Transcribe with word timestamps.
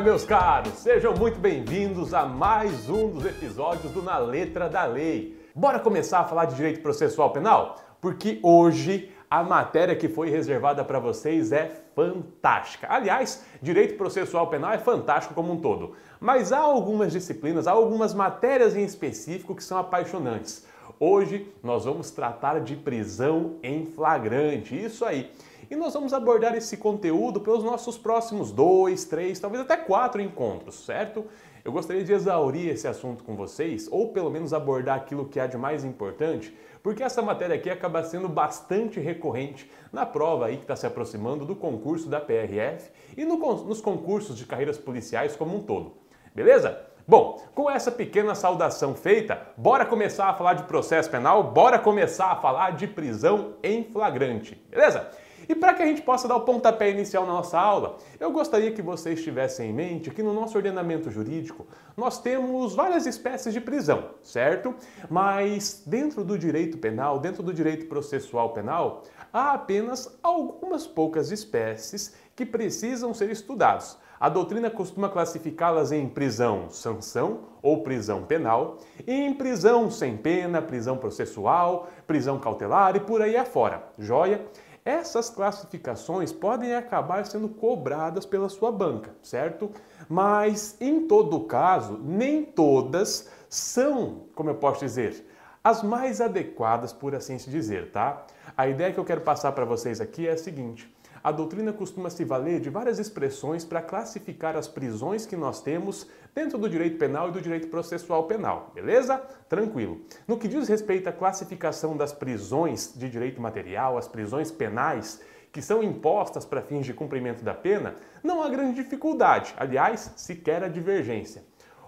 Meus 0.00 0.24
caros! 0.24 0.72
Sejam 0.78 1.14
muito 1.14 1.38
bem-vindos 1.38 2.14
a 2.14 2.24
mais 2.24 2.88
um 2.88 3.10
dos 3.10 3.26
episódios 3.26 3.92
do 3.92 4.02
Na 4.02 4.16
Letra 4.16 4.68
da 4.68 4.84
Lei. 4.84 5.38
Bora 5.54 5.78
começar 5.78 6.20
a 6.20 6.24
falar 6.24 6.46
de 6.46 6.56
direito 6.56 6.80
processual 6.80 7.30
penal? 7.30 7.76
Porque 8.00 8.40
hoje 8.42 9.12
a 9.30 9.44
matéria 9.44 9.94
que 9.94 10.08
foi 10.08 10.30
reservada 10.30 10.82
para 10.82 10.98
vocês 10.98 11.52
é 11.52 11.84
fantástica. 11.94 12.86
Aliás, 12.90 13.44
direito 13.60 13.96
processual 13.96 14.48
penal 14.48 14.72
é 14.72 14.78
fantástico 14.78 15.34
como 15.34 15.52
um 15.52 15.60
todo, 15.60 15.92
mas 16.18 16.52
há 16.52 16.58
algumas 16.58 17.12
disciplinas, 17.12 17.66
há 17.66 17.72
algumas 17.72 18.14
matérias 18.14 18.74
em 18.74 18.84
específico 18.84 19.54
que 19.54 19.62
são 19.62 19.78
apaixonantes. 19.78 20.66
Hoje 20.98 21.52
nós 21.62 21.84
vamos 21.84 22.10
tratar 22.10 22.60
de 22.60 22.76
prisão 22.76 23.56
em 23.62 23.86
flagrante, 23.86 24.74
isso 24.74 25.04
aí. 25.04 25.30
E 25.72 25.74
nós 25.74 25.94
vamos 25.94 26.12
abordar 26.12 26.54
esse 26.54 26.76
conteúdo 26.76 27.40
pelos 27.40 27.64
nossos 27.64 27.96
próximos 27.96 28.52
dois, 28.52 29.06
três, 29.06 29.40
talvez 29.40 29.62
até 29.62 29.74
quatro 29.74 30.20
encontros, 30.20 30.84
certo? 30.84 31.24
Eu 31.64 31.72
gostaria 31.72 32.04
de 32.04 32.12
exaurir 32.12 32.68
esse 32.68 32.86
assunto 32.86 33.24
com 33.24 33.34
vocês, 33.34 33.88
ou 33.90 34.12
pelo 34.12 34.30
menos 34.30 34.52
abordar 34.52 34.98
aquilo 34.98 35.24
que 35.24 35.40
há 35.40 35.46
de 35.46 35.56
mais 35.56 35.82
importante, 35.82 36.54
porque 36.82 37.02
essa 37.02 37.22
matéria 37.22 37.56
aqui 37.56 37.70
acaba 37.70 38.04
sendo 38.04 38.28
bastante 38.28 39.00
recorrente 39.00 39.70
na 39.90 40.04
prova 40.04 40.44
aí 40.44 40.58
que 40.58 40.64
está 40.64 40.76
se 40.76 40.86
aproximando 40.86 41.46
do 41.46 41.56
concurso 41.56 42.06
da 42.06 42.20
PRF 42.20 42.90
e 43.16 43.24
no, 43.24 43.38
nos 43.64 43.80
concursos 43.80 44.36
de 44.36 44.44
carreiras 44.44 44.76
policiais 44.76 45.34
como 45.34 45.56
um 45.56 45.62
todo. 45.62 45.94
Beleza? 46.34 46.82
Bom, 47.08 47.42
com 47.54 47.70
essa 47.70 47.90
pequena 47.90 48.34
saudação 48.34 48.94
feita, 48.94 49.40
bora 49.56 49.86
começar 49.86 50.28
a 50.28 50.34
falar 50.34 50.52
de 50.52 50.64
processo 50.64 51.10
penal, 51.10 51.42
bora 51.42 51.78
começar 51.78 52.26
a 52.26 52.36
falar 52.36 52.72
de 52.76 52.86
prisão 52.86 53.54
em 53.62 53.82
flagrante, 53.84 54.54
beleza? 54.70 55.10
E 55.48 55.54
para 55.54 55.74
que 55.74 55.82
a 55.82 55.86
gente 55.86 56.02
possa 56.02 56.28
dar 56.28 56.36
o 56.36 56.40
pontapé 56.40 56.90
inicial 56.90 57.26
na 57.26 57.32
nossa 57.32 57.58
aula, 57.58 57.98
eu 58.18 58.30
gostaria 58.30 58.72
que 58.72 58.82
vocês 58.82 59.22
tivessem 59.22 59.70
em 59.70 59.72
mente 59.72 60.10
que 60.10 60.22
no 60.22 60.32
nosso 60.32 60.56
ordenamento 60.56 61.10
jurídico 61.10 61.66
nós 61.96 62.20
temos 62.20 62.74
várias 62.74 63.06
espécies 63.06 63.52
de 63.52 63.60
prisão, 63.60 64.10
certo? 64.22 64.74
Mas 65.10 65.82
dentro 65.86 66.24
do 66.24 66.38
direito 66.38 66.78
penal, 66.78 67.18
dentro 67.18 67.42
do 67.42 67.52
direito 67.52 67.86
processual 67.86 68.50
penal, 68.50 69.02
há 69.32 69.52
apenas 69.52 70.18
algumas 70.22 70.86
poucas 70.86 71.30
espécies 71.30 72.14
que 72.34 72.46
precisam 72.46 73.12
ser 73.12 73.30
estudados. 73.30 73.98
A 74.22 74.28
doutrina 74.28 74.70
costuma 74.70 75.08
classificá-las 75.08 75.90
em 75.90 76.08
prisão 76.08 76.70
sanção 76.70 77.40
ou 77.60 77.82
prisão 77.82 78.22
penal, 78.22 78.78
e 79.04 79.12
em 79.12 79.34
prisão 79.34 79.90
sem 79.90 80.16
pena, 80.16 80.62
prisão 80.62 80.96
processual, 80.96 81.88
prisão 82.06 82.38
cautelar 82.38 82.94
e 82.94 83.00
por 83.00 83.20
aí 83.20 83.36
afora. 83.36 83.82
Joia? 83.98 84.46
Essas 84.84 85.30
classificações 85.30 86.32
podem 86.32 86.74
acabar 86.74 87.24
sendo 87.24 87.48
cobradas 87.48 88.26
pela 88.26 88.48
sua 88.48 88.72
banca, 88.72 89.14
certo? 89.22 89.70
Mas 90.08 90.76
em 90.80 91.06
todo 91.06 91.44
caso, 91.44 92.00
nem 92.02 92.44
todas 92.44 93.30
são, 93.48 94.24
como 94.34 94.50
eu 94.50 94.56
posso 94.56 94.80
dizer, 94.80 95.24
as 95.62 95.84
mais 95.84 96.20
adequadas, 96.20 96.92
por 96.92 97.14
assim 97.14 97.38
se 97.38 97.48
dizer, 97.48 97.92
tá? 97.92 98.26
A 98.56 98.66
ideia 98.66 98.92
que 98.92 98.98
eu 98.98 99.04
quero 99.04 99.20
passar 99.20 99.52
para 99.52 99.64
vocês 99.64 100.00
aqui 100.00 100.26
é 100.26 100.32
a 100.32 100.36
seguinte: 100.36 100.92
a 101.22 101.30
doutrina 101.30 101.72
costuma 101.72 102.10
se 102.10 102.24
valer 102.24 102.60
de 102.60 102.68
várias 102.68 102.98
expressões 102.98 103.64
para 103.64 103.80
classificar 103.80 104.56
as 104.56 104.66
prisões 104.66 105.24
que 105.24 105.36
nós 105.36 105.60
temos 105.60 106.08
dentro 106.34 106.58
do 106.58 106.68
direito 106.68 106.98
penal 106.98 107.28
e 107.28 107.32
do 107.32 107.40
direito 107.40 107.68
processual 107.68 108.24
penal, 108.24 108.72
beleza? 108.74 109.18
Tranquilo. 109.48 110.00
No 110.26 110.36
que 110.36 110.48
diz 110.48 110.68
respeito 110.68 111.08
à 111.08 111.12
classificação 111.12 111.96
das 111.96 112.12
prisões 112.12 112.92
de 112.96 113.08
direito 113.08 113.40
material, 113.40 113.96
as 113.96 114.08
prisões 114.08 114.50
penais, 114.50 115.20
que 115.52 115.62
são 115.62 115.82
impostas 115.82 116.44
para 116.44 116.62
fins 116.62 116.86
de 116.86 116.94
cumprimento 116.94 117.44
da 117.44 117.54
pena, 117.54 117.94
não 118.22 118.42
há 118.42 118.48
grande 118.48 118.82
dificuldade, 118.82 119.54
aliás, 119.56 120.12
sequer 120.16 120.64
a 120.64 120.68
divergência. 120.68 121.44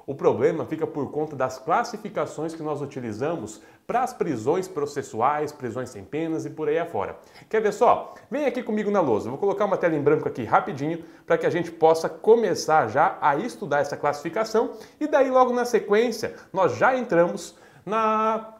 O 0.06 0.14
problema 0.14 0.67
fica 0.67 0.86
por 0.86 1.11
conta 1.11 1.34
das 1.34 1.58
classificações 1.58 2.55
que 2.55 2.62
nós 2.62 2.83
utilizamos 2.83 3.62
para 3.86 4.02
as 4.02 4.12
prisões 4.12 4.67
processuais, 4.68 5.52
prisões 5.52 5.90
sem 5.90 6.05
penas 6.05 6.45
e 6.45 6.51
por 6.51 6.68
aí 6.68 6.78
afora. 6.78 7.17
Quer 7.48 7.61
ver 7.61 7.73
só? 7.73 8.14
Vem 8.30 8.46
aqui 8.46 8.62
comigo 8.62 8.90
na 8.90 9.01
lousa. 9.01 9.28
Vou 9.28 9.39
colocar 9.39 9.64
uma 9.64 9.77
tela 9.77 9.95
em 9.95 10.02
branco 10.02 10.28
aqui 10.28 10.45
rapidinho 10.45 11.05
para 11.27 11.39
que 11.39 11.46
a 11.46 11.51
gente 11.51 11.70
possa 11.70 12.08
começar 12.08 12.89
já 12.89 13.18
a 13.20 13.36
estudar 13.36 13.80
essa 13.80 13.96
classificação 13.96 14.73
e 15.01 15.06
daí 15.06 15.30
logo 15.30 15.52
na 15.52 15.64
sequência 15.64 16.34
nós 16.52 16.77
já 16.77 16.96
entramos 16.96 17.57
na 17.84 18.51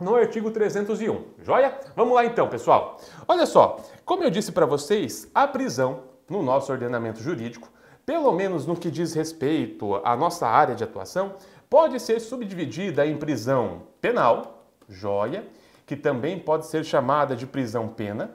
no 0.00 0.16
artigo 0.16 0.50
301. 0.50 1.24
Joia? 1.42 1.78
Vamos 1.94 2.14
lá 2.14 2.24
então, 2.24 2.48
pessoal. 2.48 3.00
Olha 3.28 3.46
só, 3.46 3.78
como 4.04 4.24
eu 4.24 4.30
disse 4.30 4.50
para 4.50 4.66
vocês, 4.66 5.30
a 5.32 5.46
prisão 5.46 6.02
no 6.28 6.42
nosso 6.42 6.72
ordenamento 6.72 7.20
jurídico, 7.20 7.68
pelo 8.06 8.32
menos 8.32 8.66
no 8.66 8.76
que 8.76 8.90
diz 8.90 9.14
respeito 9.14 9.96
à 10.04 10.16
nossa 10.16 10.46
área 10.46 10.74
de 10.74 10.84
atuação, 10.84 11.34
pode 11.68 11.98
ser 12.00 12.20
subdividida 12.20 13.06
em 13.06 13.16
prisão 13.16 13.82
penal, 14.00 14.66
joia, 14.88 15.46
que 15.86 15.96
também 15.96 16.38
pode 16.38 16.66
ser 16.66 16.84
chamada 16.84 17.34
de 17.34 17.46
prisão 17.46 17.88
pena, 17.88 18.34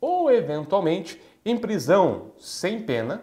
ou 0.00 0.30
eventualmente 0.30 1.20
em 1.44 1.56
prisão 1.56 2.32
sem 2.38 2.82
pena. 2.82 3.22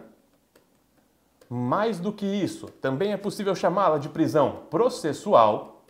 Mais 1.48 2.00
do 2.00 2.12
que 2.12 2.26
isso, 2.26 2.66
também 2.80 3.12
é 3.12 3.16
possível 3.16 3.54
chamá-la 3.54 3.98
de 3.98 4.08
prisão 4.08 4.62
processual, 4.68 5.84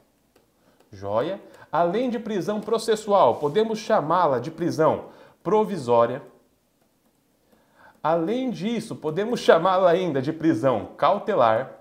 joia. 0.93 1.41
Além 1.73 2.11
de 2.11 2.19
prisão 2.19 2.61
processual, 2.61 3.37
podemos 3.37 3.79
chamá-la 3.79 4.39
de 4.39 4.51
prisão 4.51 5.07
provisória. 5.43 6.23
Além 8.07 8.51
disso, 8.51 8.95
podemos 8.95 9.41
chamá-la 9.41 9.91
ainda 9.91 10.23
de 10.23 10.33
prisão 10.33 10.91
cautelar. 10.97 11.81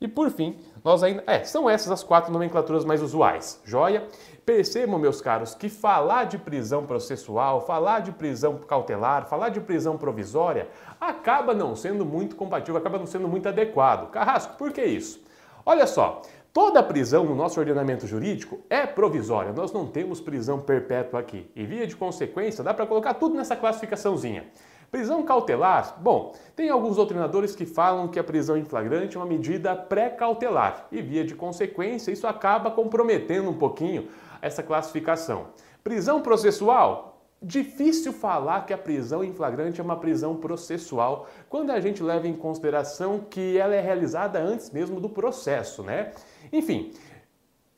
E 0.00 0.08
por 0.08 0.28
fim, 0.30 0.58
nós 0.82 1.04
ainda. 1.04 1.22
É, 1.24 1.44
são 1.44 1.70
essas 1.70 1.92
as 1.92 2.02
quatro 2.02 2.32
nomenclaturas 2.32 2.84
mais 2.84 3.00
usuais. 3.00 3.60
Joia? 3.64 4.08
Percebam, 4.44 4.98
meus 4.98 5.20
caros, 5.20 5.54
que 5.54 5.68
falar 5.68 6.24
de 6.24 6.36
prisão 6.36 6.84
processual, 6.84 7.60
falar 7.60 8.00
de 8.00 8.10
prisão 8.10 8.58
cautelar, 8.58 9.28
falar 9.28 9.50
de 9.50 9.60
prisão 9.60 9.96
provisória, 9.96 10.66
acaba 11.00 11.54
não 11.54 11.76
sendo 11.76 12.04
muito 12.04 12.34
compatível, 12.34 12.76
acaba 12.76 12.98
não 12.98 13.06
sendo 13.06 13.28
muito 13.28 13.48
adequado. 13.48 14.10
Carrasco, 14.10 14.56
por 14.56 14.72
que 14.72 14.84
isso? 14.84 15.22
Olha 15.64 15.86
só, 15.86 16.22
Toda 16.52 16.82
prisão 16.82 17.24
no 17.24 17.34
nosso 17.34 17.60
ordenamento 17.60 18.08
jurídico 18.08 18.58
é 18.68 18.84
provisória, 18.84 19.52
nós 19.52 19.72
não 19.72 19.86
temos 19.86 20.20
prisão 20.20 20.58
perpétua 20.60 21.20
aqui. 21.20 21.48
E 21.54 21.64
via 21.64 21.86
de 21.86 21.94
consequência, 21.94 22.64
dá 22.64 22.74
para 22.74 22.86
colocar 22.86 23.14
tudo 23.14 23.36
nessa 23.36 23.54
classificaçãozinha. 23.54 24.46
Prisão 24.90 25.22
cautelar, 25.22 25.96
bom, 26.00 26.34
tem 26.56 26.68
alguns 26.68 26.96
doutrinadores 26.96 27.54
que 27.54 27.64
falam 27.64 28.08
que 28.08 28.18
a 28.18 28.24
prisão 28.24 28.56
em 28.56 28.64
flagrante 28.64 29.16
é 29.16 29.20
uma 29.20 29.26
medida 29.26 29.76
pré-cautelar 29.76 30.88
e, 30.90 31.00
via 31.00 31.24
de 31.24 31.36
consequência, 31.36 32.10
isso 32.10 32.26
acaba 32.26 32.72
comprometendo 32.72 33.48
um 33.48 33.54
pouquinho 33.54 34.08
essa 34.42 34.60
classificação. 34.60 35.46
Prisão 35.84 36.20
processual, 36.20 37.09
difícil 37.42 38.12
falar 38.12 38.66
que 38.66 38.72
a 38.72 38.78
prisão 38.78 39.24
em 39.24 39.32
flagrante 39.32 39.80
é 39.80 39.84
uma 39.84 39.96
prisão 39.96 40.36
processual 40.36 41.26
quando 41.48 41.70
a 41.70 41.80
gente 41.80 42.02
leva 42.02 42.28
em 42.28 42.34
consideração 42.34 43.20
que 43.20 43.56
ela 43.56 43.74
é 43.74 43.80
realizada 43.80 44.38
antes 44.38 44.70
mesmo 44.70 45.00
do 45.00 45.08
processo, 45.08 45.82
né? 45.82 46.12
Enfim, 46.52 46.92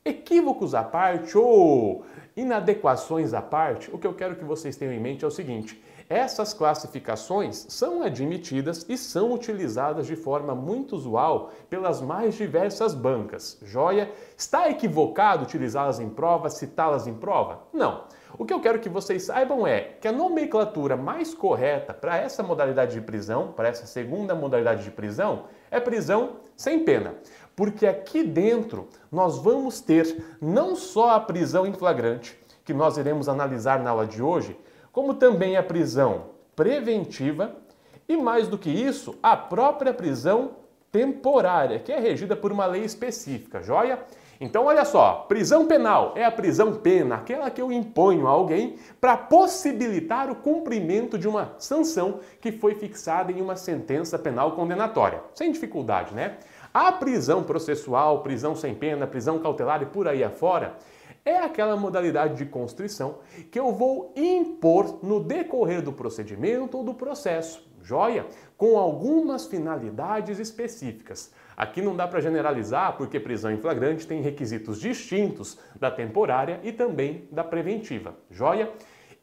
equívocos 0.03 0.75
à 0.75 0.83
parte 0.83 1.37
ou 1.37 2.03
inadequações 2.35 3.33
à 3.33 3.41
parte, 3.41 3.89
o 3.93 3.97
que 3.97 4.07
eu 4.07 4.13
quero 4.13 4.35
que 4.35 4.43
vocês 4.43 4.75
tenham 4.75 4.93
em 4.93 4.99
mente 4.99 5.23
é 5.23 5.27
o 5.27 5.31
seguinte: 5.31 5.81
essas 6.09 6.53
classificações 6.53 7.65
são 7.69 8.03
admitidas 8.03 8.85
e 8.89 8.97
são 8.97 9.31
utilizadas 9.31 10.05
de 10.05 10.17
forma 10.17 10.53
muito 10.53 10.93
usual 10.93 11.51
pelas 11.69 12.01
mais 12.01 12.35
diversas 12.35 12.93
bancas. 12.93 13.57
Joia? 13.63 14.11
Está 14.37 14.69
equivocado 14.69 15.43
utilizá-las 15.43 15.99
em 15.99 16.09
prova, 16.09 16.49
citá-las 16.49 17.07
em 17.07 17.13
prova? 17.13 17.61
Não. 17.71 18.03
O 18.37 18.45
que 18.45 18.53
eu 18.53 18.59
quero 18.59 18.79
que 18.79 18.89
vocês 18.89 19.23
saibam 19.23 19.67
é 19.67 19.81
que 20.01 20.07
a 20.07 20.11
nomenclatura 20.11 20.97
mais 20.97 21.35
correta 21.35 21.93
para 21.93 22.17
essa 22.17 22.41
modalidade 22.41 22.93
de 22.93 23.01
prisão, 23.01 23.51
para 23.51 23.67
essa 23.67 23.85
segunda 23.85 24.33
modalidade 24.33 24.83
de 24.83 24.89
prisão, 24.89 25.43
é 25.69 25.79
prisão 25.79 26.37
sem 26.57 26.83
pena. 26.83 27.13
Porque 27.55 27.85
aqui 27.85 28.23
dentro 28.23 28.87
nós 29.11 29.37
vamos 29.37 29.81
ter 29.81 30.23
não 30.41 30.75
só 30.75 31.11
a 31.11 31.19
prisão 31.19 31.67
em 31.67 31.73
flagrante, 31.73 32.39
que 32.65 32.73
nós 32.73 32.97
iremos 32.97 33.29
analisar 33.29 33.79
na 33.79 33.91
aula 33.91 34.07
de 34.07 34.21
hoje, 34.21 34.57
como 34.91 35.13
também 35.13 35.55
a 35.55 35.63
prisão 35.63 36.25
preventiva 36.55 37.55
e, 38.07 38.17
mais 38.17 38.47
do 38.47 38.57
que 38.57 38.69
isso, 38.69 39.15
a 39.21 39.37
própria 39.37 39.93
prisão 39.93 40.51
temporária, 40.91 41.79
que 41.79 41.91
é 41.91 41.99
regida 41.99 42.35
por 42.35 42.51
uma 42.51 42.65
lei 42.65 42.83
específica, 42.83 43.61
joia? 43.61 43.99
Então, 44.43 44.65
olha 44.65 44.83
só, 44.83 45.25
prisão 45.29 45.65
penal 45.67 46.11
é 46.17 46.25
a 46.25 46.31
prisão 46.31 46.73
pena, 46.73 47.15
aquela 47.15 47.49
que 47.49 47.61
eu 47.61 47.71
imponho 47.71 48.27
a 48.27 48.31
alguém 48.31 48.75
para 48.99 49.15
possibilitar 49.15 50.29
o 50.29 50.35
cumprimento 50.35 51.17
de 51.17 51.29
uma 51.29 51.55
sanção 51.57 52.19
que 52.41 52.51
foi 52.51 52.75
fixada 52.75 53.31
em 53.31 53.39
uma 53.39 53.55
sentença 53.55 54.19
penal 54.19 54.51
condenatória. 54.51 55.23
Sem 55.33 55.49
dificuldade, 55.49 56.13
né? 56.13 56.39
A 56.73 56.91
prisão 56.91 57.41
processual, 57.41 58.21
prisão 58.21 58.53
sem 58.53 58.75
pena, 58.75 59.07
prisão 59.07 59.39
cautelar 59.39 59.81
e 59.81 59.85
por 59.85 60.09
aí 60.09 60.21
afora 60.25 60.75
é 61.23 61.37
aquela 61.37 61.77
modalidade 61.77 62.35
de 62.35 62.45
constrição 62.45 63.19
que 63.49 63.57
eu 63.57 63.71
vou 63.71 64.11
impor 64.13 64.99
no 65.01 65.23
decorrer 65.23 65.81
do 65.81 65.93
procedimento 65.93 66.79
ou 66.79 66.83
do 66.83 66.93
processo. 66.93 67.65
joia? 67.81 68.25
Com 68.57 68.77
algumas 68.77 69.45
finalidades 69.45 70.37
específicas. 70.37 71.31
Aqui 71.55 71.81
não 71.81 71.95
dá 71.95 72.07
para 72.07 72.21
generalizar 72.21 72.97
porque 72.97 73.19
prisão 73.19 73.51
em 73.51 73.57
flagrante 73.57 74.07
tem 74.07 74.21
requisitos 74.21 74.79
distintos 74.79 75.59
da 75.79 75.91
temporária 75.91 76.59
e 76.63 76.71
também 76.71 77.27
da 77.31 77.43
preventiva, 77.43 78.15
joia? 78.29 78.69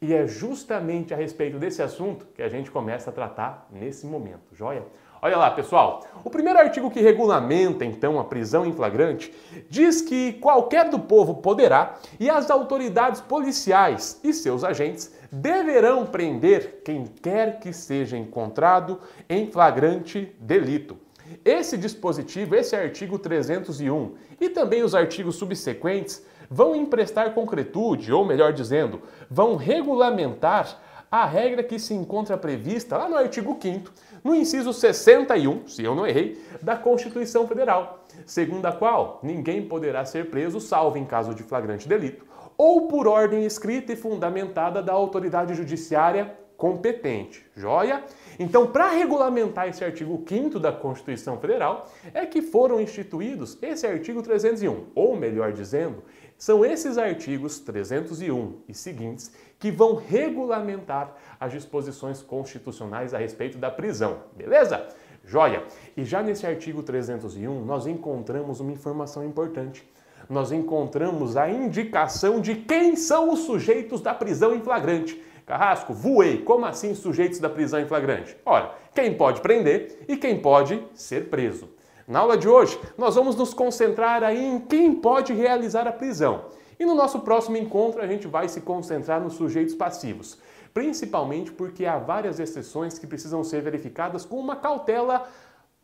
E 0.01 0.13
é 0.13 0.25
justamente 0.25 1.13
a 1.13 1.17
respeito 1.17 1.59
desse 1.59 1.81
assunto 1.81 2.25
que 2.33 2.41
a 2.41 2.49
gente 2.49 2.71
começa 2.71 3.11
a 3.11 3.13
tratar 3.13 3.67
nesse 3.71 4.07
momento, 4.07 4.53
joia? 4.53 4.83
Olha 5.23 5.37
lá, 5.37 5.51
pessoal. 5.51 6.03
O 6.23 6.31
primeiro 6.31 6.57
artigo 6.57 6.89
que 6.89 6.99
regulamenta 6.99 7.85
então 7.85 8.19
a 8.19 8.23
prisão 8.23 8.65
em 8.65 8.73
flagrante 8.73 9.31
diz 9.69 10.01
que 10.01 10.33
qualquer 10.33 10.89
do 10.89 10.97
povo 10.97 11.35
poderá 11.35 11.99
e 12.19 12.27
as 12.27 12.49
autoridades 12.49 13.21
policiais 13.21 14.19
e 14.23 14.33
seus 14.33 14.63
agentes 14.63 15.13
deverão 15.31 16.07
prender 16.07 16.81
quem 16.83 17.05
quer 17.05 17.59
que 17.59 17.71
seja 17.71 18.17
encontrado 18.17 18.99
em 19.29 19.51
flagrante 19.51 20.35
delito. 20.39 20.97
Esse 21.43 21.77
dispositivo, 21.77 22.55
esse 22.55 22.75
artigo 22.75 23.17
301 23.17 24.15
e 24.39 24.49
também 24.49 24.83
os 24.83 24.93
artigos 24.93 25.35
subsequentes 25.35 26.23
vão 26.49 26.75
emprestar 26.75 27.33
concretude, 27.33 28.11
ou 28.11 28.25
melhor 28.25 28.53
dizendo, 28.53 29.01
vão 29.29 29.55
regulamentar 29.55 30.79
a 31.09 31.25
regra 31.25 31.63
que 31.63 31.79
se 31.79 31.93
encontra 31.93 32.37
prevista 32.37 32.97
lá 32.97 33.09
no 33.09 33.17
artigo 33.17 33.57
5 33.59 33.91
no 34.23 34.35
inciso 34.35 34.71
61, 34.71 35.67
se 35.67 35.83
eu 35.83 35.95
não 35.95 36.05
errei, 36.05 36.39
da 36.61 36.75
Constituição 36.75 37.47
Federal, 37.47 38.05
segundo 38.25 38.65
a 38.67 38.71
qual 38.71 39.19
ninguém 39.23 39.67
poderá 39.67 40.05
ser 40.05 40.29
preso 40.29 40.59
salvo 40.59 40.97
em 40.97 41.05
caso 41.05 41.33
de 41.33 41.41
flagrante 41.41 41.87
delito 41.87 42.25
ou 42.57 42.87
por 42.87 43.07
ordem 43.07 43.43
escrita 43.43 43.93
e 43.93 43.95
fundamentada 43.95 44.83
da 44.83 44.93
autoridade 44.93 45.55
judiciária 45.55 46.35
competente. 46.55 47.43
Joia? 47.55 48.03
Então, 48.41 48.65
para 48.65 48.89
regulamentar 48.89 49.67
esse 49.67 49.83
artigo 49.83 50.25
5 50.27 50.59
da 50.59 50.71
Constituição 50.71 51.37
Federal, 51.37 51.87
é 52.11 52.25
que 52.25 52.41
foram 52.41 52.81
instituídos 52.81 53.55
esse 53.61 53.85
artigo 53.85 54.23
301, 54.23 54.87
ou 54.95 55.15
melhor 55.15 55.53
dizendo, 55.53 56.03
são 56.39 56.65
esses 56.65 56.97
artigos 56.97 57.59
301 57.59 58.61
e 58.67 58.73
seguintes 58.73 59.31
que 59.59 59.69
vão 59.69 59.93
regulamentar 59.93 61.15
as 61.39 61.51
disposições 61.51 62.23
constitucionais 62.23 63.13
a 63.13 63.19
respeito 63.19 63.59
da 63.59 63.69
prisão. 63.69 64.23
Beleza? 64.35 64.87
Joia! 65.23 65.63
E 65.95 66.03
já 66.03 66.23
nesse 66.23 66.47
artigo 66.47 66.81
301 66.81 67.63
nós 67.63 67.85
encontramos 67.85 68.59
uma 68.59 68.71
informação 68.71 69.23
importante. 69.23 69.87
Nós 70.27 70.51
encontramos 70.51 71.37
a 71.37 71.47
indicação 71.47 72.41
de 72.41 72.55
quem 72.55 72.95
são 72.95 73.31
os 73.31 73.41
sujeitos 73.41 74.01
da 74.01 74.15
prisão 74.15 74.55
em 74.55 74.61
flagrante. 74.61 75.21
Carrasco, 75.51 75.93
voei. 75.93 76.37
Como 76.37 76.65
assim 76.65 76.95
sujeitos 76.95 77.37
da 77.37 77.49
prisão 77.49 77.77
em 77.77 77.85
flagrante? 77.85 78.37
Ora, 78.45 78.73
quem 78.95 79.13
pode 79.13 79.41
prender 79.41 80.05
e 80.07 80.15
quem 80.15 80.41
pode 80.41 80.81
ser 80.93 81.29
preso. 81.29 81.67
Na 82.07 82.19
aula 82.19 82.37
de 82.37 82.47
hoje, 82.47 82.79
nós 82.97 83.15
vamos 83.15 83.35
nos 83.35 83.53
concentrar 83.53 84.23
aí 84.23 84.45
em 84.45 84.61
quem 84.61 84.95
pode 84.95 85.33
realizar 85.33 85.85
a 85.89 85.91
prisão. 85.91 86.45
E 86.79 86.85
no 86.85 86.95
nosso 86.95 87.19
próximo 87.19 87.57
encontro, 87.57 88.01
a 88.01 88.07
gente 88.07 88.27
vai 88.27 88.47
se 88.47 88.61
concentrar 88.61 89.19
nos 89.19 89.33
sujeitos 89.33 89.75
passivos, 89.75 90.37
principalmente 90.73 91.51
porque 91.51 91.85
há 91.85 91.97
várias 91.97 92.39
exceções 92.39 92.97
que 92.97 93.05
precisam 93.05 93.43
ser 93.43 93.61
verificadas 93.61 94.23
com 94.23 94.37
uma 94.37 94.55
cautela 94.55 95.27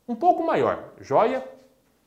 um 0.08 0.16
pouco 0.16 0.46
maior. 0.46 0.94
Joia? 1.02 1.44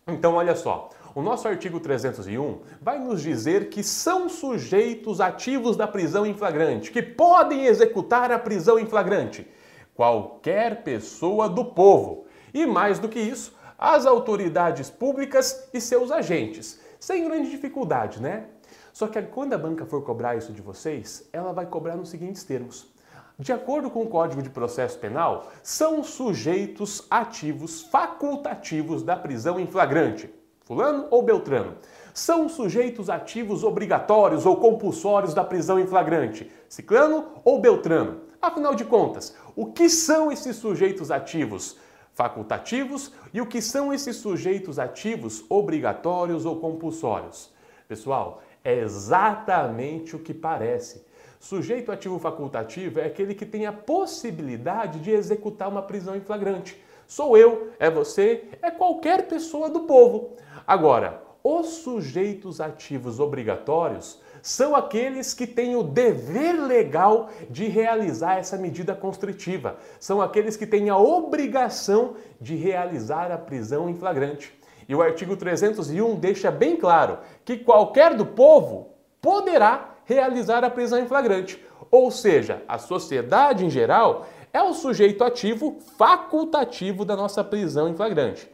Então, 0.07 0.37
olha 0.37 0.57
só. 0.57 0.89
O 1.13 1.23
nosso 1.23 1.49
artigo 1.49 1.81
301 1.81 2.61
vai 2.81 3.01
nos 3.01 3.21
dizer 3.21 3.69
que 3.69 3.83
são 3.83 4.29
sujeitos 4.29 5.21
ativos 5.21 5.77
da 5.77 5.89
prisão 5.89 6.25
em 6.25 6.35
flagrante, 6.35 6.93
que 6.93 7.03
podem 7.03 7.67
executar 7.67 8.31
a 8.31 8.39
prisão 8.39 8.79
em 8.79 8.87
flagrante, 8.87 9.45
qualquer 9.93 10.85
pessoa 10.85 11.49
do 11.49 11.65
povo. 11.65 12.27
E 12.55 12.65
mais 12.65 13.01
do 13.01 13.09
que 13.09 13.19
isso, 13.19 13.53
as 13.77 14.07
autoridades 14.07 14.89
públicas 14.89 15.69
e 15.75 15.81
seus 15.81 16.13
agentes, 16.13 16.81
sem 17.01 17.25
grande 17.25 17.51
dificuldade, 17.51 18.23
né? 18.23 18.45
Só 18.93 19.09
que 19.09 19.21
quando 19.23 19.55
a 19.55 19.59
banca 19.59 19.85
for 19.85 20.03
cobrar 20.03 20.37
isso 20.37 20.53
de 20.53 20.63
vocês, 20.63 21.29
ela 21.33 21.53
vai 21.53 21.67
cobrar 21.67 21.97
nos 21.97 22.11
seguintes 22.11 22.45
termos. 22.45 22.89
De 23.37 23.53
acordo 23.53 23.91
com 23.91 24.03
o 24.03 24.09
Código 24.09 24.43
de 24.43 24.51
Processo 24.51 24.99
Penal, 24.99 25.51
são 25.61 26.05
sujeitos 26.05 27.05
ativos 27.11 27.81
facultativos 27.83 29.03
da 29.03 29.17
prisão 29.17 29.59
em 29.59 29.67
flagrante. 29.67 30.39
Fulano 30.71 31.09
ou 31.11 31.21
Beltrano? 31.21 31.75
São 32.15 32.49
sujeitos 32.49 33.11
ativos 33.11 33.65
obrigatórios 33.65 34.47
ou 34.47 34.55
compulsórios 34.55 35.35
da 35.35 35.43
prisão 35.43 35.81
em 35.81 35.87
flagrante. 35.89 36.49
Ciclano 36.69 37.27
ou 37.45 37.61
Beltrano? 37.61 38.21
Afinal 38.41 38.77
de 38.77 38.85
contas, 38.85 39.35
o 39.57 39.73
que 39.73 39.89
são 39.91 40.31
esses 40.31 40.55
sujeitos 40.55 41.11
ativos? 41.11 41.77
facultativos 42.13 43.13
e 43.33 43.41
o 43.41 43.47
que 43.47 43.61
são 43.61 43.93
esses 43.93 44.17
sujeitos 44.17 44.79
ativos 44.79 45.45
obrigatórios 45.49 46.45
ou 46.45 46.61
compulsórios. 46.61 47.51
Pessoal, 47.89 48.41
é 48.63 48.79
exatamente 48.79 50.15
o 50.15 50.21
que 50.21 50.35
parece. 50.35 51.05
Sujeito 51.41 51.91
ativo 51.91 52.19
facultativo 52.19 53.01
é 53.01 53.07
aquele 53.07 53.35
que 53.35 53.47
tem 53.47 53.67
a 53.67 53.73
possibilidade 53.73 55.01
de 55.01 55.11
executar 55.11 55.69
uma 55.69 55.83
prisão 55.83 56.15
em 56.15 56.21
flagrante. 56.21 56.81
Sou 57.11 57.37
eu, 57.37 57.73
é 57.81 57.91
você, 57.91 58.45
é 58.63 58.71
qualquer 58.71 59.27
pessoa 59.27 59.69
do 59.69 59.81
povo. 59.81 60.37
Agora, 60.71 61.21
os 61.43 61.67
sujeitos 61.79 62.61
ativos 62.61 63.19
obrigatórios 63.19 64.21
são 64.41 64.77
aqueles 64.77 65.35
que 65.35 65.45
têm 65.45 65.75
o 65.75 65.83
dever 65.83 66.53
legal 66.65 67.29
de 67.51 67.67
realizar 67.67 68.37
essa 68.37 68.57
medida 68.57 68.95
constritiva. 68.95 69.79
São 69.99 70.23
aqueles 70.23 70.57
que 70.57 70.65
têm 70.65 70.89
a 70.89 70.97
obrigação 70.97 72.15
de 72.41 72.55
realizar 72.55 73.33
a 73.33 73.37
prisão 73.37 73.91
em 73.91 73.97
flagrante. 73.97 74.57
E 74.89 74.95
o 74.95 75.03
artigo 75.03 75.37
301 75.37 76.15
deixa 76.15 76.53
bem 76.53 76.77
claro 76.77 77.19
que 77.45 77.57
qualquer 77.57 78.15
do 78.15 78.25
povo 78.25 78.91
poderá 79.21 79.97
realizar 80.05 80.63
a 80.63 80.71
prisão 80.71 81.01
em 81.01 81.09
flagrante. 81.09 81.61
Ou 81.91 82.13
seja, 82.13 82.63
a 82.69 82.79
sociedade 82.79 83.67
em 83.67 83.71
geral 83.71 84.25
é 84.53 84.63
o 84.63 84.73
sujeito 84.73 85.25
ativo 85.25 85.79
facultativo 85.99 87.05
da 87.05 87.17
nossa 87.17 87.43
prisão 87.43 87.89
em 87.89 87.97
flagrante. 87.97 88.49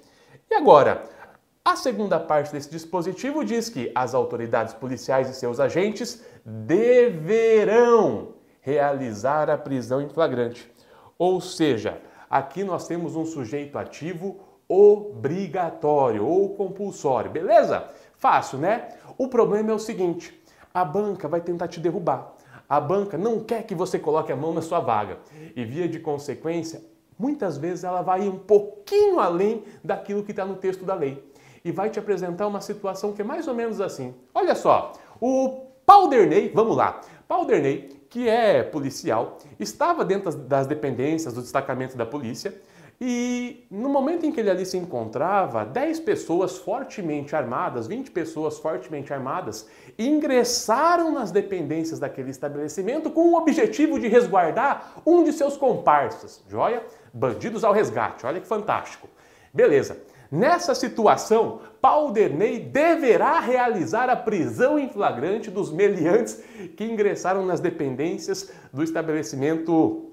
E 0.50 0.54
agora, 0.54 1.14
a 1.66 1.74
segunda 1.74 2.20
parte 2.20 2.52
desse 2.52 2.70
dispositivo 2.70 3.44
diz 3.44 3.68
que 3.68 3.90
as 3.92 4.14
autoridades 4.14 4.72
policiais 4.72 5.28
e 5.28 5.34
seus 5.34 5.58
agentes 5.58 6.24
deverão 6.44 8.34
realizar 8.60 9.50
a 9.50 9.58
prisão 9.58 10.00
em 10.00 10.08
flagrante. 10.08 10.72
Ou 11.18 11.40
seja, 11.40 12.00
aqui 12.30 12.62
nós 12.62 12.86
temos 12.86 13.16
um 13.16 13.26
sujeito 13.26 13.76
ativo 13.78 14.38
obrigatório 14.68 16.24
ou 16.24 16.50
compulsório, 16.50 17.32
beleza? 17.32 17.90
Fácil, 18.14 18.60
né? 18.60 18.90
O 19.18 19.26
problema 19.26 19.72
é 19.72 19.74
o 19.74 19.78
seguinte: 19.80 20.40
a 20.72 20.84
banca 20.84 21.26
vai 21.26 21.40
tentar 21.40 21.66
te 21.66 21.80
derrubar. 21.80 22.32
A 22.68 22.80
banca 22.80 23.18
não 23.18 23.40
quer 23.40 23.64
que 23.64 23.74
você 23.74 23.98
coloque 23.98 24.30
a 24.30 24.36
mão 24.36 24.54
na 24.54 24.62
sua 24.62 24.78
vaga 24.78 25.18
e, 25.56 25.64
via 25.64 25.88
de 25.88 25.98
consequência, 25.98 26.80
muitas 27.18 27.58
vezes 27.58 27.82
ela 27.82 28.02
vai 28.02 28.28
um 28.28 28.38
pouquinho 28.38 29.18
além 29.18 29.64
daquilo 29.82 30.22
que 30.22 30.30
está 30.30 30.46
no 30.46 30.54
texto 30.54 30.84
da 30.84 30.94
lei 30.94 31.34
e 31.66 31.72
vai 31.72 31.90
te 31.90 31.98
apresentar 31.98 32.46
uma 32.46 32.60
situação 32.60 33.12
que 33.12 33.20
é 33.20 33.24
mais 33.24 33.48
ou 33.48 33.54
menos 33.54 33.80
assim. 33.80 34.14
Olha 34.32 34.54
só, 34.54 34.92
o 35.20 35.66
Pauderney, 35.84 36.52
vamos 36.54 36.76
lá, 36.76 37.00
Pauderney, 37.26 37.88
que 38.08 38.28
é 38.28 38.62
policial, 38.62 39.38
estava 39.58 40.04
dentro 40.04 40.30
das 40.30 40.68
dependências 40.68 41.34
do 41.34 41.42
destacamento 41.42 41.96
da 41.96 42.06
polícia 42.06 42.54
e 43.00 43.66
no 43.68 43.88
momento 43.88 44.24
em 44.24 44.30
que 44.30 44.38
ele 44.38 44.48
ali 44.48 44.64
se 44.64 44.78
encontrava, 44.78 45.64
10 45.64 45.98
pessoas 46.00 46.56
fortemente 46.56 47.34
armadas, 47.34 47.88
20 47.88 48.12
pessoas 48.12 48.58
fortemente 48.58 49.12
armadas, 49.12 49.68
ingressaram 49.98 51.10
nas 51.10 51.32
dependências 51.32 51.98
daquele 51.98 52.30
estabelecimento 52.30 53.10
com 53.10 53.32
o 53.32 53.36
objetivo 53.36 53.98
de 53.98 54.06
resguardar 54.06 55.02
um 55.04 55.24
de 55.24 55.32
seus 55.32 55.56
comparsas. 55.56 56.44
Joia? 56.48 56.84
Bandidos 57.12 57.64
ao 57.64 57.72
resgate. 57.72 58.24
Olha 58.24 58.40
que 58.40 58.46
fantástico. 58.46 59.08
Beleza. 59.52 59.98
Nessa 60.30 60.74
situação, 60.74 61.60
Pauderney 61.80 62.58
deverá 62.58 63.38
realizar 63.38 64.10
a 64.10 64.16
prisão 64.16 64.78
em 64.78 64.88
flagrante 64.88 65.50
dos 65.50 65.70
meliantes 65.70 66.42
que 66.76 66.84
ingressaram 66.84 67.44
nas 67.46 67.60
dependências 67.60 68.50
do 68.72 68.82
estabelecimento 68.82 70.10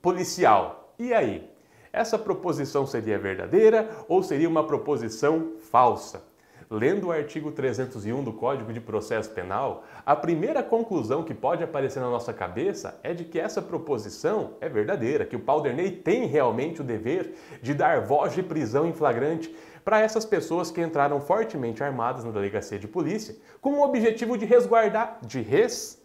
policial. 0.00 0.94
E 0.98 1.12
aí? 1.12 1.50
Essa 1.92 2.18
proposição 2.18 2.86
seria 2.86 3.18
verdadeira 3.18 3.88
ou 4.08 4.22
seria 4.22 4.48
uma 4.48 4.64
proposição 4.64 5.54
falsa? 5.70 6.27
Lendo 6.70 7.06
o 7.06 7.12
artigo 7.12 7.50
301 7.50 8.22
do 8.22 8.30
Código 8.30 8.74
de 8.74 8.80
Processo 8.80 9.30
Penal, 9.30 9.84
a 10.04 10.14
primeira 10.14 10.62
conclusão 10.62 11.22
que 11.22 11.32
pode 11.32 11.64
aparecer 11.64 11.98
na 11.98 12.10
nossa 12.10 12.30
cabeça 12.30 13.00
é 13.02 13.14
de 13.14 13.24
que 13.24 13.40
essa 13.40 13.62
proposição 13.62 14.52
é 14.60 14.68
verdadeira, 14.68 15.24
que 15.24 15.34
o 15.34 15.40
Pauderney 15.40 15.90
tem 15.90 16.26
realmente 16.26 16.82
o 16.82 16.84
dever 16.84 17.34
de 17.62 17.72
dar 17.72 18.02
voz 18.02 18.34
de 18.34 18.42
prisão 18.42 18.86
em 18.86 18.92
flagrante 18.92 19.54
para 19.82 20.00
essas 20.00 20.26
pessoas 20.26 20.70
que 20.70 20.82
entraram 20.82 21.18
fortemente 21.22 21.82
armadas 21.82 22.22
na 22.22 22.30
delegacia 22.30 22.78
de 22.78 22.86
polícia 22.86 23.34
com 23.62 23.70
o 23.70 23.82
objetivo 23.82 24.36
de 24.36 24.44
resguardar, 24.44 25.18
de 25.22 25.40
res... 25.40 25.96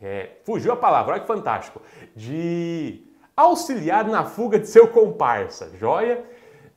É, 0.00 0.36
fugiu 0.44 0.72
a 0.72 0.76
palavra, 0.76 1.14
olha 1.14 1.20
que 1.20 1.26
fantástico, 1.26 1.82
de 2.14 3.02
auxiliar 3.36 4.04
na 4.04 4.24
fuga 4.24 4.56
de 4.56 4.68
seu 4.68 4.86
comparsa. 4.86 5.70
Joia? 5.76 6.24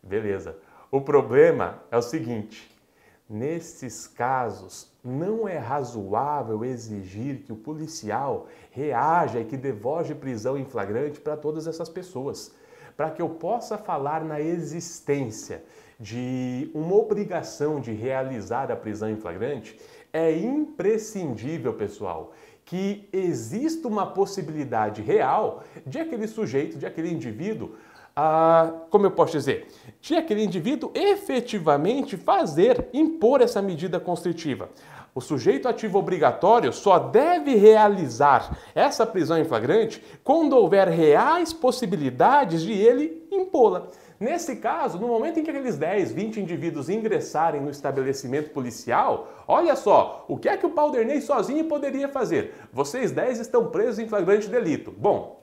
Beleza. 0.02 0.58
O 0.90 1.00
problema 1.00 1.84
é 1.92 1.98
o 1.98 2.02
seguinte: 2.02 2.73
nesses 3.30 4.08
casos, 4.08 4.92
não 5.04 5.48
é 5.48 5.58
razoável 5.58 6.64
exigir 6.64 7.44
que 7.44 7.52
o 7.52 7.58
policial 7.58 8.48
reaja 8.72 9.40
e 9.40 9.46
que 9.46 9.58
devoje 9.58 10.16
prisão 10.16 10.58
em 10.58 10.66
flagrante 10.66 11.20
para 11.20 11.38
todas 11.38 11.68
essas 11.68 11.90
pessoas. 11.90 12.54
Para 12.96 13.10
que 13.10 13.22
eu 13.22 13.30
possa 13.30 13.78
falar 13.78 14.24
na 14.24 14.40
existência 14.40 15.64
de 16.00 16.70
uma 16.74 16.96
obrigação 16.96 17.80
de 17.80 17.92
realizar 17.92 18.72
a 18.72 18.76
prisão 18.76 19.10
em 19.10 19.16
flagrante, 19.16 19.80
é 20.12 20.32
imprescindível, 20.38 21.74
pessoal, 21.74 22.34
que 22.66 23.10
exista 23.12 23.88
uma 23.88 24.06
possibilidade 24.06 25.02
real 25.02 25.64
de 25.86 26.00
aquele 26.00 26.28
sujeito, 26.28 26.78
de 26.78 26.86
aquele 26.86 27.12
indivíduo, 27.12 27.76
ah, 28.16 28.72
como 28.90 29.06
eu 29.06 29.12
posso 29.12 29.32
dizer, 29.34 29.68
de 30.00 30.16
aquele 30.16 30.44
indivíduo 30.44 30.92
efetivamente 30.94 32.16
fazer, 32.18 32.90
impor 32.94 33.42
essa 33.42 33.62
medida 33.62 34.00
constritiva. 34.00 34.70
O 35.16 35.22
sujeito 35.22 35.68
ativo 35.68 36.00
obrigatório 36.00 36.74
só 36.74 36.98
deve 36.98 37.56
realizar 37.56 38.58
essa 38.74 39.06
prisão 39.06 39.38
em 39.38 39.46
flagrante 39.46 40.04
quando 40.24 40.58
houver 40.58 40.88
reais 40.88 41.54
possibilidades 41.54 42.64
de 42.64 42.74
ele 42.74 43.24
impô-la. 43.32 43.90
Nesse 44.20 44.56
caso, 44.56 44.98
no 44.98 45.08
momento 45.08 45.40
em 45.40 45.44
que 45.44 45.52
aqueles 45.52 45.78
10, 45.78 46.14
20 46.14 46.40
indivíduos 46.40 46.90
ingressarem 46.90 47.62
no 47.62 47.70
estabelecimento 47.70 48.50
policial, 48.52 49.28
olha 49.48 49.76
só, 49.76 50.26
o 50.28 50.38
que 50.38 50.50
é 50.50 50.58
que 50.58 50.66
o 50.66 50.72
Palderney 50.72 51.22
sozinho 51.22 51.66
poderia 51.66 52.08
fazer? 52.08 52.56
Vocês 52.72 53.12
10 53.12 53.40
estão 53.40 53.70
presos 53.70 54.00
em 54.00 54.08
flagrante 54.08 54.48
delito. 54.48 54.92
Bom, 54.92 55.43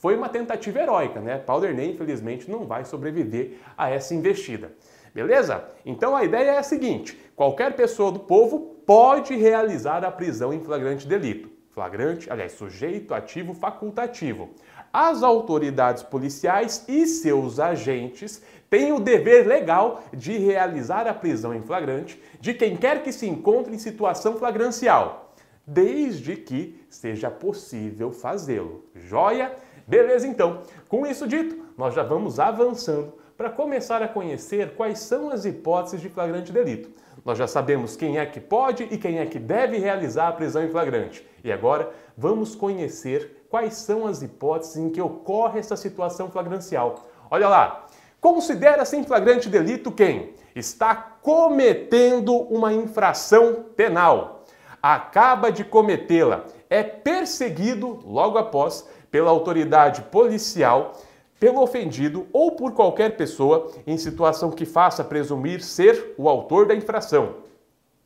foi 0.00 0.16
uma 0.16 0.30
tentativa 0.30 0.80
heróica, 0.80 1.20
né? 1.20 1.38
Palderney, 1.38 1.92
infelizmente, 1.92 2.50
não 2.50 2.66
vai 2.66 2.84
sobreviver 2.86 3.58
a 3.76 3.90
essa 3.90 4.14
investida. 4.14 4.72
Beleza? 5.14 5.62
Então 5.84 6.16
a 6.16 6.24
ideia 6.24 6.52
é 6.52 6.58
a 6.58 6.62
seguinte: 6.62 7.20
qualquer 7.36 7.76
pessoa 7.76 8.10
do 8.10 8.18
povo 8.18 8.76
pode 8.86 9.36
realizar 9.36 10.02
a 10.02 10.10
prisão 10.10 10.54
em 10.54 10.60
flagrante 10.64 11.06
delito. 11.06 11.50
Flagrante, 11.70 12.30
aliás, 12.30 12.52
sujeito 12.52 13.12
ativo 13.12 13.52
facultativo. 13.52 14.48
As 14.92 15.22
autoridades 15.22 16.02
policiais 16.02 16.84
e 16.88 17.06
seus 17.06 17.60
agentes 17.60 18.42
têm 18.68 18.92
o 18.92 18.98
dever 18.98 19.46
legal 19.46 20.02
de 20.12 20.36
realizar 20.38 21.06
a 21.06 21.14
prisão 21.14 21.54
em 21.54 21.62
flagrante 21.62 22.20
de 22.40 22.54
quem 22.54 22.76
quer 22.76 23.02
que 23.02 23.12
se 23.12 23.28
encontre 23.28 23.74
em 23.74 23.78
situação 23.78 24.36
flagrancial, 24.36 25.34
desde 25.64 26.36
que 26.36 26.80
seja 26.88 27.30
possível 27.30 28.10
fazê-lo. 28.10 28.84
Joia? 28.94 29.54
Beleza, 29.90 30.24
então. 30.24 30.60
Com 30.88 31.04
isso 31.04 31.26
dito, 31.26 31.64
nós 31.76 31.92
já 31.92 32.04
vamos 32.04 32.38
avançando 32.38 33.12
para 33.36 33.50
começar 33.50 34.00
a 34.00 34.06
conhecer 34.06 34.76
quais 34.76 35.00
são 35.00 35.30
as 35.30 35.44
hipóteses 35.44 36.00
de 36.00 36.08
flagrante 36.08 36.52
delito. 36.52 36.88
Nós 37.24 37.36
já 37.36 37.48
sabemos 37.48 37.96
quem 37.96 38.16
é 38.16 38.24
que 38.24 38.38
pode 38.38 38.84
e 38.84 38.96
quem 38.96 39.18
é 39.18 39.26
que 39.26 39.40
deve 39.40 39.78
realizar 39.78 40.28
a 40.28 40.32
prisão 40.32 40.62
em 40.62 40.70
flagrante. 40.70 41.26
E 41.42 41.50
agora 41.50 41.90
vamos 42.16 42.54
conhecer 42.54 43.44
quais 43.50 43.74
são 43.74 44.06
as 44.06 44.22
hipóteses 44.22 44.76
em 44.76 44.90
que 44.90 45.00
ocorre 45.00 45.58
essa 45.58 45.76
situação 45.76 46.30
flagrancial. 46.30 47.08
Olha 47.28 47.48
lá, 47.48 47.86
considera-se 48.20 48.96
em 48.96 49.02
flagrante 49.02 49.48
delito 49.48 49.90
quem 49.90 50.34
está 50.54 50.94
cometendo 50.94 52.36
uma 52.42 52.72
infração 52.72 53.64
penal, 53.74 54.44
acaba 54.80 55.50
de 55.50 55.64
cometê-la, 55.64 56.44
é 56.70 56.84
perseguido 56.84 57.98
logo 58.04 58.38
após 58.38 58.88
pela 59.10 59.30
autoridade 59.30 60.02
policial 60.02 60.94
pelo 61.40 61.62
ofendido 61.62 62.28
ou 62.34 62.52
por 62.52 62.72
qualquer 62.74 63.16
pessoa 63.16 63.72
em 63.86 63.96
situação 63.96 64.50
que 64.50 64.66
faça 64.66 65.02
presumir 65.02 65.62
ser 65.62 66.14
o 66.18 66.28
autor 66.28 66.66
da 66.66 66.74
infração. 66.74 67.36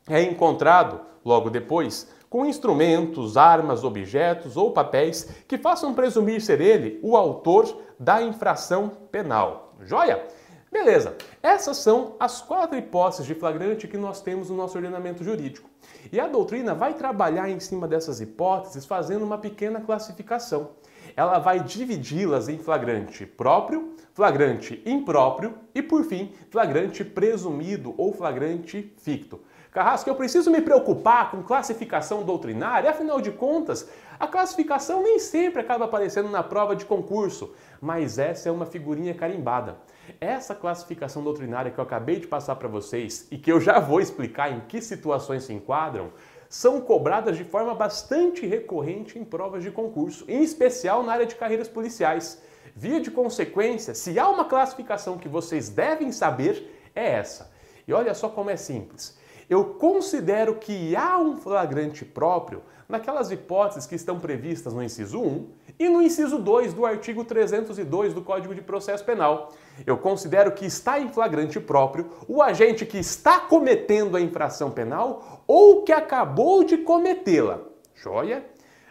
É 0.08 0.22
encontrado, 0.22 1.00
logo 1.24 1.50
depois, 1.50 2.08
com 2.30 2.46
instrumentos, 2.46 3.36
armas, 3.36 3.82
objetos 3.82 4.56
ou 4.56 4.70
papéis 4.70 5.28
que 5.48 5.58
façam 5.58 5.92
presumir 5.92 6.40
ser 6.40 6.60
ele 6.60 7.00
o 7.02 7.16
autor 7.16 7.82
da 7.98 8.22
infração 8.22 8.92
penal. 9.10 9.74
Joia? 9.82 10.24
Beleza, 10.70 11.16
essas 11.40 11.76
são 11.76 12.16
as 12.18 12.40
quatro 12.40 12.76
hipóteses 12.76 13.26
de 13.26 13.34
flagrante 13.34 13.86
que 13.86 13.96
nós 13.96 14.20
temos 14.20 14.50
no 14.50 14.56
nosso 14.56 14.76
ordenamento 14.76 15.22
jurídico. 15.22 15.70
E 16.12 16.18
a 16.18 16.26
doutrina 16.26 16.74
vai 16.74 16.94
trabalhar 16.94 17.48
em 17.48 17.60
cima 17.60 17.86
dessas 17.86 18.20
hipóteses 18.20 18.84
fazendo 18.84 19.24
uma 19.24 19.38
pequena 19.38 19.80
classificação 19.80 20.70
ela 21.16 21.38
vai 21.38 21.60
dividi-las 21.60 22.48
em 22.48 22.58
flagrante 22.58 23.24
próprio, 23.26 23.94
flagrante 24.12 24.82
impróprio 24.86 25.54
e, 25.74 25.82
por 25.82 26.04
fim, 26.04 26.32
flagrante 26.50 27.04
presumido 27.04 27.94
ou 27.96 28.12
flagrante 28.12 28.92
ficto. 28.98 29.40
Carrasco, 29.74 30.08
eu 30.08 30.14
preciso 30.14 30.52
me 30.52 30.60
preocupar 30.60 31.32
com 31.32 31.42
classificação 31.42 32.22
doutrinária, 32.22 32.90
afinal 32.90 33.20
de 33.20 33.32
contas, 33.32 33.90
a 34.20 34.26
classificação 34.28 35.02
nem 35.02 35.18
sempre 35.18 35.60
acaba 35.60 35.86
aparecendo 35.86 36.30
na 36.30 36.44
prova 36.44 36.76
de 36.76 36.84
concurso, 36.84 37.52
mas 37.80 38.16
essa 38.16 38.48
é 38.48 38.52
uma 38.52 38.66
figurinha 38.66 39.12
carimbada. 39.12 39.76
Essa 40.20 40.54
classificação 40.54 41.24
doutrinária 41.24 41.72
que 41.72 41.78
eu 41.78 41.82
acabei 41.82 42.20
de 42.20 42.26
passar 42.28 42.54
para 42.54 42.68
vocês 42.68 43.26
e 43.32 43.36
que 43.36 43.50
eu 43.50 43.60
já 43.60 43.80
vou 43.80 44.00
explicar 44.00 44.52
em 44.52 44.60
que 44.60 44.80
situações 44.80 45.42
se 45.42 45.52
enquadram, 45.52 46.12
são 46.54 46.80
cobradas 46.80 47.36
de 47.36 47.42
forma 47.42 47.74
bastante 47.74 48.46
recorrente 48.46 49.18
em 49.18 49.24
provas 49.24 49.60
de 49.64 49.72
concurso, 49.72 50.24
em 50.28 50.40
especial 50.40 51.02
na 51.02 51.12
área 51.12 51.26
de 51.26 51.34
carreiras 51.34 51.66
policiais. 51.66 52.40
Via 52.76 53.00
de 53.00 53.10
consequência, 53.10 53.92
se 53.92 54.16
há 54.20 54.28
uma 54.28 54.44
classificação 54.44 55.18
que 55.18 55.28
vocês 55.28 55.68
devem 55.68 56.12
saber, 56.12 56.70
é 56.94 57.14
essa. 57.14 57.50
E 57.88 57.92
olha 57.92 58.14
só 58.14 58.28
como 58.28 58.50
é 58.50 58.56
simples. 58.56 59.18
Eu 59.50 59.64
considero 59.64 60.54
que 60.54 60.94
há 60.94 61.18
um 61.18 61.36
flagrante 61.36 62.04
próprio 62.04 62.62
naquelas 62.88 63.30
hipóteses 63.30 63.86
que 63.86 63.94
estão 63.94 64.18
previstas 64.18 64.72
no 64.72 64.82
inciso 64.82 65.20
1 65.20 65.48
e 65.78 65.88
no 65.88 66.02
inciso 66.02 66.38
2 66.38 66.72
do 66.72 66.86
artigo 66.86 67.24
302 67.24 68.14
do 68.14 68.22
Código 68.22 68.54
de 68.54 68.60
Processo 68.60 69.04
Penal. 69.04 69.52
Eu 69.86 69.98
considero 69.98 70.52
que 70.52 70.66
está 70.66 71.00
em 71.00 71.08
flagrante 71.08 71.58
próprio 71.58 72.10
o 72.28 72.42
agente 72.42 72.86
que 72.86 72.98
está 72.98 73.40
cometendo 73.40 74.16
a 74.16 74.20
infração 74.20 74.70
penal 74.70 75.42
ou 75.46 75.82
que 75.82 75.92
acabou 75.92 76.64
de 76.64 76.78
cometê-la. 76.78 77.60
Joia? 77.94 78.44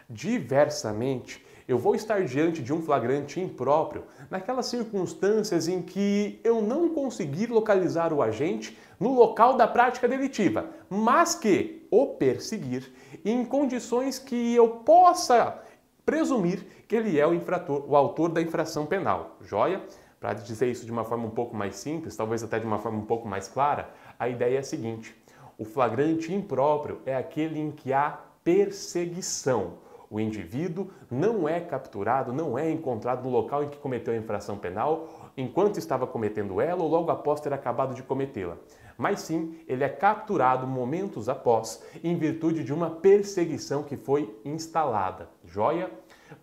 Diversamente, 0.08 1.44
eu 1.66 1.78
vou 1.78 1.94
estar 1.94 2.22
diante 2.24 2.62
de 2.62 2.74
um 2.74 2.82
flagrante 2.82 3.40
impróprio 3.40 4.04
naquelas 4.30 4.66
circunstâncias 4.66 5.66
em 5.66 5.80
que 5.80 6.38
eu 6.44 6.60
não 6.60 6.90
conseguir 6.90 7.46
localizar 7.46 8.12
o 8.12 8.22
agente 8.22 8.76
no 9.00 9.14
local 9.14 9.56
da 9.56 9.66
prática 9.66 10.06
delitiva, 10.06 10.68
mas 10.90 11.34
que 11.34 11.86
o 11.90 12.08
perseguir 12.08 12.92
em 13.24 13.44
condições 13.44 14.18
que 14.18 14.54
eu 14.54 14.68
possa 14.68 15.62
presumir 16.04 16.66
que 16.86 16.94
ele 16.94 17.18
é 17.18 17.26
o 17.26 17.32
infrator, 17.32 17.84
o 17.88 17.96
autor 17.96 18.28
da 18.28 18.42
infração 18.42 18.84
penal. 18.84 19.36
Joia? 19.40 19.82
Para 20.20 20.34
dizer 20.34 20.70
isso 20.70 20.86
de 20.86 20.92
uma 20.92 21.04
forma 21.04 21.26
um 21.26 21.30
pouco 21.30 21.56
mais 21.56 21.76
simples, 21.76 22.16
talvez 22.16 22.42
até 22.42 22.58
de 22.58 22.66
uma 22.66 22.78
forma 22.78 22.98
um 22.98 23.04
pouco 23.04 23.26
mais 23.28 23.48
clara, 23.48 23.90
a 24.18 24.28
ideia 24.28 24.56
é 24.56 24.60
a 24.60 24.62
seguinte: 24.62 25.14
o 25.58 25.64
flagrante 25.64 26.32
impróprio 26.32 27.00
é 27.04 27.14
aquele 27.14 27.60
em 27.60 27.70
que 27.70 27.92
há 27.92 28.18
perseguição. 28.42 29.82
O 30.10 30.20
indivíduo 30.20 30.90
não 31.10 31.48
é 31.48 31.58
capturado, 31.60 32.32
não 32.32 32.58
é 32.58 32.70
encontrado 32.70 33.24
no 33.24 33.30
local 33.30 33.64
em 33.64 33.68
que 33.68 33.78
cometeu 33.78 34.14
a 34.14 34.16
infração 34.16 34.56
penal, 34.56 35.08
enquanto 35.36 35.78
estava 35.78 36.06
cometendo 36.06 36.60
ela 36.60 36.82
ou 36.82 36.88
logo 36.88 37.10
após 37.10 37.40
ter 37.40 37.52
acabado 37.52 37.94
de 37.94 38.02
cometê-la. 38.02 38.56
Mas 38.96 39.20
sim, 39.20 39.56
ele 39.66 39.84
é 39.84 39.88
capturado 39.88 40.66
momentos 40.66 41.28
após, 41.28 41.82
em 42.02 42.16
virtude 42.16 42.62
de 42.62 42.72
uma 42.72 42.90
perseguição 42.90 43.82
que 43.82 43.96
foi 43.96 44.34
instalada. 44.44 45.28
Joia? 45.44 45.90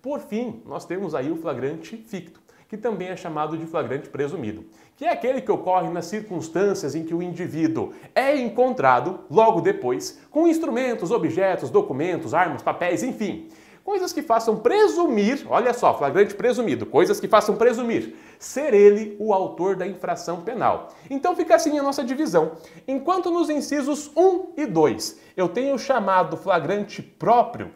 Por 0.02 0.20
fim, 0.20 0.62
nós 0.66 0.86
temos 0.86 1.16
aí 1.16 1.32
o 1.32 1.38
flagrante 1.38 1.98
ficto, 1.98 2.42
que 2.68 2.78
também 2.78 3.10
é 3.10 3.18
chamado 3.18 3.58
de 3.58 3.66
flagrante 3.66 4.10
presumido, 4.10 4.66
que 4.96 5.06
é 5.06 5.12
aquele 5.12 5.42
que 5.42 5.52
ocorre 5.52 5.90
nas 5.90 6.06
circunstâncias 6.06 6.96
em 6.96 7.04
que 7.04 7.14
o 7.14 7.22
indivíduo 7.22 7.92
é 8.16 8.38
encontrado 8.38 9.22
logo 9.30 9.60
depois 9.60 10.22
com 10.30 10.48
instrumentos, 10.48 11.12
objetos, 11.12 11.70
documentos, 11.70 12.34
armas, 12.34 12.62
papéis, 12.62 13.04
enfim, 13.04 13.50
coisas 13.84 14.14
que 14.14 14.22
façam 14.22 14.58
presumir, 14.58 15.46
olha 15.50 15.74
só, 15.74 15.98
flagrante 15.98 16.36
presumido, 16.36 16.86
coisas 16.86 17.20
que 17.20 17.28
façam 17.28 17.56
presumir 17.56 18.16
ser 18.40 18.74
ele 18.74 19.16
o 19.20 19.34
autor 19.34 19.76
da 19.76 19.86
infração 19.86 20.42
penal. 20.42 20.90
Então 21.10 21.36
fica 21.36 21.56
assim 21.56 21.78
a 21.78 21.84
nossa 21.84 22.04
divisão. 22.04 22.54
Enquanto 22.88 23.30
nos 23.30 23.50
incisos 23.50 24.12
1 24.16 24.54
e 24.58 24.66
2 24.66 25.20
eu 25.38 25.48
tenho 25.48 25.78
chamado 25.78 26.38
flagrante 26.38 27.02
próprio, 27.02 27.72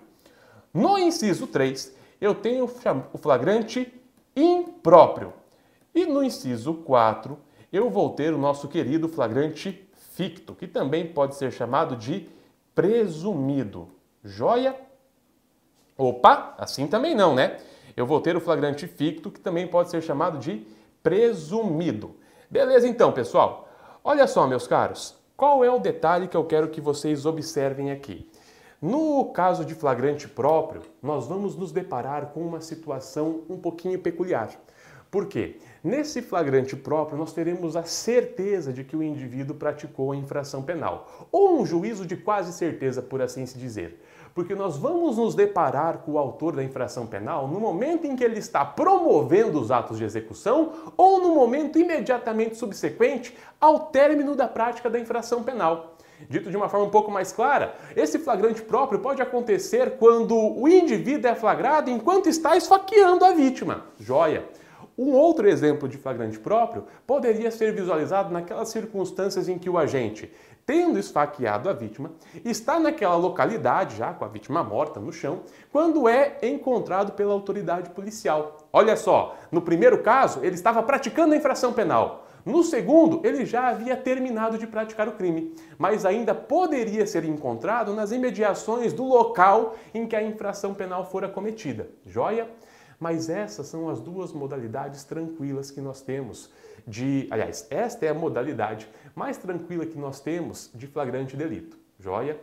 no 0.73 0.97
inciso 0.97 1.47
3 1.47 1.93
eu 2.19 2.33
tenho 2.33 2.69
o 3.13 3.17
flagrante 3.17 3.93
impróprio. 4.35 5.33
E 5.93 6.05
no 6.05 6.23
inciso 6.23 6.73
4, 6.73 7.37
eu 7.71 7.89
vou 7.89 8.09
ter 8.09 8.33
o 8.33 8.37
nosso 8.37 8.67
querido 8.67 9.07
flagrante 9.07 9.87
ficto, 10.13 10.53
que 10.53 10.67
também 10.67 11.07
pode 11.07 11.35
ser 11.35 11.51
chamado 11.51 11.95
de 11.95 12.27
presumido. 12.73 13.89
Joia? 14.23 14.75
Opa, 15.97 16.55
assim 16.57 16.87
também 16.87 17.15
não, 17.15 17.33
né? 17.33 17.57
eu 17.95 18.05
vou 18.05 18.19
ter 18.19 18.35
o 18.35 18.41
flagrante 18.41 18.87
ficto, 18.87 19.31
que 19.31 19.39
também 19.39 19.67
pode 19.67 19.89
ser 19.89 20.01
chamado 20.01 20.37
de 20.37 20.65
presumido. 21.01 22.15
Beleza 22.49 22.87
então, 22.87 23.11
pessoal? 23.11 23.69
Olha 24.03 24.27
só, 24.27 24.45
meus 24.45 24.67
caros, 24.67 25.15
qual 25.37 25.63
é 25.63 25.71
o 25.71 25.79
detalhe 25.79 26.27
que 26.27 26.35
eu 26.35 26.43
quero 26.43 26.69
que 26.69 26.81
vocês 26.81 27.25
observem 27.25 27.91
aqui? 27.91 28.29
No 28.81 29.25
caso 29.31 29.63
de 29.63 29.73
flagrante 29.73 30.27
próprio, 30.27 30.81
nós 31.01 31.27
vamos 31.27 31.55
nos 31.55 31.71
deparar 31.71 32.27
com 32.27 32.41
uma 32.41 32.59
situação 32.59 33.43
um 33.49 33.57
pouquinho 33.57 33.97
peculiar. 33.97 34.49
Por 35.09 35.27
quê? 35.27 35.57
Nesse 35.81 36.21
flagrante 36.21 36.75
próprio, 36.75 37.17
nós 37.17 37.31
teremos 37.31 37.77
a 37.77 37.83
certeza 37.83 38.73
de 38.73 38.83
que 38.83 38.97
o 38.97 39.03
indivíduo 39.03 39.55
praticou 39.55 40.11
a 40.11 40.15
infração 40.15 40.61
penal, 40.61 41.27
ou 41.31 41.61
um 41.61 41.65
juízo 41.65 42.05
de 42.05 42.17
quase 42.17 42.51
certeza, 42.51 43.01
por 43.01 43.21
assim 43.21 43.45
se 43.45 43.57
dizer. 43.57 44.03
Porque 44.35 44.53
nós 44.53 44.75
vamos 44.75 45.15
nos 45.15 45.33
deparar 45.33 45.99
com 45.99 46.11
o 46.11 46.17
autor 46.17 46.57
da 46.57 46.61
infração 46.61 47.07
penal 47.07 47.47
no 47.47 47.57
momento 47.57 48.05
em 48.05 48.17
que 48.17 48.23
ele 48.23 48.37
está 48.37 48.65
promovendo 48.65 49.57
os 49.61 49.71
atos 49.71 49.97
de 49.97 50.03
execução 50.03 50.73
ou 50.97 51.21
no 51.21 51.33
momento 51.33 51.79
imediatamente 51.79 52.57
subsequente 52.57 53.33
ao 53.61 53.87
término 53.87 54.35
da 54.35 54.45
prática 54.45 54.89
da 54.89 54.99
infração 54.99 55.41
penal. 55.41 55.95
Dito 56.29 56.49
de 56.49 56.57
uma 56.57 56.67
forma 56.67 56.85
um 56.85 56.89
pouco 56.89 57.09
mais 57.09 57.31
clara, 57.31 57.75
esse 57.95 58.19
flagrante 58.19 58.61
próprio 58.61 58.99
pode 58.99 59.21
acontecer 59.21 59.91
quando 59.97 60.35
o 60.35 60.67
indivíduo 60.67 61.31
é 61.31 61.35
flagrado 61.35 61.89
enquanto 61.89 62.27
está 62.27 62.57
esfaqueando 62.57 63.23
a 63.23 63.31
vítima. 63.31 63.85
Joia! 63.97 64.43
Um 64.97 65.11
outro 65.11 65.47
exemplo 65.47 65.89
de 65.89 65.97
flagrante 65.97 66.39
próprio 66.39 66.85
poderia 67.05 67.51
ser 67.51 67.73
visualizado 67.73 68.33
naquelas 68.33 68.69
circunstâncias 68.69 69.49
em 69.49 69.59
que 69.59 69.69
o 69.69 69.77
agente, 69.77 70.31
tendo 70.65 70.97
esfaqueado 70.97 71.69
a 71.69 71.73
vítima, 71.73 72.11
está 72.43 72.79
naquela 72.79 73.15
localidade, 73.15 73.97
já 73.97 74.13
com 74.13 74.25
a 74.25 74.27
vítima 74.27 74.63
morta 74.63 74.99
no 74.99 75.13
chão, 75.13 75.41
quando 75.71 76.09
é 76.09 76.39
encontrado 76.41 77.11
pela 77.11 77.33
autoridade 77.33 77.91
policial. 77.91 78.57
Olha 78.73 78.97
só, 78.97 79.35
no 79.51 79.61
primeiro 79.61 80.01
caso, 80.01 80.39
ele 80.43 80.55
estava 80.55 80.81
praticando 80.81 81.33
a 81.33 81.37
infração 81.37 81.71
penal. 81.71 82.25
No 82.43 82.63
segundo, 82.63 83.25
ele 83.25 83.43
já 83.43 83.69
havia 83.69 83.97
terminado 83.97 84.57
de 84.57 84.67
praticar 84.67 85.07
o 85.07 85.13
crime, 85.13 85.55
mas 85.79 86.05
ainda 86.05 86.35
poderia 86.35 87.05
ser 87.07 87.25
encontrado 87.25 87.93
nas 87.93 88.11
imediações 88.11 88.93
do 88.93 89.03
local 89.03 89.75
em 89.93 90.05
que 90.07 90.15
a 90.15 90.21
infração 90.21 90.73
penal 90.73 91.05
fora 91.09 91.27
cometida. 91.27 91.89
Joia? 92.05 92.47
Mas 92.99 93.29
essas 93.29 93.67
são 93.67 93.89
as 93.89 93.99
duas 93.99 94.31
modalidades 94.31 95.03
tranquilas 95.03 95.71
que 95.71 95.81
nós 95.81 96.01
temos 96.01 96.51
de, 96.87 97.27
aliás, 97.31 97.65
esta 97.69 98.05
é 98.05 98.09
a 98.09 98.13
modalidade 98.13 98.87
mais 99.15 99.37
tranquila 99.37 99.85
que 99.85 99.97
nós 99.97 100.19
temos 100.19 100.69
de 100.75 100.85
flagrante 100.85 101.37
delito. 101.37 101.77
Joia? 101.97 102.39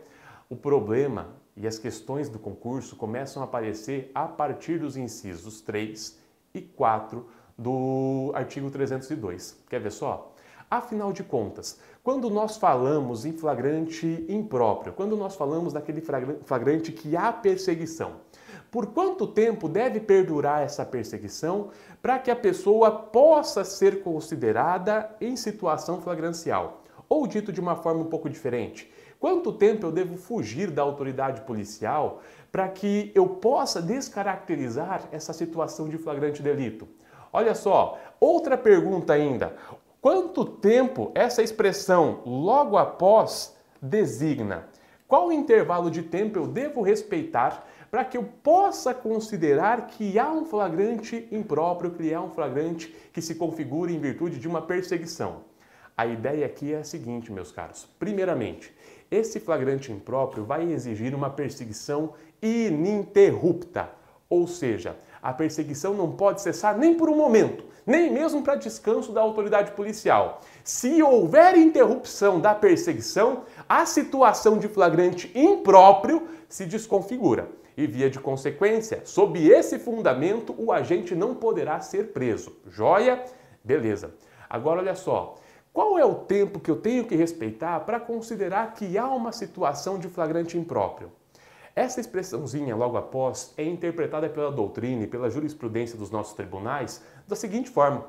O 0.49 0.55
problema 0.55 1.29
e 1.55 1.67
as 1.67 1.77
questões 1.77 2.27
do 2.27 2.39
concurso 2.39 2.95
começam 2.95 3.41
a 3.41 3.45
aparecer 3.45 4.11
a 4.13 4.27
partir 4.27 4.79
dos 4.79 4.97
incisos 4.97 5.61
3 5.61 6.17
e 6.53 6.61
4 6.61 7.25
do 7.57 8.31
artigo 8.33 8.69
302. 8.71 9.63
Quer 9.69 9.79
ver 9.79 9.91
só? 9.91 10.33
Afinal 10.69 11.13
de 11.13 11.23
contas, 11.23 11.79
quando 12.03 12.29
nós 12.31 12.57
falamos 12.57 13.25
em 13.25 13.33
flagrante 13.33 14.25
impróprio, 14.27 14.93
quando 14.93 15.15
nós 15.15 15.35
falamos 15.35 15.71
daquele 15.71 16.01
flagrante 16.43 16.91
que 16.91 17.15
há 17.15 17.31
perseguição, 17.31 18.13
por 18.73 18.87
quanto 18.87 19.27
tempo 19.27 19.69
deve 19.69 19.99
perdurar 19.99 20.63
essa 20.63 20.83
perseguição 20.83 21.69
para 22.01 22.17
que 22.17 22.31
a 22.31 22.35
pessoa 22.35 22.89
possa 22.89 23.63
ser 23.63 24.01
considerada 24.01 25.15
em 25.21 25.35
situação 25.35 26.01
flagrancial? 26.01 26.81
Ou 27.07 27.27
dito 27.27 27.51
de 27.51 27.61
uma 27.61 27.75
forma 27.75 28.01
um 28.01 28.09
pouco 28.09 28.27
diferente, 28.27 28.91
quanto 29.19 29.53
tempo 29.53 29.85
eu 29.85 29.91
devo 29.91 30.17
fugir 30.17 30.71
da 30.71 30.81
autoridade 30.81 31.41
policial 31.41 32.21
para 32.51 32.67
que 32.67 33.11
eu 33.13 33.27
possa 33.27 33.79
descaracterizar 33.79 35.03
essa 35.11 35.33
situação 35.33 35.87
de 35.87 35.99
flagrante 35.99 36.41
delito? 36.41 36.87
Olha 37.31 37.53
só, 37.53 37.99
outra 38.19 38.57
pergunta 38.57 39.13
ainda. 39.13 39.53
Quanto 40.01 40.43
tempo 40.43 41.11
essa 41.13 41.43
expressão 41.43 42.21
logo 42.25 42.75
após 42.75 43.55
designa? 43.79 44.67
Qual 45.07 45.31
intervalo 45.31 45.91
de 45.91 46.01
tempo 46.01 46.39
eu 46.39 46.47
devo 46.47 46.81
respeitar 46.81 47.67
para 47.93 48.03
que 48.03 48.17
eu 48.17 48.23
possa 48.23 48.91
considerar 48.91 49.85
que 49.85 50.17
há 50.17 50.27
um 50.31 50.45
flagrante 50.45 51.27
impróprio, 51.31 51.91
que 51.91 52.11
há 52.11 52.19
um 52.19 52.31
flagrante 52.31 52.87
que 53.13 53.21
se 53.21 53.35
configura 53.35 53.91
em 53.91 53.99
virtude 53.99 54.39
de 54.39 54.47
uma 54.47 54.63
perseguição. 54.63 55.41
A 55.95 56.07
ideia 56.07 56.43
aqui 56.43 56.73
é 56.73 56.77
a 56.77 56.83
seguinte, 56.83 57.31
meus 57.31 57.51
caros. 57.51 57.87
Primeiramente, 57.99 58.75
esse 59.11 59.39
flagrante 59.39 59.91
impróprio 59.91 60.43
vai 60.43 60.63
exigir 60.71 61.13
uma 61.13 61.29
perseguição 61.29 62.13
ininterrupta, 62.41 63.91
ou 64.27 64.47
seja, 64.47 64.97
a 65.21 65.31
perseguição 65.31 65.93
não 65.93 66.13
pode 66.13 66.41
cessar 66.41 66.75
nem 66.75 66.95
por 66.95 67.11
um 67.11 67.15
momento, 67.15 67.63
nem 67.85 68.11
mesmo 68.11 68.41
para 68.41 68.55
descanso 68.55 69.11
da 69.11 69.21
autoridade 69.21 69.73
policial. 69.73 70.41
Se 70.63 71.03
houver 71.03 71.55
interrupção 71.55 72.39
da 72.39 72.55
perseguição, 72.55 73.43
a 73.69 73.85
situação 73.85 74.57
de 74.57 74.67
flagrante 74.67 75.31
impróprio 75.35 76.27
se 76.49 76.65
desconfigura 76.65 77.61
e, 77.75 77.87
via 77.87 78.09
de 78.09 78.19
consequência, 78.19 79.01
sob 79.05 79.39
esse 79.47 79.79
fundamento, 79.79 80.53
o 80.57 80.71
agente 80.71 81.15
não 81.15 81.35
poderá 81.35 81.79
ser 81.79 82.13
preso. 82.13 82.55
Joia? 82.67 83.23
Beleza. 83.63 84.13
Agora, 84.49 84.79
olha 84.79 84.95
só. 84.95 85.35
Qual 85.73 85.97
é 85.97 86.05
o 86.05 86.13
tempo 86.13 86.59
que 86.59 86.69
eu 86.69 86.75
tenho 86.75 87.05
que 87.05 87.15
respeitar 87.15 87.79
para 87.79 87.99
considerar 87.99 88.75
que 88.75 88.95
há 88.95 89.07
uma 89.07 89.31
situação 89.31 89.97
de 89.97 90.07
flagrante 90.07 90.55
impróprio? 90.55 91.11
Essa 91.75 91.99
expressãozinha 91.99 92.75
logo 92.75 92.95
após 92.95 93.51
é 93.57 93.63
interpretada 93.63 94.29
pela 94.29 94.51
doutrina 94.51 95.03
e 95.03 95.07
pela 95.07 95.31
jurisprudência 95.31 95.97
dos 95.97 96.11
nossos 96.11 96.33
tribunais 96.33 97.01
da 97.27 97.35
seguinte 97.35 97.71
forma: 97.71 98.05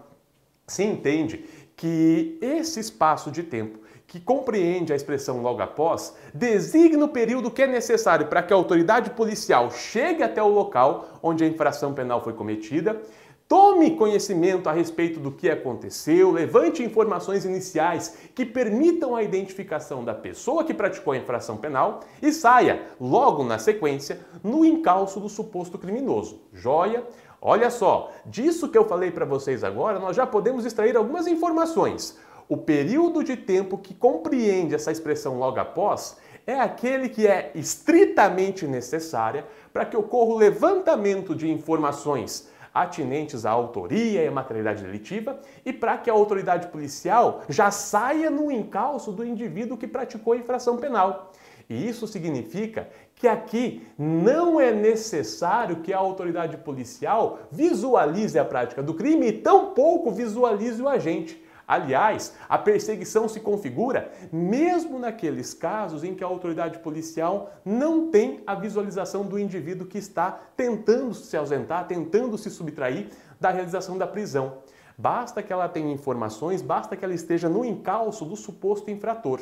se 0.66 0.85
entende 0.85 1.38
que 1.74 2.38
esse 2.42 2.79
espaço 2.79 3.31
de 3.31 3.42
tempo 3.42 3.79
que 4.06 4.20
compreende 4.20 4.92
a 4.92 4.96
expressão 4.96 5.42
logo 5.42 5.62
após, 5.62 6.14
designa 6.32 7.04
o 7.04 7.08
período 7.08 7.50
que 7.50 7.62
é 7.62 7.66
necessário 7.66 8.26
para 8.26 8.42
que 8.42 8.52
a 8.52 8.56
autoridade 8.56 9.10
policial 9.10 9.70
chegue 9.70 10.22
até 10.22 10.42
o 10.42 10.48
local 10.48 11.18
onde 11.22 11.42
a 11.44 11.48
infração 11.48 11.92
penal 11.94 12.22
foi 12.22 12.32
cometida, 12.32 13.00
tome 13.48 13.96
conhecimento 13.96 14.68
a 14.68 14.72
respeito 14.72 15.20
do 15.20 15.30
que 15.30 15.50
aconteceu, 15.50 16.30
levante 16.30 16.82
informações 16.82 17.44
iniciais 17.44 18.16
que 18.34 18.44
permitam 18.44 19.14
a 19.14 19.22
identificação 19.22 20.04
da 20.04 20.14
pessoa 20.14 20.64
que 20.64 20.74
praticou 20.74 21.12
a 21.12 21.16
infração 21.18 21.56
penal 21.56 22.00
e 22.22 22.32
saia, 22.32 22.82
logo 23.00 23.44
na 23.44 23.58
sequência, 23.58 24.20
no 24.42 24.64
encalço 24.64 25.20
do 25.20 25.28
suposto 25.28 25.78
criminoso. 25.78 26.40
Joia? 26.52 27.04
Olha 27.46 27.68
só, 27.68 28.10
disso 28.24 28.70
que 28.70 28.78
eu 28.78 28.86
falei 28.86 29.10
para 29.10 29.26
vocês 29.26 29.62
agora, 29.62 29.98
nós 29.98 30.16
já 30.16 30.26
podemos 30.26 30.64
extrair 30.64 30.96
algumas 30.96 31.26
informações. 31.26 32.18
O 32.48 32.57
período 32.57 33.24
de 33.24 33.37
tempo 33.37 33.78
que 33.78 33.94
compreende 33.94 34.74
essa 34.74 34.92
expressão 34.92 35.38
logo 35.38 35.59
após 35.59 36.16
é 36.46 36.61
aquele 36.61 37.09
que 37.09 37.26
é 37.26 37.50
estritamente 37.54 38.66
necessária 38.66 39.46
para 39.72 39.87
que 39.87 39.96
ocorra 39.96 40.35
o 40.35 40.37
levantamento 40.37 41.35
de 41.35 41.50
informações 41.50 42.48
atinentes 42.74 43.46
à 43.46 43.50
autoria 43.50 44.24
e 44.24 44.28
à 44.28 44.30
materialidade 44.30 44.83
delitiva 44.83 45.38
e 45.64 45.72
para 45.72 45.96
que 45.96 46.11
a 46.11 46.12
autoridade 46.12 46.66
policial 46.66 47.42
já 47.48 47.70
saia 47.70 48.28
no 48.30 48.50
encalço 48.50 49.12
do 49.12 49.24
indivíduo 49.24 49.78
que 49.78 49.87
praticou 49.87 50.33
a 50.33 50.37
infração 50.37 50.76
penal. 50.76 51.33
E 51.70 51.88
isso 51.88 52.07
significa 52.07 52.88
que 53.14 53.26
aqui 53.26 53.87
não 53.96 54.61
é 54.61 54.72
necessário 54.72 55.76
que 55.76 55.92
a 55.92 55.98
autoridade 55.98 56.59
policial 56.59 57.38
visualize 57.50 58.38
a 58.38 58.44
prática 58.44 58.83
do 58.83 58.92
crime 58.92 59.28
e 59.28 59.33
tampouco 59.33 60.11
visualize 60.11 60.83
o 60.83 60.88
agente. 60.88 61.42
Aliás, 61.66 62.35
a 62.48 62.59
perseguição 62.59 63.29
se 63.29 63.40
configura 63.40 64.12
mesmo 64.31 64.98
naqueles 64.98 65.55
casos 65.55 66.05
em 66.05 66.14
que 66.14 66.22
a 66.22 66.27
autoridade 66.27 66.79
policial 66.81 67.53
não 67.64 68.11
tem 68.11 68.42
a 68.46 68.55
visualização 68.55 69.24
do 69.24 69.38
indivíduo 69.38 69.87
que 69.87 69.98
está 69.98 70.31
tentando 70.57 71.14
se 71.14 71.37
ausentar, 71.37 71.87
tentando 71.87 72.37
se 72.37 72.50
subtrair 72.50 73.09
da 73.40 73.50
realização 73.50 73.96
da 73.96 74.07
prisão. 74.07 74.59
Basta 74.96 75.42
que 75.42 75.53
ela 75.53 75.68
tenha 75.68 75.92
informações, 75.92 76.62
basta 76.62 76.96
que 76.96 77.05
ela 77.05 77.14
esteja 77.14 77.48
no 77.48 77.64
encalço 77.64 78.24
do 78.24 78.37
suposto 78.37 78.90
infrator. 78.90 79.40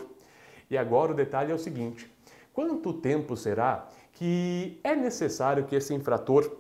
E 0.71 0.79
agora 0.79 1.13
o 1.13 1.15
detalhe 1.15 1.53
é 1.53 1.55
o 1.55 1.59
seguinte: 1.59 2.11
quanto 2.53 2.93
tempo 2.93 3.37
será 3.37 3.89
que 4.13 4.81
é 4.85 4.95
necessário 4.95 5.65
que 5.65 5.75
esse 5.75 5.93
infrator 5.93 6.51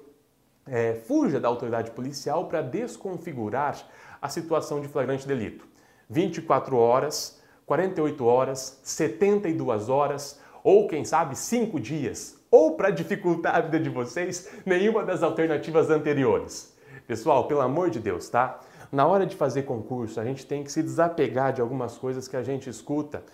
é, 0.67 0.95
fuja 0.95 1.41
da 1.41 1.49
autoridade 1.49 1.91
policial 1.93 2.47
para 2.47 2.63
desconfigurar 2.63 3.77
a 4.23 4.29
situação 4.29 4.81
de 4.81 4.87
flagrante 4.87 5.27
delito. 5.27 5.67
24 6.09 6.77
horas, 6.77 7.43
48 7.67 8.25
horas, 8.25 8.81
72 8.85 9.89
horas 9.89 10.41
ou 10.63 10.87
quem 10.87 11.05
sabe 11.05 11.37
5 11.37 11.81
dias, 11.81 12.39
ou 12.51 12.77
para 12.77 12.91
dificultar 12.91 13.57
a 13.57 13.61
vida 13.61 13.81
de 13.81 13.91
vocês, 13.91 14.49
nenhuma 14.65 15.05
das 15.05 15.23
alternativas 15.23 15.91
anteriores. 15.91 16.73
Pessoal, 17.07 17.49
pelo 17.49 17.61
amor 17.61 17.91
de 17.91 17.99
Deus, 17.99 18.29
tá? 18.29 18.61
Na 18.93 19.07
hora 19.07 19.27
de 19.27 19.35
fazer 19.35 19.63
concurso, 19.63 20.21
a 20.21 20.25
gente 20.25 20.47
tem 20.47 20.63
que 20.63 20.71
se 20.71 20.83
desapegar 20.83 21.53
de 21.53 21.61
algumas 21.61 21.99
coisas 21.99 22.29
que 22.29 22.37
a 22.37 22.43
gente 22.43 22.71
escuta 22.71 23.25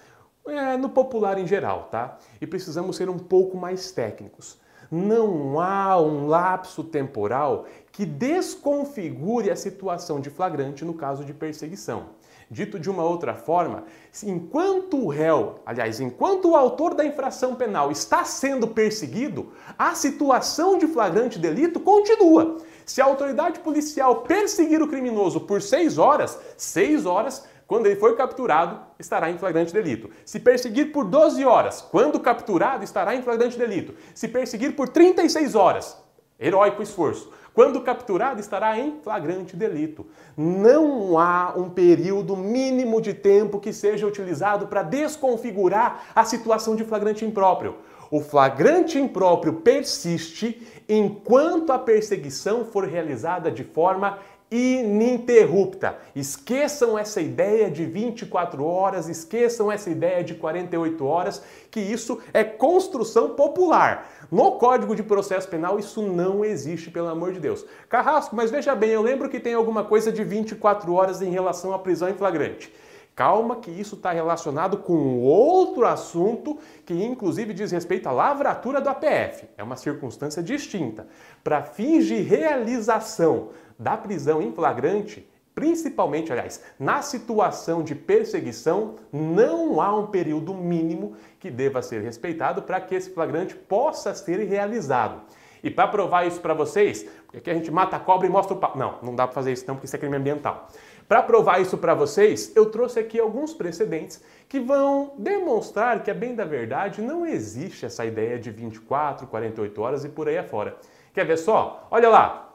é, 0.46 0.76
no 0.76 0.88
popular 0.88 1.36
em 1.36 1.46
geral, 1.46 1.88
tá? 1.90 2.16
E 2.40 2.46
precisamos 2.46 2.96
ser 2.96 3.10
um 3.10 3.18
pouco 3.18 3.56
mais 3.56 3.92
técnicos. 3.92 4.58
Não 4.90 5.60
há 5.60 6.00
um 6.00 6.26
lapso 6.26 6.82
temporal 6.82 7.66
que 7.92 8.06
desconfigure 8.06 9.50
a 9.50 9.56
situação 9.56 10.20
de 10.20 10.30
flagrante 10.30 10.84
no 10.84 10.94
caso 10.94 11.24
de 11.24 11.34
perseguição. 11.34 12.16
Dito 12.50 12.78
de 12.78 12.88
uma 12.88 13.02
outra 13.02 13.34
forma, 13.34 13.84
enquanto 14.24 14.96
o 14.96 15.08
réu, 15.08 15.56
aliás, 15.66 16.00
enquanto 16.00 16.48
o 16.48 16.56
autor 16.56 16.94
da 16.94 17.04
infração 17.04 17.54
penal 17.54 17.90
está 17.90 18.24
sendo 18.24 18.68
perseguido, 18.68 19.52
a 19.78 19.94
situação 19.94 20.78
de 20.78 20.86
flagrante 20.86 21.38
delito 21.38 21.78
continua. 21.78 22.56
Se 22.86 23.02
a 23.02 23.04
autoridade 23.04 23.60
policial 23.60 24.22
perseguir 24.22 24.80
o 24.80 24.88
criminoso 24.88 25.40
por 25.40 25.60
seis 25.60 25.98
horas, 25.98 26.38
seis 26.56 27.04
horas, 27.04 27.44
quando 27.68 27.84
ele 27.84 27.96
for 27.96 28.16
capturado, 28.16 28.80
estará 28.98 29.30
em 29.30 29.36
flagrante 29.36 29.74
delito. 29.74 30.08
Se 30.24 30.40
perseguir 30.40 30.90
por 30.90 31.04
12 31.04 31.44
horas, 31.44 31.82
quando 31.82 32.18
capturado, 32.18 32.82
estará 32.82 33.14
em 33.14 33.20
flagrante 33.20 33.58
delito. 33.58 33.94
Se 34.14 34.26
perseguir 34.26 34.74
por 34.74 34.88
36 34.88 35.54
horas, 35.54 36.02
heróico 36.40 36.82
esforço. 36.82 37.30
Quando 37.52 37.82
capturado, 37.82 38.40
estará 38.40 38.78
em 38.78 39.00
flagrante 39.02 39.54
delito. 39.54 40.06
Não 40.34 41.18
há 41.18 41.52
um 41.54 41.68
período 41.68 42.34
mínimo 42.34 43.02
de 43.02 43.12
tempo 43.12 43.60
que 43.60 43.72
seja 43.72 44.06
utilizado 44.06 44.68
para 44.68 44.82
desconfigurar 44.82 46.04
a 46.14 46.24
situação 46.24 46.74
de 46.74 46.84
flagrante 46.84 47.26
impróprio. 47.26 47.74
O 48.10 48.20
flagrante 48.20 48.98
impróprio 48.98 49.54
persiste 49.54 50.66
enquanto 50.88 51.70
a 51.70 51.78
perseguição 51.78 52.64
for 52.64 52.86
realizada 52.86 53.50
de 53.50 53.62
forma 53.62 54.18
ininterrupta. 54.50 55.98
Esqueçam 56.14 56.98
essa 56.98 57.20
ideia 57.20 57.70
de 57.70 57.84
24 57.84 58.64
horas, 58.64 59.08
esqueçam 59.08 59.70
essa 59.70 59.90
ideia 59.90 60.24
de 60.24 60.34
48 60.34 61.04
horas, 61.04 61.42
que 61.70 61.80
isso 61.80 62.20
é 62.32 62.42
construção 62.42 63.30
popular. 63.30 64.10
No 64.30 64.52
Código 64.52 64.94
de 64.94 65.02
Processo 65.02 65.48
Penal 65.48 65.78
isso 65.78 66.02
não 66.02 66.44
existe, 66.44 66.90
pelo 66.90 67.08
amor 67.08 67.32
de 67.32 67.40
Deus. 67.40 67.64
Carrasco, 67.88 68.34
mas 68.34 68.50
veja 68.50 68.74
bem, 68.74 68.90
eu 68.90 69.02
lembro 69.02 69.28
que 69.28 69.40
tem 69.40 69.54
alguma 69.54 69.84
coisa 69.84 70.10
de 70.10 70.24
24 70.24 70.92
horas 70.92 71.22
em 71.22 71.30
relação 71.30 71.72
à 71.72 71.78
prisão 71.78 72.08
em 72.08 72.14
flagrante. 72.14 72.72
Calma 73.18 73.56
que 73.56 73.68
isso 73.68 73.96
está 73.96 74.12
relacionado 74.12 74.76
com 74.76 75.18
outro 75.18 75.84
assunto 75.84 76.56
que 76.86 76.94
inclusive 76.94 77.52
diz 77.52 77.72
respeito 77.72 78.08
à 78.08 78.12
lavratura 78.12 78.80
do 78.80 78.88
APF. 78.88 79.48
É 79.56 79.62
uma 79.64 79.74
circunstância 79.74 80.40
distinta. 80.40 81.04
Para 81.42 81.64
fins 81.64 82.06
de 82.06 82.14
realização 82.14 83.48
da 83.78 83.96
prisão 83.96 84.42
em 84.42 84.52
flagrante, 84.52 85.28
principalmente, 85.54 86.32
aliás, 86.32 86.62
na 86.78 87.02
situação 87.02 87.82
de 87.82 87.94
perseguição, 87.94 88.96
não 89.12 89.80
há 89.80 89.94
um 89.96 90.06
período 90.06 90.54
mínimo 90.54 91.16
que 91.38 91.50
deva 91.50 91.82
ser 91.82 92.00
respeitado 92.02 92.62
para 92.62 92.80
que 92.80 92.94
esse 92.94 93.10
flagrante 93.10 93.54
possa 93.54 94.14
ser 94.14 94.38
realizado. 94.44 95.20
E 95.62 95.70
para 95.70 95.88
provar 95.88 96.26
isso 96.26 96.40
para 96.40 96.54
vocês, 96.54 97.04
porque 97.24 97.38
aqui 97.38 97.50
a 97.50 97.54
gente 97.54 97.70
mata 97.70 97.96
a 97.96 98.00
cobra 98.00 98.26
e 98.26 98.30
mostra 98.30 98.54
o 98.54 98.60
pau. 98.60 98.72
Não, 98.76 98.98
não 99.02 99.14
dá 99.14 99.26
para 99.26 99.34
fazer 99.34 99.52
isso 99.52 99.64
não, 99.66 99.74
porque 99.74 99.86
isso 99.86 99.96
é 99.96 99.98
crime 99.98 100.16
ambiental. 100.16 100.68
Para 101.08 101.22
provar 101.22 101.60
isso 101.60 101.76
para 101.76 101.94
vocês, 101.94 102.52
eu 102.54 102.66
trouxe 102.66 103.00
aqui 103.00 103.18
alguns 103.18 103.52
precedentes 103.52 104.22
que 104.48 104.60
vão 104.60 105.14
demonstrar 105.18 106.02
que, 106.02 106.10
a 106.10 106.14
bem 106.14 106.34
da 106.34 106.44
verdade, 106.44 107.02
não 107.02 107.26
existe 107.26 107.86
essa 107.86 108.04
ideia 108.04 108.38
de 108.38 108.50
24, 108.50 109.26
48 109.26 109.82
horas 109.82 110.04
e 110.04 110.08
por 110.08 110.28
aí 110.28 110.38
afora. 110.38 110.76
Quer 111.12 111.24
ver 111.24 111.38
só? 111.38 111.88
Olha 111.90 112.08
lá. 112.08 112.47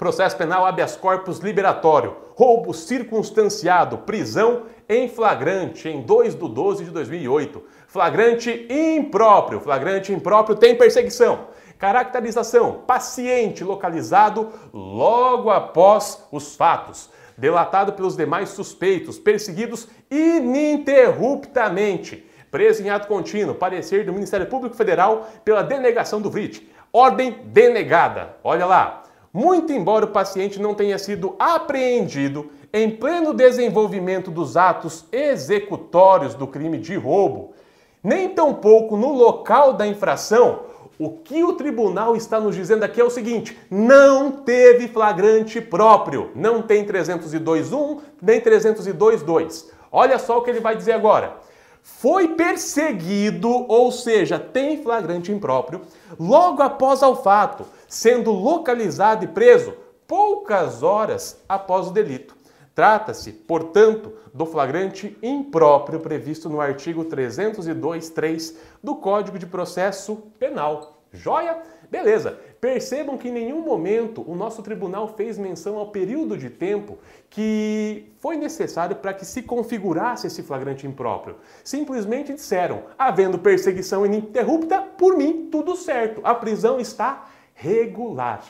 Processo 0.00 0.34
penal 0.34 0.64
habeas 0.64 0.96
corpus 0.96 1.40
liberatório, 1.40 2.16
roubo 2.34 2.72
circunstanciado, 2.72 3.98
prisão 3.98 4.62
em 4.88 5.10
flagrante 5.10 5.90
em 5.90 6.00
2 6.00 6.34
de 6.34 6.48
12 6.48 6.86
de 6.86 6.90
2008. 6.90 7.62
Flagrante 7.86 8.66
impróprio. 8.70 9.60
Flagrante 9.60 10.10
impróprio 10.10 10.56
tem 10.56 10.74
perseguição. 10.74 11.48
Caracterização: 11.78 12.80
paciente 12.86 13.62
localizado 13.62 14.48
logo 14.72 15.50
após 15.50 16.26
os 16.32 16.56
fatos 16.56 17.10
delatado 17.36 17.92
pelos 17.92 18.16
demais 18.16 18.48
suspeitos, 18.48 19.18
perseguidos 19.18 19.86
ininterruptamente. 20.10 22.26
Preso 22.50 22.82
em 22.82 22.88
ato 22.88 23.06
contínuo, 23.06 23.54
parecer 23.54 24.06
do 24.06 24.14
Ministério 24.14 24.46
Público 24.46 24.74
Federal 24.74 25.28
pela 25.44 25.62
denegação 25.62 26.22
do 26.22 26.30
VRIT. 26.30 26.66
Ordem 26.90 27.42
denegada. 27.44 28.36
Olha 28.42 28.64
lá. 28.64 28.99
Muito 29.32 29.72
embora 29.72 30.06
o 30.06 30.10
paciente 30.10 30.60
não 30.60 30.74
tenha 30.74 30.98
sido 30.98 31.36
apreendido 31.38 32.50
em 32.72 32.90
pleno 32.90 33.32
desenvolvimento 33.32 34.30
dos 34.30 34.56
atos 34.56 35.04
executórios 35.12 36.34
do 36.34 36.46
crime 36.46 36.78
de 36.78 36.96
roubo, 36.96 37.52
nem 38.02 38.28
tampouco 38.30 38.96
no 38.96 39.12
local 39.12 39.72
da 39.72 39.86
infração, 39.86 40.60
o 40.98 41.10
que 41.10 41.42
o 41.42 41.54
tribunal 41.54 42.14
está 42.14 42.38
nos 42.38 42.54
dizendo 42.54 42.82
aqui 42.82 43.00
é 43.00 43.04
o 43.04 43.08
seguinte: 43.08 43.58
não 43.70 44.30
teve 44.30 44.86
flagrante 44.86 45.60
próprio. 45.60 46.30
Não 46.34 46.60
tem 46.60 46.84
302.1 46.84 48.00
nem 48.20 48.38
302.2. 48.38 49.66
Olha 49.90 50.18
só 50.18 50.38
o 50.38 50.42
que 50.42 50.50
ele 50.50 50.60
vai 50.60 50.76
dizer 50.76 50.92
agora. 50.92 51.38
Foi 51.82 52.28
perseguido, 52.28 53.48
ou 53.48 53.90
seja, 53.90 54.38
tem 54.38 54.82
flagrante 54.82 55.32
impróprio, 55.32 55.80
logo 56.18 56.62
após 56.62 57.02
o 57.02 57.16
fato, 57.16 57.64
sendo 57.90 58.30
localizado 58.30 59.24
e 59.24 59.28
preso 59.28 59.74
poucas 60.06 60.82
horas 60.82 61.42
após 61.48 61.88
o 61.88 61.90
delito. 61.90 62.36
Trata-se, 62.72 63.32
portanto, 63.32 64.12
do 64.32 64.46
flagrante 64.46 65.18
impróprio 65.20 65.98
previsto 65.98 66.48
no 66.48 66.60
artigo 66.60 67.04
302.3 67.04 68.54
do 68.82 68.94
Código 68.94 69.38
de 69.38 69.44
Processo 69.44 70.16
Penal. 70.38 71.02
Joia? 71.12 71.58
Beleza. 71.90 72.38
Percebam 72.60 73.18
que 73.18 73.28
em 73.28 73.32
nenhum 73.32 73.62
momento 73.62 74.22
o 74.30 74.36
nosso 74.36 74.62
tribunal 74.62 75.08
fez 75.16 75.36
menção 75.36 75.76
ao 75.76 75.88
período 75.88 76.36
de 76.36 76.48
tempo 76.48 76.98
que 77.28 78.12
foi 78.20 78.36
necessário 78.36 78.94
para 78.96 79.14
que 79.14 79.24
se 79.24 79.42
configurasse 79.42 80.28
esse 80.28 80.42
flagrante 80.42 80.86
impróprio. 80.86 81.36
Simplesmente 81.64 82.34
disseram, 82.34 82.84
havendo 82.96 83.38
perseguição 83.38 84.06
ininterrupta, 84.06 84.80
por 84.80 85.16
mim 85.16 85.48
tudo 85.50 85.74
certo, 85.74 86.20
a 86.22 86.34
prisão 86.34 86.78
está 86.78 87.28
regular. 87.60 88.42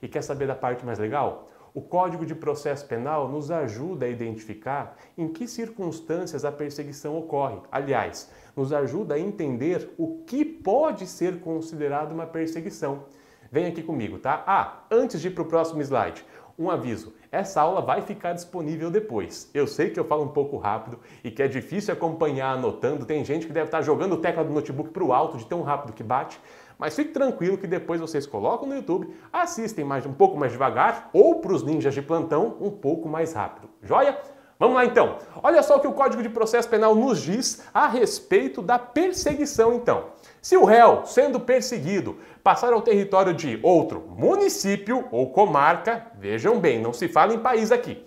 E 0.00 0.06
quer 0.06 0.22
saber 0.22 0.46
da 0.46 0.54
parte 0.54 0.86
mais 0.86 0.98
legal? 0.98 1.50
O 1.74 1.80
Código 1.80 2.24
de 2.24 2.36
Processo 2.36 2.86
Penal 2.86 3.28
nos 3.28 3.50
ajuda 3.50 4.06
a 4.06 4.08
identificar 4.08 4.96
em 5.18 5.26
que 5.26 5.48
circunstâncias 5.48 6.44
a 6.44 6.52
perseguição 6.52 7.18
ocorre. 7.18 7.58
Aliás, 7.70 8.30
nos 8.54 8.72
ajuda 8.72 9.16
a 9.16 9.18
entender 9.18 9.92
o 9.98 10.22
que 10.24 10.44
pode 10.44 11.04
ser 11.08 11.40
considerado 11.40 12.12
uma 12.12 12.26
perseguição. 12.26 13.06
Vem 13.50 13.66
aqui 13.66 13.82
comigo, 13.82 14.18
tá? 14.18 14.44
Ah, 14.46 14.84
antes 14.88 15.20
de 15.20 15.28
ir 15.28 15.30
para 15.32 15.42
o 15.42 15.46
próximo 15.46 15.82
slide, 15.82 16.24
um 16.56 16.70
aviso: 16.70 17.12
essa 17.32 17.60
aula 17.60 17.80
vai 17.80 18.02
ficar 18.02 18.32
disponível 18.32 18.88
depois. 18.88 19.50
Eu 19.52 19.66
sei 19.66 19.90
que 19.90 19.98
eu 19.98 20.04
falo 20.04 20.22
um 20.22 20.28
pouco 20.28 20.56
rápido 20.56 21.00
e 21.24 21.30
que 21.30 21.42
é 21.42 21.48
difícil 21.48 21.92
acompanhar 21.92 22.52
anotando. 22.52 23.04
Tem 23.04 23.24
gente 23.24 23.48
que 23.48 23.52
deve 23.52 23.66
estar 23.66 23.82
jogando 23.82 24.12
o 24.12 24.18
teclado 24.18 24.46
do 24.46 24.54
notebook 24.54 24.90
para 24.90 25.02
o 25.02 25.12
alto 25.12 25.36
de 25.36 25.46
tão 25.46 25.62
rápido 25.62 25.92
que 25.92 26.04
bate. 26.04 26.38
Mas 26.78 26.94
fique 26.94 27.12
tranquilo 27.12 27.58
que 27.58 27.66
depois 27.66 28.00
vocês 28.00 28.26
colocam 28.26 28.68
no 28.68 28.74
YouTube, 28.74 29.14
assistem 29.32 29.84
mais 29.84 30.04
um 30.04 30.12
pouco 30.12 30.36
mais 30.36 30.52
devagar 30.52 31.10
ou 31.12 31.36
para 31.36 31.52
os 31.52 31.62
ninjas 31.62 31.94
de 31.94 32.02
plantão 32.02 32.56
um 32.60 32.70
pouco 32.70 33.08
mais 33.08 33.32
rápido. 33.32 33.68
Joia? 33.82 34.18
Vamos 34.58 34.76
lá 34.76 34.84
então. 34.84 35.18
Olha 35.42 35.62
só 35.62 35.76
o 35.76 35.80
que 35.80 35.88
o 35.88 35.92
Código 35.92 36.22
de 36.22 36.28
Processo 36.28 36.68
Penal 36.68 36.94
nos 36.94 37.20
diz 37.20 37.64
a 37.74 37.88
respeito 37.88 38.62
da 38.62 38.78
perseguição 38.78 39.74
então. 39.74 40.06
Se 40.40 40.56
o 40.56 40.64
réu, 40.64 41.02
sendo 41.04 41.40
perseguido, 41.40 42.18
passar 42.42 42.72
ao 42.72 42.82
território 42.82 43.34
de 43.34 43.58
outro 43.62 44.04
município 44.16 45.06
ou 45.10 45.30
comarca, 45.30 46.06
vejam 46.18 46.60
bem, 46.60 46.80
não 46.80 46.92
se 46.92 47.08
fala 47.08 47.34
em 47.34 47.40
país 47.40 47.72
aqui. 47.72 48.04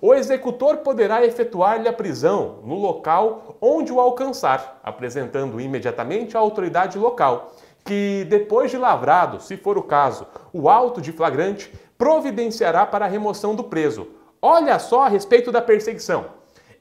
O 0.00 0.14
executor 0.14 0.78
poderá 0.78 1.22
efetuar-lhe 1.24 1.86
a 1.86 1.92
prisão 1.92 2.60
no 2.64 2.76
local 2.76 3.58
onde 3.60 3.92
o 3.92 4.00
alcançar, 4.00 4.80
apresentando 4.82 5.60
imediatamente 5.60 6.34
à 6.36 6.40
autoridade 6.40 6.98
local 6.98 7.52
que, 7.84 8.26
depois 8.28 8.70
de 8.70 8.76
lavrado, 8.76 9.40
se 9.40 9.56
for 9.56 9.78
o 9.78 9.82
caso, 9.82 10.26
o 10.52 10.68
auto 10.68 11.00
de 11.00 11.12
flagrante, 11.12 11.72
providenciará 11.96 12.86
para 12.86 13.04
a 13.04 13.08
remoção 13.08 13.54
do 13.54 13.64
preso. 13.64 14.08
Olha 14.40 14.78
só 14.78 15.02
a 15.02 15.08
respeito 15.08 15.52
da 15.52 15.60
perseguição. 15.60 16.26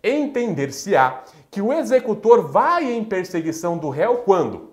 Entender-se-á 0.04 1.24
que 1.52 1.62
o 1.62 1.74
executor 1.74 2.50
vai 2.50 2.92
em 2.92 3.04
perseguição 3.04 3.78
do 3.78 3.90
réu 3.90 4.20
quando, 4.20 4.72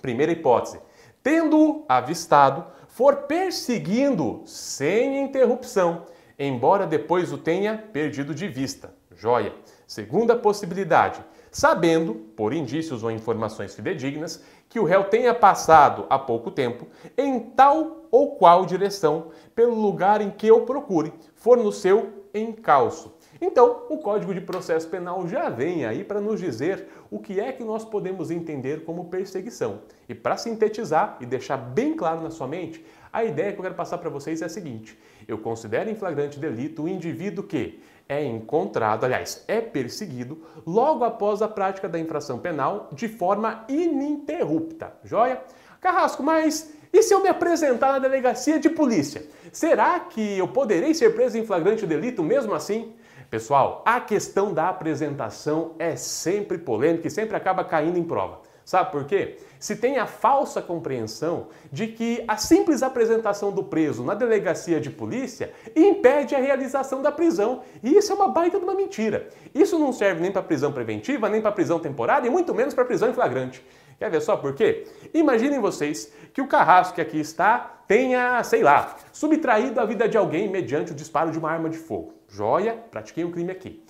primeira 0.00 0.32
hipótese, 0.32 0.80
tendo-o 1.22 1.84
avistado, 1.88 2.64
for 2.88 3.16
perseguindo 3.22 4.42
sem 4.46 5.22
interrupção, 5.22 6.06
embora 6.38 6.86
depois 6.86 7.32
o 7.32 7.38
tenha 7.38 7.76
perdido 7.76 8.34
de 8.34 8.48
vista. 8.48 8.94
Joia. 9.16 9.52
Segunda 9.86 10.34
possibilidade, 10.34 11.22
sabendo, 11.50 12.14
por 12.14 12.52
indícios 12.52 13.02
ou 13.02 13.10
informações 13.10 13.74
fidedignas, 13.74 14.42
que 14.74 14.80
o 14.80 14.84
réu 14.84 15.04
tenha 15.04 15.32
passado 15.32 16.04
há 16.10 16.18
pouco 16.18 16.50
tempo 16.50 16.88
em 17.16 17.38
tal 17.38 18.08
ou 18.10 18.34
qual 18.34 18.66
direção 18.66 19.28
pelo 19.54 19.72
lugar 19.72 20.20
em 20.20 20.32
que 20.32 20.50
o 20.50 20.62
procure, 20.62 21.12
for 21.36 21.56
no 21.56 21.70
seu 21.70 22.24
encalço. 22.34 23.14
Então, 23.40 23.84
o 23.88 23.98
Código 23.98 24.34
de 24.34 24.40
Processo 24.40 24.88
Penal 24.88 25.28
já 25.28 25.48
vem 25.48 25.86
aí 25.86 26.02
para 26.02 26.20
nos 26.20 26.40
dizer 26.40 26.88
o 27.08 27.20
que 27.20 27.38
é 27.38 27.52
que 27.52 27.62
nós 27.62 27.84
podemos 27.84 28.32
entender 28.32 28.84
como 28.84 29.04
perseguição. 29.04 29.82
E 30.08 30.14
para 30.14 30.36
sintetizar 30.36 31.18
e 31.20 31.26
deixar 31.26 31.56
bem 31.56 31.94
claro 31.94 32.20
na 32.20 32.30
sua 32.30 32.48
mente, 32.48 32.84
a 33.12 33.24
ideia 33.24 33.52
que 33.52 33.60
eu 33.60 33.62
quero 33.62 33.76
passar 33.76 33.98
para 33.98 34.10
vocês 34.10 34.42
é 34.42 34.46
a 34.46 34.48
seguinte: 34.48 34.98
eu 35.28 35.38
considero 35.38 35.88
em 35.88 35.94
flagrante 35.94 36.36
delito 36.36 36.82
o 36.82 36.88
indivíduo 36.88 37.44
que 37.44 37.80
é 38.08 38.24
encontrado, 38.24 39.04
aliás, 39.04 39.44
é 39.48 39.60
perseguido 39.60 40.42
logo 40.66 41.04
após 41.04 41.40
a 41.42 41.48
prática 41.48 41.88
da 41.88 41.98
infração 41.98 42.38
penal 42.38 42.88
de 42.92 43.08
forma 43.08 43.64
ininterrupta. 43.68 44.92
Joia? 45.04 45.42
Carrasco, 45.80 46.22
mas 46.22 46.72
e 46.92 47.02
se 47.02 47.12
eu 47.12 47.20
me 47.20 47.28
apresentar 47.28 47.92
na 47.92 47.98
delegacia 47.98 48.58
de 48.58 48.70
polícia? 48.70 49.26
Será 49.52 49.98
que 49.98 50.38
eu 50.38 50.46
poderei 50.46 50.94
ser 50.94 51.14
preso 51.14 51.36
em 51.36 51.44
flagrante 51.44 51.86
delito 51.86 52.22
mesmo 52.22 52.54
assim? 52.54 52.94
Pessoal, 53.28 53.82
a 53.84 54.00
questão 54.00 54.54
da 54.54 54.68
apresentação 54.68 55.74
é 55.78 55.96
sempre 55.96 56.56
polêmica 56.56 57.08
e 57.08 57.10
sempre 57.10 57.36
acaba 57.36 57.64
caindo 57.64 57.98
em 57.98 58.04
prova. 58.04 58.42
Sabe 58.64 58.92
por 58.92 59.04
quê? 59.06 59.38
Se 59.64 59.74
tem 59.74 59.96
a 59.96 60.04
falsa 60.04 60.60
compreensão 60.60 61.46
de 61.72 61.86
que 61.86 62.22
a 62.28 62.36
simples 62.36 62.82
apresentação 62.82 63.50
do 63.50 63.64
preso 63.64 64.04
na 64.04 64.12
delegacia 64.12 64.78
de 64.78 64.90
polícia 64.90 65.54
impede 65.74 66.34
a 66.34 66.38
realização 66.38 67.00
da 67.00 67.10
prisão. 67.10 67.62
E 67.82 67.96
isso 67.96 68.12
é 68.12 68.14
uma 68.14 68.28
baita 68.28 68.58
de 68.58 68.64
uma 68.64 68.74
mentira. 68.74 69.30
Isso 69.54 69.78
não 69.78 69.90
serve 69.90 70.20
nem 70.20 70.30
para 70.30 70.42
prisão 70.42 70.70
preventiva, 70.70 71.30
nem 71.30 71.40
para 71.40 71.50
prisão 71.50 71.78
temporária 71.78 72.26
e 72.26 72.30
muito 72.30 72.54
menos 72.54 72.74
para 72.74 72.84
prisão 72.84 73.08
em 73.08 73.14
flagrante. 73.14 73.64
Quer 73.98 74.10
ver 74.10 74.20
só 74.20 74.36
por 74.36 74.52
quê? 74.52 74.86
Imaginem 75.14 75.58
vocês 75.58 76.12
que 76.34 76.42
o 76.42 76.46
carrasco 76.46 76.96
que 76.96 77.00
aqui 77.00 77.18
está 77.18 77.84
tenha, 77.88 78.44
sei 78.44 78.62
lá, 78.62 78.96
subtraído 79.14 79.80
a 79.80 79.86
vida 79.86 80.06
de 80.06 80.18
alguém 80.18 80.46
mediante 80.46 80.92
o 80.92 80.94
disparo 80.94 81.30
de 81.30 81.38
uma 81.38 81.50
arma 81.50 81.70
de 81.70 81.78
fogo. 81.78 82.12
Joia, 82.28 82.74
pratiquei 82.90 83.24
um 83.24 83.30
crime 83.30 83.52
aqui. 83.52 83.82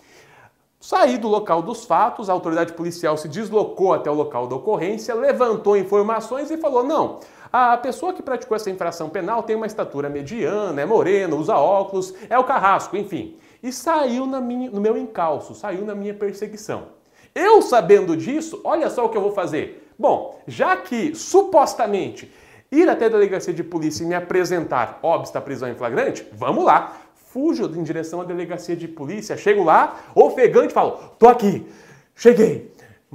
Saí 0.87 1.17
do 1.17 1.29
local 1.29 1.63
dos 1.63 1.87
fatos, 1.87 2.29
a 2.29 2.35
autoridade 2.35 2.75
policial 2.75 3.17
se 3.17 3.27
deslocou 3.27 3.95
até 3.95 4.11
o 4.11 4.15
local 4.15 4.47
da 4.47 4.57
ocorrência, 4.57 5.15
levantou 5.15 5.79
informações 5.79 6.51
e 6.51 6.59
falou: 6.59 6.85
não, 6.85 7.21
a 7.51 7.75
pessoa 7.79 8.13
que 8.13 8.23
praticou 8.23 8.55
essa 8.55 8.69
infração 8.69 9.09
penal 9.09 9.43
tem 9.43 9.57
uma 9.57 9.65
estatura 9.65 10.11
mediana, 10.11 10.83
é 10.83 10.85
moreno, 10.85 11.39
usa 11.39 11.57
óculos, 11.57 12.13
é 12.29 12.39
o 12.39 12.45
carrasco, 12.45 12.99
enfim. 12.99 13.35
E 13.63 13.73
saiu 13.73 14.27
minha, 14.27 14.71
no 14.71 14.79
meu 14.79 14.95
encalço, 14.95 15.55
saiu 15.55 15.87
na 15.87 15.95
minha 15.95 16.13
perseguição. 16.13 16.89
Eu 17.35 17.63
sabendo 17.63 18.15
disso, 18.15 18.61
olha 18.63 18.91
só 18.91 19.07
o 19.07 19.09
que 19.09 19.17
eu 19.17 19.23
vou 19.23 19.33
fazer. 19.33 19.91
Bom, 19.99 20.39
já 20.47 20.77
que 20.77 21.15
supostamente 21.15 22.31
ir 22.71 22.89
até 22.91 23.07
a 23.07 23.09
delegacia 23.09 23.55
de 23.55 23.65
polícia 23.65 24.05
e 24.05 24.07
me 24.07 24.15
apresentar 24.15 24.99
óbvio, 25.03 25.41
prisão 25.41 25.69
em 25.71 25.75
flagrante, 25.75 26.27
vamos 26.35 26.63
lá. 26.63 26.93
Fujo 27.35 27.65
em 27.65 27.83
direção 27.83 28.21
à 28.21 28.25
delegacia 28.25 28.77
de 28.77 28.87
polícia, 28.87 29.37
chego 29.37 29.65
lá, 29.65 30.05
ofegante, 30.15 30.73
falo: 30.73 30.93
tô 31.19 31.27
aqui, 31.27 31.67
cheguei, 32.15 32.73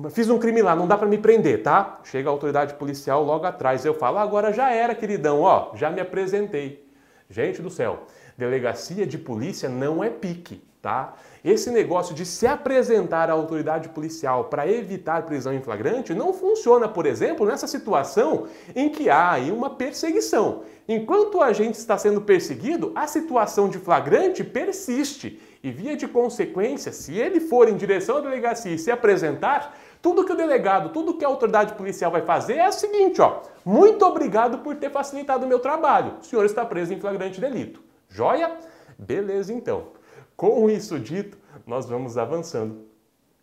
fiz 0.10 0.30
um 0.30 0.38
crime 0.38 0.62
lá, 0.62 0.76
não 0.76 0.86
dá 0.86 0.98
para 0.98 1.08
me 1.08 1.18
prender, 1.18 1.64
tá? 1.64 2.02
Chega 2.04 2.28
a 2.28 2.32
autoridade 2.34 2.74
policial 2.74 3.24
logo 3.24 3.46
atrás, 3.46 3.86
eu 3.86 3.94
falo: 3.94 4.18
agora 4.18 4.52
já 4.52 4.74
era, 4.74 4.94
queridão, 4.94 5.40
ó, 5.40 5.74
já 5.74 5.90
me 5.90 6.02
apresentei. 6.02 6.86
Gente 7.30 7.62
do 7.62 7.70
céu, 7.70 8.08
delegacia 8.40 9.06
de 9.06 9.18
polícia 9.18 9.70
não 9.70 10.04
é 10.04 10.10
pique 10.10 10.62
tá? 10.82 11.14
Esse 11.44 11.70
negócio 11.70 12.14
de 12.14 12.26
se 12.26 12.46
apresentar 12.46 13.30
à 13.30 13.34
autoridade 13.34 13.90
policial 13.90 14.46
para 14.46 14.70
evitar 14.70 15.26
prisão 15.26 15.54
em 15.54 15.62
flagrante 15.62 16.14
não 16.14 16.34
funciona, 16.34 16.88
por 16.88 17.06
exemplo, 17.06 17.46
nessa 17.46 17.68
situação 17.68 18.48
em 18.76 18.90
que 18.90 19.10
há 19.10 19.32
aí 19.32 19.52
uma 19.52 19.70
perseguição. 19.70 20.64
Enquanto 20.88 21.36
o 21.36 21.42
agente 21.42 21.78
está 21.78 21.98
sendo 21.98 22.22
perseguido, 22.22 22.92
a 22.96 23.08
situação 23.08 23.70
de 23.70 23.78
flagrante 23.78 24.44
persiste. 24.44 25.40
E 25.62 25.72
via 25.72 25.96
de 25.96 26.08
consequência, 26.08 26.94
se 26.94 27.18
ele 27.18 27.42
for 27.42 27.68
em 27.68 27.76
direção 27.76 28.18
à 28.18 28.22
delegacia 28.22 28.74
e 28.74 28.80
se 28.80 28.90
apresentar, 28.90 29.78
tudo 30.02 30.24
que 30.24 30.32
o 30.32 30.36
delegado, 30.36 30.90
tudo 30.90 31.18
que 31.18 31.26
a 31.26 31.28
autoridade 31.28 31.74
policial 31.74 32.10
vai 32.10 32.22
fazer 32.22 32.56
é 32.56 32.70
o 32.70 32.72
seguinte, 32.72 33.22
ó. 33.22 33.42
Muito 33.66 34.06
obrigado 34.06 34.60
por 34.60 34.76
ter 34.78 34.90
facilitado 34.90 35.46
o 35.46 35.50
meu 35.50 35.60
trabalho. 35.60 36.14
O 36.22 36.26
senhor 36.26 36.46
está 36.46 36.66
preso 36.66 36.94
em 36.94 37.00
flagrante 37.00 37.42
delito. 37.42 37.89
Joia? 38.10 38.58
Beleza 38.98 39.54
então. 39.54 39.88
Com 40.36 40.70
isso 40.70 41.00
dito, 41.00 41.38
nós 41.66 41.88
vamos 41.88 42.18
avançando. 42.18 42.90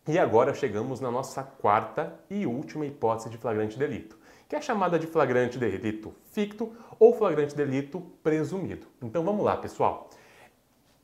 E 0.09 0.19
agora 0.19 0.55
chegamos 0.55 1.01
na 1.01 1.11
nossa 1.11 1.43
quarta 1.43 2.13
e 2.29 2.47
última 2.47 2.85
hipótese 2.87 3.31
de 3.31 3.39
flagrante 3.39 3.79
delito, 3.79 4.17
que 4.49 4.55
é 4.55 4.61
chamada 4.61 4.99
de 4.99 5.07
flagrante 5.07 5.59
delito 5.59 6.15
ficto 6.33 6.73
ou 6.99 7.15
flagrante 7.15 7.57
delito 7.57 8.01
presumido. 8.23 8.87
Então 9.03 9.25
vamos 9.25 9.45
lá, 9.45 9.57
pessoal. 9.57 10.11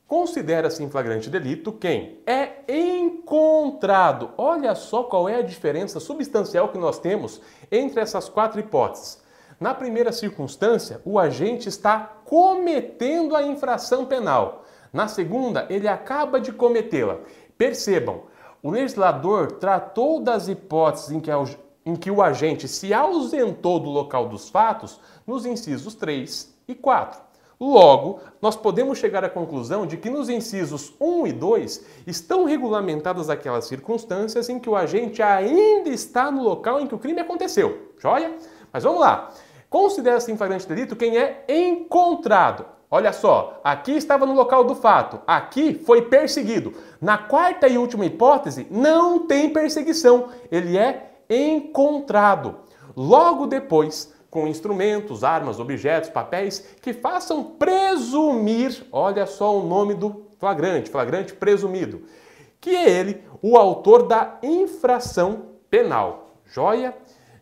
Considera-se 0.06 0.82
em 0.82 0.90
flagrante 0.90 1.30
delito 1.30 1.72
quem 1.72 2.20
é 2.26 2.62
encontrado. 2.68 4.30
Olha 4.36 4.74
só 4.74 5.04
qual 5.04 5.28
é 5.28 5.36
a 5.36 5.42
diferença 5.42 5.98
substancial 5.98 6.68
que 6.68 6.76
nós 6.76 6.98
temos 6.98 7.40
entre 7.70 8.00
essas 8.00 8.28
quatro 8.28 8.60
hipóteses. 8.60 9.21
Na 9.62 9.72
primeira 9.72 10.10
circunstância, 10.10 11.00
o 11.04 11.20
agente 11.20 11.68
está 11.68 12.00
cometendo 12.24 13.36
a 13.36 13.44
infração 13.44 14.04
penal. 14.04 14.64
Na 14.92 15.06
segunda, 15.06 15.68
ele 15.70 15.86
acaba 15.86 16.40
de 16.40 16.50
cometê-la. 16.50 17.20
Percebam, 17.56 18.22
o 18.60 18.72
legislador 18.72 19.52
tratou 19.52 20.20
das 20.20 20.48
hipóteses 20.48 21.12
em 21.12 21.20
que, 21.20 21.30
em 21.86 21.94
que 21.94 22.10
o 22.10 22.20
agente 22.20 22.66
se 22.66 22.92
ausentou 22.92 23.78
do 23.78 23.88
local 23.88 24.28
dos 24.28 24.48
fatos 24.48 24.98
nos 25.24 25.46
incisos 25.46 25.94
3 25.94 26.52
e 26.66 26.74
4. 26.74 27.20
Logo, 27.60 28.18
nós 28.40 28.56
podemos 28.56 28.98
chegar 28.98 29.22
à 29.22 29.30
conclusão 29.30 29.86
de 29.86 29.96
que 29.96 30.10
nos 30.10 30.28
incisos 30.28 30.92
1 31.00 31.28
e 31.28 31.32
2 31.32 31.86
estão 32.08 32.46
regulamentadas 32.46 33.30
aquelas 33.30 33.66
circunstâncias 33.66 34.48
em 34.48 34.58
que 34.58 34.68
o 34.68 34.74
agente 34.74 35.22
ainda 35.22 35.88
está 35.88 36.32
no 36.32 36.42
local 36.42 36.80
em 36.80 36.88
que 36.88 36.96
o 36.96 36.98
crime 36.98 37.20
aconteceu. 37.20 37.92
Joia? 37.96 38.36
Mas 38.72 38.82
vamos 38.82 39.00
lá. 39.00 39.32
Considera-se 39.72 40.30
em 40.30 40.36
flagrante 40.36 40.68
delito 40.68 40.94
quem 40.94 41.16
é 41.16 41.46
encontrado. 41.48 42.66
Olha 42.90 43.10
só, 43.10 43.58
aqui 43.64 43.92
estava 43.92 44.26
no 44.26 44.34
local 44.34 44.64
do 44.64 44.74
fato, 44.74 45.18
aqui 45.26 45.72
foi 45.72 46.02
perseguido. 46.02 46.74
Na 47.00 47.16
quarta 47.16 47.66
e 47.66 47.78
última 47.78 48.04
hipótese, 48.04 48.66
não 48.70 49.26
tem 49.26 49.48
perseguição, 49.48 50.28
ele 50.50 50.76
é 50.76 51.12
encontrado. 51.30 52.56
Logo 52.94 53.46
depois, 53.46 54.12
com 54.28 54.46
instrumentos, 54.46 55.24
armas, 55.24 55.58
objetos, 55.58 56.10
papéis 56.10 56.62
que 56.82 56.92
façam 56.92 57.42
presumir, 57.42 58.86
olha 58.92 59.24
só 59.24 59.58
o 59.58 59.66
nome 59.66 59.94
do 59.94 60.26
flagrante, 60.38 60.90
flagrante 60.90 61.32
presumido, 61.32 62.02
que 62.60 62.76
é 62.76 62.90
ele 62.90 63.24
o 63.40 63.56
autor 63.56 64.02
da 64.02 64.36
infração 64.42 65.46
penal. 65.70 66.36
Joia? 66.44 66.94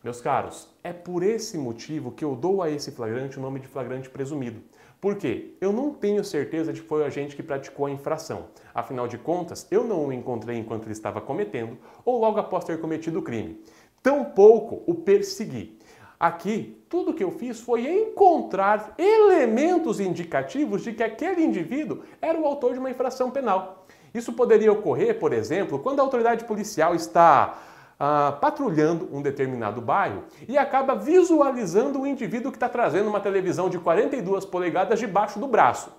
Meus 0.02 0.18
caros, 0.18 0.66
é 0.82 0.94
por 0.94 1.22
esse 1.22 1.58
motivo 1.58 2.10
que 2.10 2.24
eu 2.24 2.34
dou 2.34 2.62
a 2.62 2.70
esse 2.70 2.90
flagrante 2.90 3.38
o 3.38 3.42
nome 3.42 3.60
de 3.60 3.68
flagrante 3.68 4.08
presumido. 4.08 4.62
Por 4.98 5.16
quê? 5.16 5.54
Eu 5.60 5.74
não 5.74 5.92
tenho 5.92 6.24
certeza 6.24 6.72
de 6.72 6.80
que 6.80 6.88
foi 6.88 7.02
o 7.02 7.04
agente 7.04 7.36
que 7.36 7.42
praticou 7.42 7.84
a 7.84 7.90
infração. 7.90 8.46
Afinal 8.74 9.06
de 9.06 9.18
contas, 9.18 9.66
eu 9.70 9.84
não 9.84 10.06
o 10.06 10.12
encontrei 10.12 10.56
enquanto 10.56 10.84
ele 10.84 10.92
estava 10.92 11.20
cometendo 11.20 11.76
ou 12.02 12.18
logo 12.18 12.38
após 12.38 12.64
ter 12.64 12.80
cometido 12.80 13.18
o 13.18 13.22
crime. 13.22 13.62
Tampouco 14.02 14.82
o 14.86 14.94
persegui. 14.94 15.78
Aqui, 16.18 16.82
tudo 16.88 17.12
que 17.12 17.24
eu 17.24 17.30
fiz 17.30 17.60
foi 17.60 17.86
encontrar 17.86 18.94
elementos 18.96 20.00
indicativos 20.00 20.82
de 20.82 20.94
que 20.94 21.02
aquele 21.02 21.42
indivíduo 21.42 22.02
era 22.22 22.38
o 22.38 22.46
autor 22.46 22.72
de 22.72 22.78
uma 22.78 22.90
infração 22.90 23.30
penal. 23.30 23.86
Isso 24.14 24.32
poderia 24.32 24.72
ocorrer, 24.72 25.18
por 25.18 25.32
exemplo, 25.32 25.78
quando 25.78 26.00
a 26.00 26.02
autoridade 26.02 26.44
policial 26.44 26.94
está 26.94 27.58
ah, 28.00 28.32
patrulhando 28.40 29.06
um 29.12 29.20
determinado 29.20 29.82
bairro 29.82 30.24
e 30.48 30.56
acaba 30.56 30.94
visualizando 30.94 32.00
o 32.00 32.06
indivíduo 32.06 32.50
que 32.50 32.56
está 32.56 32.66
trazendo 32.68 33.10
uma 33.10 33.20
televisão 33.20 33.68
de 33.68 33.78
42 33.78 34.46
polegadas 34.46 34.98
debaixo 34.98 35.38
do 35.38 35.46
braço. 35.46 35.92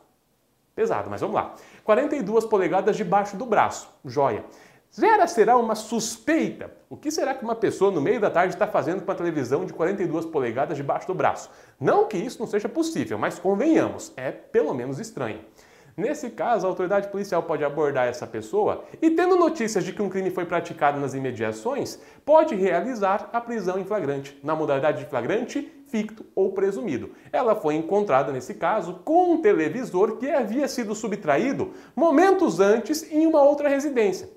Pesado, 0.74 1.12
mas 1.12 1.22
vamos 1.22 1.36
lá. 1.36 1.54
42 1.84 2.46
polegadas 2.46 2.98
debaixo 2.98 3.38
do 3.38 3.46
braço. 3.46 3.88
Joia. 4.04 4.44
Gera 4.94 5.28
será 5.28 5.56
uma 5.56 5.76
suspeita. 5.76 6.72
O 6.90 6.98
que 6.98 7.12
será 7.12 7.34
que 7.36 7.44
uma 7.44 7.56
pessoa 7.56 7.92
no 7.92 8.02
meio 8.02 8.20
da 8.20 8.32
tarde 8.32 8.56
está 8.56 8.66
fazendo 8.66 9.04
com 9.04 9.12
a 9.12 9.16
televisão 9.16 9.64
de 9.64 9.72
42 9.72 10.26
polegadas 10.26 10.76
debaixo 10.76 11.08
do 11.08 11.14
braço? 11.14 11.50
Não 11.80 12.08
que 12.08 12.18
isso 12.18 12.40
não 12.40 12.48
seja 12.48 12.68
possível, 12.68 13.18
mas 13.18 13.38
convenhamos, 13.38 14.12
é 14.18 14.32
pelo 14.32 14.74
menos 14.74 15.00
estranho. 15.00 15.40
Nesse 16.02 16.32
caso, 16.32 16.66
a 16.66 16.70
autoridade 16.70 17.10
policial 17.10 17.44
pode 17.44 17.64
abordar 17.64 18.08
essa 18.08 18.26
pessoa 18.26 18.84
e, 19.00 19.12
tendo 19.12 19.36
notícias 19.36 19.84
de 19.84 19.94
que 19.94 20.02
um 20.02 20.10
crime 20.10 20.32
foi 20.32 20.46
praticado 20.46 21.00
nas 21.00 21.14
imediações, 21.14 22.00
pode 22.26 22.56
realizar 22.56 23.30
a 23.32 23.40
prisão 23.40 23.78
em 23.78 23.86
flagrante, 23.86 24.36
na 24.44 24.56
modalidade 24.56 25.04
de 25.04 25.10
flagrante, 25.12 25.72
ficto 25.86 26.26
ou 26.34 26.54
presumido. 26.54 27.12
Ela 27.32 27.54
foi 27.54 27.76
encontrada, 27.76 28.32
nesse 28.32 28.56
caso, 28.56 28.96
com 29.06 29.34
um 29.34 29.42
televisor 29.44 30.18
que 30.18 30.28
havia 30.28 30.68
sido 30.68 30.96
subtraído 30.96 31.72
momentos 31.96 32.60
antes 32.60 33.04
em 33.12 33.28
uma 33.28 33.44
outra 33.44 33.70
residência. 33.70 34.28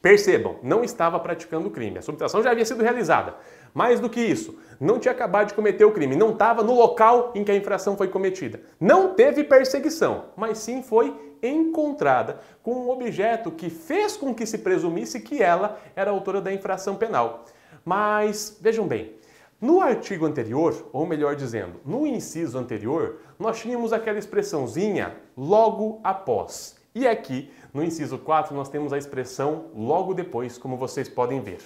Percebam, 0.00 0.56
não 0.62 0.84
estava 0.84 1.18
praticando 1.18 1.70
crime, 1.70 1.98
a 1.98 2.02
subtração 2.02 2.44
já 2.44 2.52
havia 2.52 2.64
sido 2.64 2.82
realizada. 2.82 3.34
Mais 3.74 4.00
do 4.00 4.10
que 4.10 4.20
isso, 4.20 4.58
não 4.78 4.98
tinha 4.98 5.12
acabado 5.12 5.48
de 5.48 5.54
cometer 5.54 5.84
o 5.84 5.92
crime, 5.92 6.16
não 6.16 6.32
estava 6.32 6.62
no 6.62 6.74
local 6.74 7.32
em 7.34 7.44
que 7.44 7.50
a 7.50 7.56
infração 7.56 7.96
foi 7.96 8.08
cometida. 8.08 8.60
Não 8.80 9.14
teve 9.14 9.44
perseguição, 9.44 10.26
mas 10.36 10.58
sim 10.58 10.82
foi 10.82 11.14
encontrada 11.42 12.40
com 12.62 12.74
um 12.74 12.90
objeto 12.90 13.50
que 13.50 13.70
fez 13.70 14.16
com 14.16 14.34
que 14.34 14.46
se 14.46 14.58
presumisse 14.58 15.20
que 15.20 15.42
ela 15.42 15.78
era 15.96 16.10
autora 16.10 16.40
da 16.40 16.52
infração 16.52 16.96
penal. 16.96 17.44
Mas 17.84 18.58
vejam 18.60 18.86
bem, 18.86 19.14
no 19.60 19.80
artigo 19.80 20.26
anterior, 20.26 20.88
ou 20.92 21.06
melhor 21.06 21.36
dizendo, 21.36 21.80
no 21.84 22.04
inciso 22.04 22.58
anterior, 22.58 23.20
nós 23.38 23.60
tínhamos 23.60 23.92
aquela 23.92 24.18
expressãozinha 24.18 25.16
logo 25.36 26.00
após. 26.02 26.76
E 26.94 27.06
aqui, 27.06 27.50
no 27.72 27.82
inciso 27.82 28.18
4, 28.18 28.54
nós 28.54 28.68
temos 28.68 28.92
a 28.92 28.98
expressão 28.98 29.66
logo 29.74 30.12
depois, 30.14 30.58
como 30.58 30.76
vocês 30.76 31.08
podem 31.08 31.40
ver. 31.40 31.60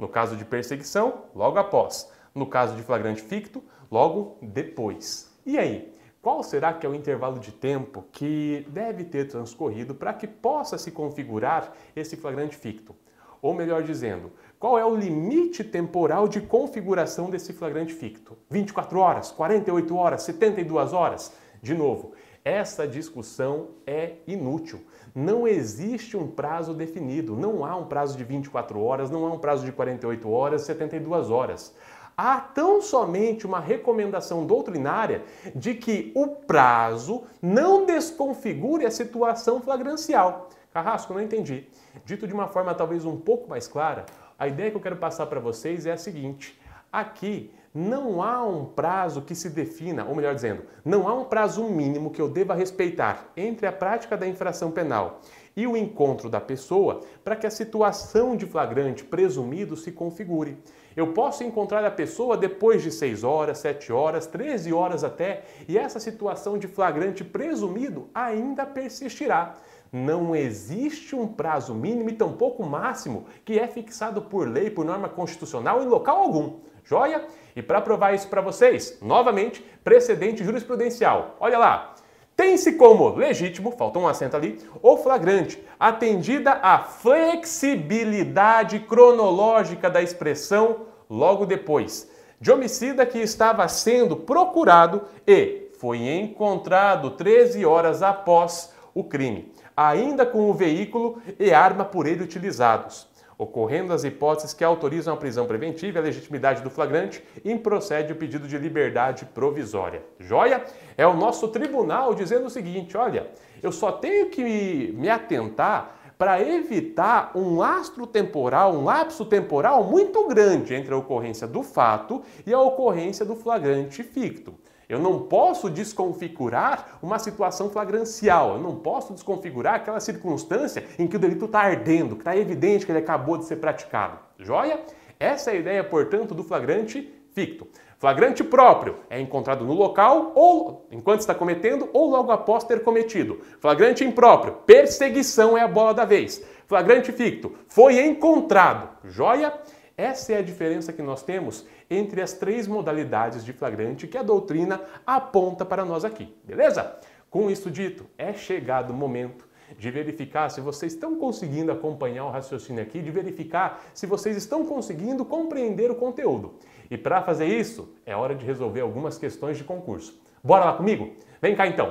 No 0.00 0.08
caso 0.08 0.34
de 0.34 0.46
perseguição, 0.46 1.24
logo 1.34 1.58
após. 1.58 2.10
No 2.34 2.46
caso 2.46 2.74
de 2.74 2.82
flagrante 2.82 3.20
ficto, 3.20 3.62
logo 3.90 4.38
depois. 4.40 5.30
E 5.44 5.58
aí, 5.58 5.92
qual 6.22 6.42
será 6.42 6.72
que 6.72 6.86
é 6.86 6.88
o 6.88 6.94
intervalo 6.94 7.38
de 7.38 7.52
tempo 7.52 8.06
que 8.10 8.66
deve 8.70 9.04
ter 9.04 9.28
transcorrido 9.28 9.94
para 9.94 10.14
que 10.14 10.26
possa 10.26 10.78
se 10.78 10.90
configurar 10.90 11.74
esse 11.94 12.16
flagrante 12.16 12.56
ficto? 12.56 12.96
Ou 13.42 13.52
melhor 13.52 13.82
dizendo, 13.82 14.32
qual 14.58 14.78
é 14.78 14.84
o 14.84 14.96
limite 14.96 15.62
temporal 15.62 16.26
de 16.28 16.40
configuração 16.40 17.28
desse 17.28 17.52
flagrante 17.52 17.92
ficto? 17.92 18.38
24 18.48 18.98
horas, 18.98 19.30
48 19.30 19.96
horas, 19.96 20.22
72 20.22 20.94
horas? 20.94 21.32
De 21.62 21.74
novo, 21.74 22.12
essa 22.42 22.88
discussão 22.88 23.68
é 23.86 24.14
inútil. 24.26 24.80
Não 25.14 25.46
existe 25.46 26.16
um 26.16 26.28
prazo 26.28 26.74
definido, 26.74 27.36
não 27.36 27.64
há 27.64 27.76
um 27.76 27.86
prazo 27.86 28.16
de 28.16 28.24
24 28.24 28.80
horas, 28.82 29.10
não 29.10 29.26
há 29.26 29.32
um 29.32 29.38
prazo 29.38 29.64
de 29.64 29.72
48 29.72 30.30
horas, 30.30 30.62
72 30.62 31.30
horas. 31.30 31.74
Há 32.16 32.38
tão 32.38 32.82
somente 32.82 33.46
uma 33.46 33.60
recomendação 33.60 34.46
doutrinária 34.46 35.22
de 35.54 35.74
que 35.74 36.12
o 36.14 36.28
prazo 36.28 37.24
não 37.40 37.86
desconfigure 37.86 38.84
a 38.84 38.90
situação 38.90 39.60
flagrancial. 39.60 40.50
Carrasco, 40.72 41.14
não 41.14 41.22
entendi. 41.22 41.66
Dito 42.04 42.26
de 42.26 42.34
uma 42.34 42.46
forma 42.46 42.74
talvez 42.74 43.04
um 43.04 43.16
pouco 43.16 43.48
mais 43.48 43.66
clara, 43.66 44.04
a 44.38 44.46
ideia 44.46 44.70
que 44.70 44.76
eu 44.76 44.80
quero 44.80 44.96
passar 44.96 45.26
para 45.26 45.40
vocês 45.40 45.86
é 45.86 45.92
a 45.92 45.96
seguinte: 45.96 46.60
aqui 46.92 47.50
não 47.72 48.20
há 48.20 48.44
um 48.44 48.64
prazo 48.64 49.22
que 49.22 49.34
se 49.34 49.48
defina, 49.48 50.04
ou 50.04 50.14
melhor 50.14 50.34
dizendo, 50.34 50.64
não 50.84 51.06
há 51.06 51.14
um 51.14 51.24
prazo 51.24 51.62
mínimo 51.64 52.10
que 52.10 52.20
eu 52.20 52.28
deva 52.28 52.54
respeitar 52.54 53.30
entre 53.36 53.66
a 53.66 53.72
prática 53.72 54.16
da 54.16 54.26
infração 54.26 54.72
penal 54.72 55.20
e 55.56 55.66
o 55.66 55.76
encontro 55.76 56.28
da 56.28 56.40
pessoa 56.40 57.00
para 57.22 57.36
que 57.36 57.46
a 57.46 57.50
situação 57.50 58.36
de 58.36 58.44
flagrante 58.44 59.04
presumido 59.04 59.76
se 59.76 59.92
configure. 59.92 60.58
Eu 60.96 61.12
posso 61.12 61.44
encontrar 61.44 61.84
a 61.84 61.90
pessoa 61.90 62.36
depois 62.36 62.82
de 62.82 62.90
6 62.90 63.22
horas, 63.22 63.58
7 63.58 63.92
horas, 63.92 64.26
13 64.26 64.72
horas 64.72 65.04
até, 65.04 65.44
e 65.68 65.78
essa 65.78 66.00
situação 66.00 66.58
de 66.58 66.66
flagrante 66.66 67.22
presumido 67.22 68.08
ainda 68.12 68.66
persistirá. 68.66 69.54
Não 69.92 70.34
existe 70.34 71.14
um 71.14 71.26
prazo 71.26 71.74
mínimo 71.74 72.10
e 72.10 72.14
tampouco 72.14 72.64
máximo 72.64 73.26
que 73.44 73.58
é 73.58 73.66
fixado 73.66 74.22
por 74.22 74.48
lei, 74.48 74.70
por 74.70 74.84
norma 74.84 75.08
constitucional 75.08 75.82
em 75.82 75.86
local 75.86 76.16
algum. 76.16 76.58
Joia? 76.90 77.24
E 77.54 77.62
para 77.62 77.80
provar 77.80 78.12
isso 78.14 78.26
para 78.26 78.40
vocês, 78.40 78.98
novamente, 79.00 79.64
precedente 79.84 80.42
jurisprudencial. 80.42 81.36
Olha 81.38 81.56
lá. 81.56 81.94
Tem-se 82.36 82.72
como 82.72 83.10
legítimo, 83.10 83.70
faltou 83.70 84.02
um 84.02 84.08
acento 84.08 84.36
ali, 84.36 84.58
ou 84.82 84.96
flagrante, 84.96 85.62
atendida 85.78 86.58
a 86.62 86.80
flexibilidade 86.80 88.80
cronológica 88.80 89.88
da 89.90 90.02
expressão 90.02 90.86
logo 91.08 91.46
depois, 91.46 92.10
de 92.40 92.50
homicida 92.50 93.06
que 93.06 93.18
estava 93.18 93.68
sendo 93.68 94.16
procurado 94.16 95.02
e 95.26 95.68
foi 95.78 95.98
encontrado 95.98 97.10
13 97.10 97.64
horas 97.66 98.02
após 98.02 98.72
o 98.94 99.04
crime, 99.04 99.52
ainda 99.76 100.24
com 100.24 100.50
o 100.50 100.54
veículo 100.54 101.20
e 101.38 101.52
arma 101.52 101.84
por 101.84 102.06
ele 102.06 102.24
utilizados 102.24 103.09
ocorrendo 103.40 103.94
as 103.94 104.04
hipóteses 104.04 104.52
que 104.52 104.62
autorizam 104.62 105.14
a 105.14 105.16
prisão 105.16 105.46
preventiva 105.46 105.96
e 105.96 106.00
a 106.00 106.04
legitimidade 106.04 106.62
do 106.62 106.68
flagrante, 106.68 107.24
improcede 107.42 108.12
o 108.12 108.16
pedido 108.16 108.46
de 108.46 108.58
liberdade 108.58 109.24
provisória. 109.24 110.02
Joia? 110.18 110.62
É 110.94 111.06
o 111.06 111.16
nosso 111.16 111.48
tribunal 111.48 112.14
dizendo 112.14 112.46
o 112.46 112.50
seguinte: 112.50 112.98
olha, 112.98 113.28
eu 113.62 113.72
só 113.72 113.92
tenho 113.92 114.28
que 114.28 114.92
me 114.94 115.08
atentar 115.08 115.96
para 116.18 116.38
evitar 116.42 117.32
um 117.34 117.56
lastro 117.56 118.06
temporal, 118.06 118.74
um 118.74 118.84
lapso 118.84 119.24
temporal 119.24 119.84
muito 119.84 120.28
grande 120.28 120.74
entre 120.74 120.92
a 120.92 120.98
ocorrência 120.98 121.46
do 121.46 121.62
fato 121.62 122.22
e 122.46 122.52
a 122.52 122.60
ocorrência 122.60 123.24
do 123.24 123.34
flagrante 123.34 124.02
ficto. 124.02 124.54
Eu 124.90 124.98
não 124.98 125.20
posso 125.20 125.70
desconfigurar 125.70 126.98
uma 127.00 127.20
situação 127.20 127.70
flagrancial, 127.70 128.54
eu 128.54 128.58
não 128.58 128.74
posso 128.74 129.12
desconfigurar 129.12 129.76
aquela 129.76 130.00
circunstância 130.00 130.84
em 130.98 131.06
que 131.06 131.14
o 131.14 131.18
delito 131.18 131.44
está 131.44 131.60
ardendo, 131.60 132.16
que 132.16 132.22
está 132.22 132.36
evidente 132.36 132.84
que 132.84 132.90
ele 132.90 132.98
acabou 132.98 133.38
de 133.38 133.44
ser 133.44 133.56
praticado. 133.56 134.18
Joia? 134.36 134.80
Essa 135.20 135.52
é 135.52 135.54
a 135.54 135.56
ideia, 135.56 135.84
portanto, 135.84 136.34
do 136.34 136.42
flagrante 136.42 137.08
ficto. 137.32 137.68
Flagrante 137.98 138.42
próprio 138.42 138.96
é 139.08 139.20
encontrado 139.20 139.64
no 139.64 139.74
local 139.74 140.32
ou 140.34 140.88
enquanto 140.90 141.20
está 141.20 141.36
cometendo 141.36 141.88
ou 141.92 142.10
logo 142.10 142.32
após 142.32 142.64
ter 142.64 142.82
cometido. 142.82 143.40
Flagrante 143.60 144.02
impróprio, 144.02 144.54
perseguição 144.66 145.56
é 145.56 145.60
a 145.60 145.68
bola 145.68 145.94
da 145.94 146.04
vez. 146.04 146.44
Flagrante 146.66 147.12
ficto, 147.12 147.54
foi 147.68 148.00
encontrado. 148.00 148.88
Joia? 149.04 149.54
Essa 149.96 150.32
é 150.32 150.38
a 150.38 150.42
diferença 150.42 150.94
que 150.94 151.02
nós 151.02 151.22
temos 151.22 151.66
entre 151.90 152.22
as 152.22 152.32
três 152.32 152.68
modalidades 152.68 153.44
de 153.44 153.52
flagrante 153.52 154.06
que 154.06 154.16
a 154.16 154.22
doutrina 154.22 154.80
aponta 155.04 155.64
para 155.64 155.84
nós 155.84 156.04
aqui, 156.04 156.32
beleza? 156.44 156.96
Com 157.28 157.50
isso 157.50 157.70
dito, 157.70 158.06
é 158.16 158.32
chegado 158.32 158.90
o 158.90 158.94
momento 158.94 159.48
de 159.76 159.90
verificar 159.90 160.48
se 160.50 160.60
vocês 160.60 160.92
estão 160.92 161.16
conseguindo 161.16 161.70
acompanhar 161.70 162.24
o 162.24 162.30
raciocínio 162.30 162.82
aqui, 162.82 163.00
de 163.00 163.10
verificar 163.10 163.82
se 163.94 164.06
vocês 164.06 164.36
estão 164.36 164.64
conseguindo 164.64 165.24
compreender 165.24 165.90
o 165.90 165.94
conteúdo. 165.94 166.54
E 166.90 166.98
para 166.98 167.22
fazer 167.22 167.46
isso, 167.46 167.94
é 168.04 168.14
hora 168.14 168.34
de 168.34 168.44
resolver 168.44 168.80
algumas 168.80 169.16
questões 169.16 169.56
de 169.56 169.64
concurso. 169.64 170.20
Bora 170.42 170.64
lá 170.64 170.72
comigo? 170.72 171.12
Vem 171.40 171.54
cá 171.54 171.66
então. 171.66 171.88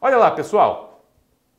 Olha 0.00 0.16
lá, 0.16 0.30
pessoal. 0.30 1.04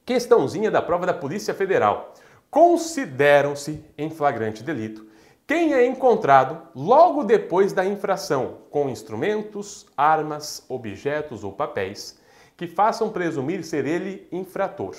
Questãozinha 0.06 0.72
da 0.72 0.82
prova 0.82 1.06
da 1.06 1.14
Polícia 1.14 1.54
Federal. 1.54 2.14
Consideram-se 2.50 3.84
em 3.98 4.10
flagrante 4.10 4.64
delito 4.64 5.06
quem 5.48 5.74
é 5.74 5.86
encontrado 5.86 6.62
logo 6.76 7.24
depois 7.24 7.72
da 7.72 7.86
infração 7.86 8.58
com 8.70 8.90
instrumentos, 8.90 9.86
armas, 9.96 10.66
objetos 10.68 11.42
ou 11.42 11.54
papéis 11.54 12.20
que 12.58 12.68
façam 12.68 13.10
presumir 13.10 13.64
ser 13.64 13.86
ele 13.86 14.28
infrator. 14.30 14.94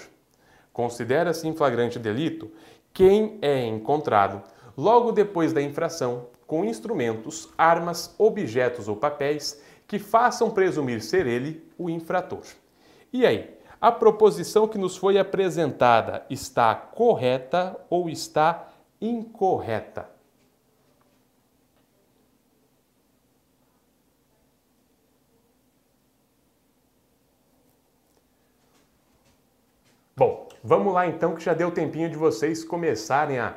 Considera-se 0.72 1.46
em 1.46 1.54
flagrante 1.54 1.98
delito 1.98 2.50
quem 2.94 3.38
é 3.42 3.66
encontrado 3.66 4.42
logo 4.74 5.12
depois 5.12 5.52
da 5.52 5.61
infração 5.61 6.28
com 6.46 6.64
instrumentos, 6.64 7.50
armas, 7.58 8.14
objetos 8.16 8.88
ou 8.88 8.96
papéis 8.96 9.62
que 9.87 9.98
façam 9.98 10.50
presumir 10.50 11.02
ser 11.02 11.26
ele 11.26 11.62
o 11.76 11.90
infrator. 11.90 12.44
E 13.12 13.26
aí, 13.26 13.54
a 13.78 13.92
proposição 13.92 14.66
que 14.66 14.78
nos 14.78 14.96
foi 14.96 15.18
apresentada 15.18 16.24
está 16.30 16.74
correta 16.74 17.76
ou 17.90 18.08
está 18.08 18.66
incorreta? 18.98 20.16
Bom, 30.18 30.48
vamos 30.68 30.92
lá 30.92 31.07
então 31.07 31.35
que 31.35 31.42
já 31.42 31.54
deu 31.54 31.70
tempinho 31.70 32.11
de 32.11 32.16
vocês 32.16 32.62
começarem 32.62 33.38
a, 33.38 33.54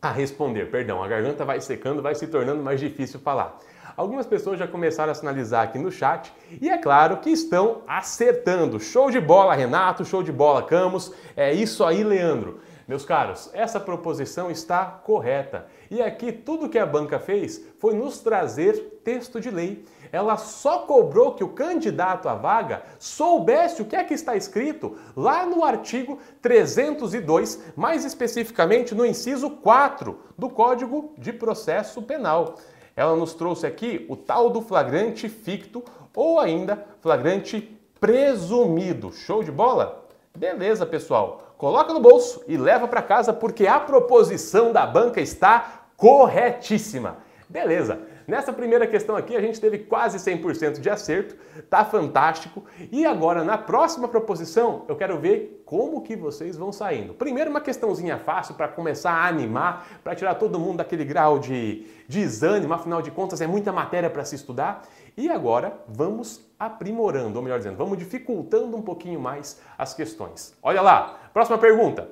a 0.00 0.10
responder. 0.10 0.70
Perdão, 0.70 1.04
a 1.04 1.06
garganta 1.06 1.44
vai 1.44 1.60
secando, 1.60 2.00
vai 2.00 2.14
se 2.14 2.26
tornando 2.26 2.62
mais 2.62 2.80
difícil 2.80 3.20
falar. 3.20 3.58
Algumas 3.94 4.24
pessoas 4.24 4.58
já 4.58 4.66
começaram 4.66 5.12
a 5.12 5.14
sinalizar 5.14 5.64
aqui 5.64 5.78
no 5.78 5.92
chat 5.92 6.32
e 6.58 6.70
é 6.70 6.78
claro 6.78 7.18
que 7.18 7.28
estão 7.28 7.82
acertando. 7.86 8.80
Show 8.80 9.10
de 9.10 9.20
bola, 9.20 9.54
Renato, 9.54 10.06
show 10.06 10.22
de 10.22 10.32
bola, 10.32 10.62
Camus. 10.62 11.12
É 11.36 11.52
isso 11.52 11.84
aí, 11.84 12.02
Leandro. 12.02 12.62
Meus 12.86 13.04
caros, 13.04 13.50
essa 13.52 13.78
proposição 13.80 14.50
está 14.50 14.84
correta. 14.84 15.66
E 15.90 16.02
aqui 16.02 16.32
tudo 16.32 16.68
que 16.68 16.78
a 16.78 16.86
banca 16.86 17.18
fez 17.18 17.64
foi 17.78 17.94
nos 17.94 18.18
trazer 18.18 19.00
texto 19.04 19.40
de 19.40 19.50
lei 19.50 19.84
ela 20.12 20.36
só 20.36 20.80
cobrou 20.80 21.32
que 21.32 21.42
o 21.42 21.48
candidato 21.48 22.28
à 22.28 22.34
vaga 22.34 22.82
soubesse 22.98 23.80
o 23.80 23.86
que 23.86 23.96
é 23.96 24.04
que 24.04 24.12
está 24.12 24.36
escrito 24.36 24.98
lá 25.16 25.46
no 25.46 25.64
artigo 25.64 26.18
302, 26.42 27.72
mais 27.74 28.04
especificamente 28.04 28.94
no 28.94 29.06
inciso 29.06 29.48
4 29.48 30.18
do 30.36 30.50
Código 30.50 31.14
de 31.16 31.32
Processo 31.32 32.02
Penal. 32.02 32.56
Ela 32.94 33.16
nos 33.16 33.32
trouxe 33.32 33.66
aqui 33.66 34.04
o 34.06 34.14
tal 34.14 34.50
do 34.50 34.60
flagrante 34.60 35.30
ficto 35.30 35.82
ou 36.14 36.38
ainda 36.38 36.84
flagrante 37.00 37.74
presumido. 37.98 39.10
Show 39.14 39.42
de 39.42 39.50
bola? 39.50 40.06
Beleza, 40.36 40.84
pessoal. 40.84 41.41
Coloca 41.62 41.92
no 41.92 42.00
bolso 42.00 42.42
e 42.48 42.56
leva 42.56 42.88
para 42.88 43.00
casa 43.00 43.32
porque 43.32 43.68
a 43.68 43.78
proposição 43.78 44.72
da 44.72 44.84
banca 44.84 45.20
está 45.20 45.84
corretíssima. 45.96 47.18
Beleza. 47.48 48.00
Nessa 48.26 48.52
primeira 48.52 48.84
questão 48.84 49.14
aqui 49.14 49.36
a 49.36 49.40
gente 49.40 49.60
teve 49.60 49.78
quase 49.78 50.18
100% 50.18 50.80
de 50.80 50.90
acerto, 50.90 51.36
tá 51.70 51.84
fantástico. 51.84 52.64
E 52.90 53.06
agora 53.06 53.44
na 53.44 53.56
próxima 53.56 54.08
proposição 54.08 54.84
eu 54.88 54.96
quero 54.96 55.20
ver 55.20 55.62
como 55.64 56.02
que 56.02 56.16
vocês 56.16 56.56
vão 56.56 56.72
saindo. 56.72 57.14
Primeiro 57.14 57.48
uma 57.48 57.60
questãozinha 57.60 58.18
fácil 58.18 58.56
para 58.56 58.66
começar 58.66 59.12
a 59.12 59.28
animar, 59.28 59.86
para 60.02 60.16
tirar 60.16 60.34
todo 60.34 60.58
mundo 60.58 60.78
daquele 60.78 61.04
grau 61.04 61.38
de 61.38 61.86
desânimo, 62.08 62.74
afinal 62.74 63.00
de 63.00 63.12
contas 63.12 63.40
é 63.40 63.46
muita 63.46 63.70
matéria 63.70 64.10
para 64.10 64.24
se 64.24 64.34
estudar. 64.34 64.82
E 65.16 65.30
agora 65.30 65.78
vamos 65.86 66.44
aprimorando, 66.66 67.36
ou 67.36 67.42
melhor 67.42 67.58
dizendo, 67.58 67.76
vamos 67.76 67.98
dificultando 67.98 68.76
um 68.76 68.82
pouquinho 68.82 69.20
mais 69.20 69.60
as 69.76 69.92
questões. 69.92 70.56
Olha 70.62 70.80
lá, 70.80 71.18
próxima 71.32 71.58
pergunta. 71.58 72.08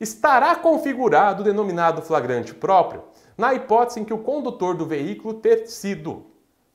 Estará 0.00 0.56
configurado 0.56 1.42
o 1.42 1.44
denominado 1.44 2.00
flagrante 2.00 2.54
próprio 2.54 3.04
na 3.36 3.52
hipótese 3.52 4.00
em 4.00 4.04
que 4.04 4.14
o 4.14 4.18
condutor 4.18 4.74
do 4.74 4.86
veículo 4.86 5.34
ter 5.34 5.66
sido 5.66 6.26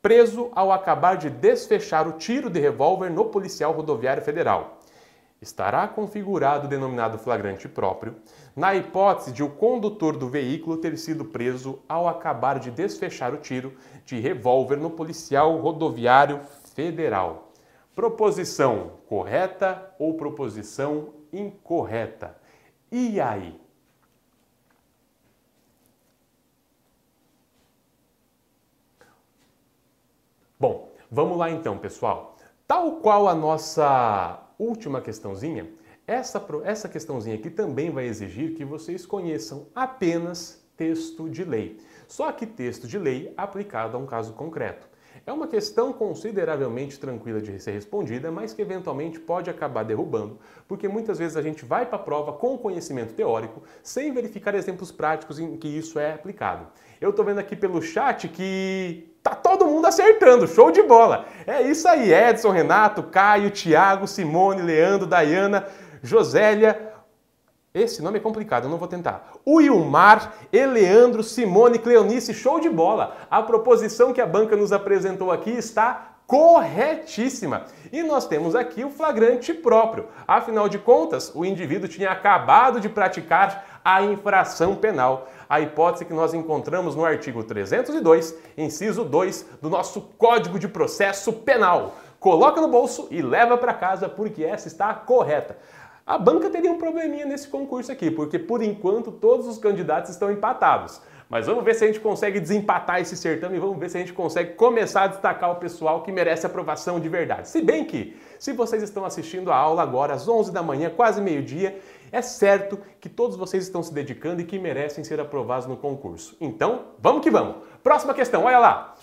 preso 0.02 0.50
ao 0.54 0.72
acabar 0.72 1.18
de 1.18 1.30
desfechar 1.30 2.08
o 2.08 2.14
tiro 2.14 2.50
de 2.50 2.60
revólver 2.60 3.10
no 3.10 3.26
policial 3.26 3.74
rodoviário 3.74 4.24
federal 4.24 4.80
estará 5.42 5.88
configurado 5.88 6.68
o 6.68 6.70
denominado 6.70 7.18
flagrante 7.18 7.68
próprio 7.68 8.16
na 8.56 8.76
hipótese 8.76 9.32
de 9.32 9.42
o 9.42 9.50
condutor 9.50 10.18
do 10.18 10.28
veículo 10.28 10.78
ter 10.78 10.98
sido 10.98 11.24
preso 11.24 11.80
ao 11.88 12.08
acabar 12.08 12.60
de 12.60 12.70
desfechar 12.70 13.34
o 13.34 13.38
tiro 13.38 13.74
de 14.06 14.20
revólver 14.20 14.78
no 14.78 14.90
policial 14.90 15.58
rodoviário 15.58 16.42
federal. 16.80 17.52
Proposição 17.94 19.00
correta 19.06 19.94
ou 20.00 20.14
proposição 20.14 21.14
incorreta? 21.34 22.38
E 22.90 23.20
aí? 23.20 23.60
Bom, 30.58 30.90
vamos 31.12 31.38
lá 31.38 31.50
então, 31.50 31.78
pessoal. 31.78 32.38
Tal 32.66 33.02
qual 33.02 33.28
a 33.28 33.36
nossa 33.36 34.42
última 34.58 35.02
questãozinha, 35.02 35.70
essa, 36.08 36.42
essa 36.64 36.88
questãozinha 36.88 37.36
aqui 37.36 37.50
também 37.50 37.92
vai 37.92 38.06
exigir 38.06 38.56
que 38.56 38.64
vocês 38.64 39.06
conheçam 39.06 39.68
apenas 39.76 40.66
texto 40.78 41.30
de 41.30 41.44
lei. 41.44 41.78
Só 42.08 42.32
que 42.32 42.46
texto 42.46 42.88
de 42.88 42.98
lei 42.98 43.34
aplicado 43.36 43.98
a 43.98 44.00
um 44.00 44.06
caso 44.06 44.32
concreto. 44.34 44.89
É 45.26 45.32
uma 45.32 45.48
questão 45.48 45.92
consideravelmente 45.94 47.00
tranquila 47.00 47.42
de 47.42 47.60
ser 47.60 47.72
respondida, 47.72 48.32
mas 48.32 48.54
que 48.54 48.62
eventualmente 48.62 49.20
pode 49.20 49.50
acabar 49.50 49.84
derrubando, 49.84 50.40
porque 50.68 50.88
muitas 50.88 51.20
vezes 51.20 51.38
a 51.38 51.42
gente 51.42 51.66
vai 51.66 51.86
para 51.86 51.98
a 51.98 52.02
prova 52.02 52.34
com 52.34 52.58
conhecimento 52.58 53.14
teórico, 53.14 53.64
sem 53.84 54.12
verificar 54.14 54.56
exemplos 54.56 54.92
práticos 54.92 55.40
em 55.40 55.58
que 55.58 55.68
isso 55.68 56.00
é 56.00 56.14
aplicado. 56.14 56.68
Eu 57.00 57.12
estou 57.12 57.24
vendo 57.24 57.40
aqui 57.40 57.56
pelo 57.56 57.82
chat 57.82 58.28
que 58.28 59.14
tá 59.22 59.36
todo 59.36 59.66
mundo 59.66 59.86
acertando, 59.86 60.48
show 60.48 60.72
de 60.72 60.82
bola. 60.82 61.26
É 61.46 61.62
isso 61.62 61.88
aí, 61.88 62.14
Edson, 62.14 62.52
Renato, 62.52 63.04
Caio, 63.04 63.52
Thiago, 63.52 64.08
Simone, 64.08 64.62
Leandro, 64.62 65.06
Dayana, 65.06 65.68
Josélia, 66.02 66.89
esse 67.74 68.02
nome 68.02 68.18
é 68.18 68.22
complicado, 68.22 68.64
eu 68.64 68.70
não 68.70 68.78
vou 68.78 68.88
tentar. 68.88 69.32
O 69.46 69.62
Ilmar, 69.62 70.34
Eleandro, 70.52 71.22
Simone, 71.22 71.78
Cleonice, 71.78 72.34
show 72.34 72.60
de 72.60 72.70
bola! 72.70 73.16
A 73.30 73.44
proposição 73.44 74.12
que 74.12 74.20
a 74.20 74.26
banca 74.26 74.56
nos 74.56 74.72
apresentou 74.72 75.32
aqui 75.32 75.52
está 75.52 76.16
corretíssima. 76.26 77.66
E 77.92 78.04
nós 78.04 78.28
temos 78.28 78.56
aqui 78.56 78.84
o 78.84 78.90
flagrante 78.90 79.54
próprio. 79.54 80.08
Afinal 80.28 80.70
de 80.70 80.78
contas, 80.78 81.32
o 81.34 81.44
indivíduo 81.44 81.88
tinha 81.88 82.12
acabado 82.12 82.80
de 82.80 82.90
praticar 82.90 83.82
a 83.84 84.04
infração 84.04 84.76
penal. 84.76 85.28
A 85.48 85.60
hipótese 85.60 86.06
que 86.06 86.14
nós 86.14 86.34
encontramos 86.34 86.96
no 86.96 87.06
artigo 87.06 87.44
302, 87.44 88.36
inciso 88.58 89.04
2 89.04 89.46
do 89.62 89.70
nosso 89.70 90.02
Código 90.20 90.60
de 90.60 90.68
Processo 90.68 91.34
Penal. 91.34 91.96
Coloca 92.20 92.60
no 92.60 92.68
bolso 92.68 93.08
e 93.10 93.22
leva 93.22 93.58
para 93.58 93.74
casa 93.74 94.10
porque 94.10 94.44
essa 94.44 94.68
está 94.68 94.94
correta. 94.94 95.58
A 96.10 96.18
banca 96.18 96.50
teria 96.50 96.72
um 96.72 96.78
probleminha 96.80 97.24
nesse 97.24 97.48
concurso 97.48 97.92
aqui, 97.92 98.10
porque 98.10 98.40
por 98.40 98.64
enquanto 98.64 99.12
todos 99.12 99.46
os 99.46 99.60
candidatos 99.60 100.10
estão 100.10 100.32
empatados. 100.32 101.00
Mas 101.30 101.46
vamos 101.46 101.64
ver 101.64 101.76
se 101.76 101.84
a 101.84 101.88
gente 101.88 102.00
consegue 102.00 102.40
desempatar 102.40 103.00
esse 103.00 103.16
certame 103.16 103.58
e 103.58 103.60
vamos 103.60 103.78
ver 103.78 103.92
se 103.92 103.98
a 103.98 104.00
gente 104.00 104.12
consegue 104.12 104.56
começar 104.56 105.04
a 105.04 105.08
destacar 105.08 105.52
o 105.52 105.58
pessoal 105.58 106.02
que 106.02 106.12
merece 106.12 106.48
aprovação 106.48 107.00
de 107.00 107.08
verdade. 107.08 107.48
Se 107.48 107.62
bem 107.62 107.86
que, 107.86 108.20
se 108.40 108.54
vocês 108.54 108.82
estão 108.82 109.06
assistindo 109.06 109.52
a 109.52 109.56
aula 109.56 109.84
agora 109.84 110.16
às 110.16 110.28
11 110.28 110.52
da 110.52 110.64
manhã, 110.64 110.90
quase 110.90 111.22
meio-dia, 111.22 111.80
é 112.12 112.24
certo 112.24 112.80
que 113.00 113.08
todos 113.08 113.38
vocês 113.38 113.64
estão 113.64 113.84
se 113.84 113.94
dedicando 113.94 114.42
e 114.42 114.46
que 114.46 114.58
merecem 114.58 115.04
ser 115.04 115.20
aprovados 115.20 115.68
no 115.68 115.78
concurso. 115.78 116.36
Então, 116.42 116.86
vamos 116.98 117.22
que 117.22 117.30
vamos. 117.30 117.58
Próxima 117.84 118.16
questão, 118.16 118.46
olha 118.46 118.58
lá. 118.58 118.96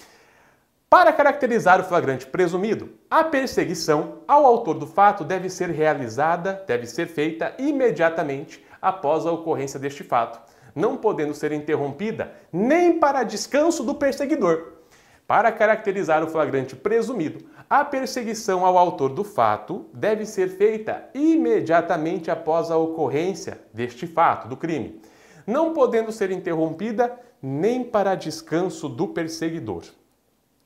Para 0.88 1.12
caracterizar 1.12 1.80
o 1.80 1.84
flagrante 1.84 2.26
presumido, 2.26 2.90
a 3.10 3.24
perseguição 3.24 4.18
ao 4.28 4.46
autor 4.46 4.78
do 4.78 4.86
fato 4.86 5.24
deve 5.24 5.50
ser 5.50 5.68
realizada, 5.70 6.62
deve 6.64 6.86
ser 6.86 7.08
feita 7.08 7.52
imediatamente 7.58 8.64
após 8.80 9.26
a 9.26 9.32
ocorrência 9.32 9.80
deste 9.80 10.04
fato, 10.04 10.40
não 10.76 10.96
podendo 10.96 11.34
ser 11.34 11.50
interrompida 11.50 12.32
nem 12.52 13.00
para 13.00 13.24
descanso 13.24 13.82
do 13.82 13.96
perseguidor. 13.96 14.74
Para 15.26 15.50
caracterizar 15.50 16.22
o 16.22 16.28
flagrante 16.28 16.76
presumido, 16.76 17.44
a 17.68 17.84
perseguição 17.84 18.64
ao 18.64 18.78
autor 18.78 19.08
do 19.08 19.24
fato 19.24 19.86
deve 19.92 20.24
ser 20.24 20.50
feita 20.50 21.10
imediatamente 21.12 22.30
após 22.30 22.70
a 22.70 22.76
ocorrência 22.76 23.60
deste 23.74 24.06
fato, 24.06 24.46
do 24.46 24.56
crime, 24.56 25.02
não 25.44 25.72
podendo 25.72 26.12
ser 26.12 26.30
interrompida 26.30 27.18
nem 27.42 27.82
para 27.82 28.14
descanso 28.14 28.88
do 28.88 29.08
perseguidor 29.08 29.82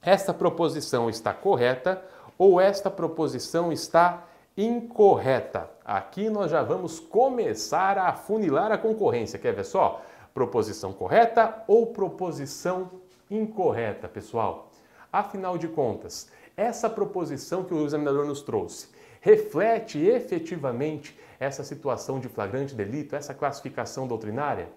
esta 0.03 0.33
proposição 0.33 1.11
está 1.11 1.33
correta 1.35 2.03
ou 2.39 2.61
esta 2.61 2.91
proposição 2.91 3.71
está 3.71 4.25
incorreta. 4.57 5.69
Aqui 5.85 6.31
nós 6.31 6.51
já 6.51 6.63
vamos 6.63 6.99
começar 6.99 7.99
a 7.99 8.09
afunilar 8.09 8.73
a 8.73 8.79
concorrência. 8.79 9.39
Quer 9.39 9.53
ver 9.53 9.65
só? 9.65 10.03
Proposição 10.33 10.93
correta 10.93 11.63
ou 11.69 11.89
proposição 11.89 12.91
incorreta, 13.31 14.09
pessoal? 14.09 14.71
Afinal 15.13 15.59
de 15.59 15.69
contas, 15.69 16.31
essa 16.57 16.89
proposição 16.89 17.65
que 17.65 17.75
o 17.75 17.85
examinador 17.85 18.25
nos 18.25 18.43
trouxe 18.43 18.89
reflete 19.21 19.99
efetivamente 19.99 21.19
essa 21.39 21.63
situação 21.63 22.19
de 22.19 22.29
flagrante 22.29 22.75
delito, 22.75 23.15
essa 23.15 23.35
classificação 23.35 24.07
doutrinária? 24.07 24.69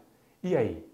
E 0.44 0.58
aí? 0.58 0.86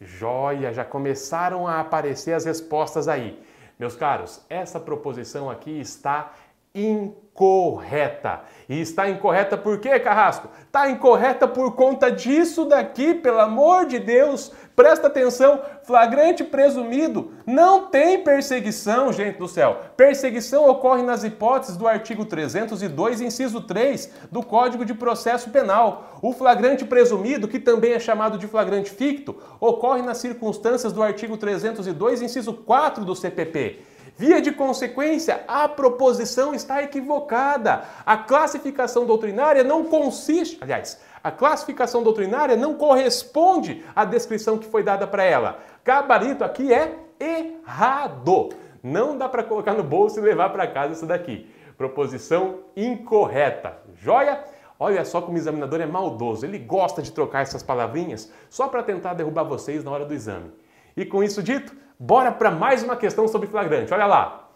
Joia, 0.00 0.72
já 0.72 0.84
começaram 0.84 1.66
a 1.66 1.80
aparecer 1.80 2.32
as 2.32 2.44
respostas 2.44 3.08
aí. 3.08 3.42
Meus 3.78 3.96
caros, 3.96 4.44
essa 4.48 4.78
proposição 4.78 5.50
aqui 5.50 5.80
está 5.80 6.32
incorreta. 6.74 8.42
E 8.68 8.82
está 8.82 9.08
incorreta 9.08 9.56
por 9.56 9.78
quê, 9.78 9.98
Carrasco? 9.98 10.50
Está 10.66 10.90
incorreta 10.90 11.48
por 11.48 11.74
conta 11.74 12.12
disso 12.12 12.66
daqui, 12.66 13.14
pelo 13.14 13.40
amor 13.40 13.86
de 13.86 13.98
Deus. 13.98 14.52
Presta 14.76 15.06
atenção, 15.06 15.60
flagrante 15.84 16.44
presumido 16.44 17.32
não 17.46 17.86
tem 17.86 18.22
perseguição, 18.22 19.10
gente 19.10 19.38
do 19.38 19.48
céu. 19.48 19.80
Perseguição 19.96 20.68
ocorre 20.68 21.02
nas 21.02 21.24
hipóteses 21.24 21.78
do 21.78 21.88
artigo 21.88 22.26
302, 22.26 23.22
inciso 23.22 23.62
3 23.62 24.12
do 24.30 24.42
Código 24.42 24.84
de 24.84 24.92
Processo 24.92 25.48
Penal. 25.48 26.20
O 26.20 26.34
flagrante 26.34 26.84
presumido, 26.84 27.48
que 27.48 27.58
também 27.58 27.92
é 27.92 27.98
chamado 27.98 28.36
de 28.36 28.46
flagrante 28.46 28.90
ficto, 28.90 29.34
ocorre 29.58 30.02
nas 30.02 30.18
circunstâncias 30.18 30.92
do 30.92 31.02
artigo 31.02 31.38
302, 31.38 32.20
inciso 32.20 32.52
4 32.52 33.02
do 33.02 33.16
CPP. 33.16 33.82
Via 34.18 34.42
de 34.42 34.50
consequência, 34.50 35.44
a 35.46 35.68
proposição 35.68 36.52
está 36.52 36.82
equivocada. 36.82 37.84
A 38.04 38.16
classificação 38.16 39.06
doutrinária 39.06 39.62
não 39.62 39.84
consiste, 39.84 40.58
aliás, 40.60 41.00
a 41.22 41.30
classificação 41.30 42.02
doutrinária 42.02 42.56
não 42.56 42.74
corresponde 42.74 43.84
à 43.94 44.04
descrição 44.04 44.58
que 44.58 44.66
foi 44.66 44.82
dada 44.82 45.06
para 45.06 45.22
ela. 45.22 45.60
Gabarito 45.84 46.42
aqui 46.42 46.74
é 46.74 46.96
errado. 47.20 48.48
Não 48.82 49.16
dá 49.16 49.28
para 49.28 49.44
colocar 49.44 49.74
no 49.74 49.84
bolso 49.84 50.18
e 50.18 50.22
levar 50.22 50.48
para 50.48 50.66
casa 50.66 50.94
isso 50.94 51.06
daqui. 51.06 51.48
Proposição 51.76 52.58
incorreta. 52.76 53.78
Joia? 53.94 54.42
Olha 54.80 55.04
só 55.04 55.20
como 55.20 55.36
o 55.36 55.38
examinador 55.38 55.80
é 55.80 55.86
maldoso. 55.86 56.44
Ele 56.44 56.58
gosta 56.58 57.00
de 57.00 57.12
trocar 57.12 57.42
essas 57.42 57.62
palavrinhas 57.62 58.32
só 58.50 58.66
para 58.66 58.82
tentar 58.82 59.14
derrubar 59.14 59.44
vocês 59.44 59.84
na 59.84 59.92
hora 59.92 60.04
do 60.04 60.12
exame. 60.12 60.50
E 60.96 61.04
com 61.04 61.22
isso 61.22 61.40
dito, 61.40 61.72
Bora 62.00 62.30
para 62.30 62.48
mais 62.48 62.84
uma 62.84 62.94
questão 62.94 63.26
sobre 63.26 63.48
flagrante. 63.48 63.92
Olha 63.92 64.06
lá. 64.06 64.50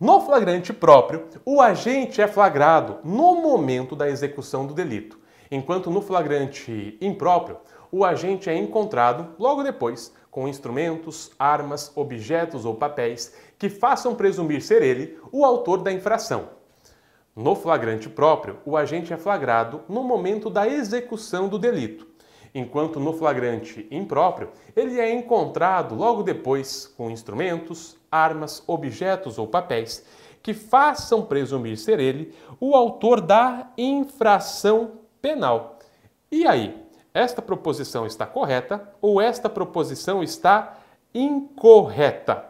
No 0.00 0.20
flagrante 0.20 0.72
próprio, 0.72 1.28
o 1.44 1.60
agente 1.60 2.20
é 2.20 2.26
flagrado 2.26 2.98
no 3.04 3.36
momento 3.36 3.94
da 3.94 4.08
execução 4.08 4.66
do 4.66 4.74
delito, 4.74 5.16
enquanto 5.48 5.90
no 5.90 6.02
flagrante 6.02 6.98
impróprio, 7.00 7.58
o 7.92 8.04
agente 8.04 8.50
é 8.50 8.56
encontrado 8.56 9.36
logo 9.38 9.62
depois 9.62 10.12
com 10.28 10.48
instrumentos, 10.48 11.30
armas, 11.38 11.92
objetos 11.94 12.64
ou 12.64 12.74
papéis 12.74 13.32
que 13.56 13.68
façam 13.68 14.16
presumir 14.16 14.60
ser 14.60 14.82
ele 14.82 15.16
o 15.30 15.44
autor 15.44 15.80
da 15.80 15.92
infração. 15.92 16.48
No 17.36 17.54
flagrante 17.54 18.08
próprio, 18.08 18.58
o 18.66 18.76
agente 18.76 19.12
é 19.12 19.16
flagrado 19.16 19.82
no 19.88 20.02
momento 20.02 20.50
da 20.50 20.66
execução 20.66 21.48
do 21.48 21.60
delito, 21.60 22.04
enquanto 22.54 23.00
no 23.00 23.12
flagrante 23.12 23.86
impróprio, 23.90 24.50
ele 24.76 25.00
é 25.00 25.12
encontrado 25.12 25.94
logo 25.94 26.22
depois 26.22 26.86
com 26.86 27.10
instrumentos, 27.10 27.96
armas, 28.10 28.62
objetos 28.66 29.38
ou 29.38 29.46
papéis 29.46 30.06
que 30.42 30.54
façam 30.54 31.24
presumir 31.24 31.76
ser 31.78 31.98
ele 31.98 32.34
o 32.60 32.76
autor 32.76 33.20
da 33.20 33.72
infração 33.76 35.00
penal. 35.20 35.78
E 36.30 36.46
aí, 36.46 36.84
esta 37.12 37.40
proposição 37.40 38.06
está 38.06 38.26
correta 38.26 38.92
ou 39.00 39.20
esta 39.20 39.48
proposição 39.48 40.22
está 40.22 40.78
incorreta? 41.14 42.44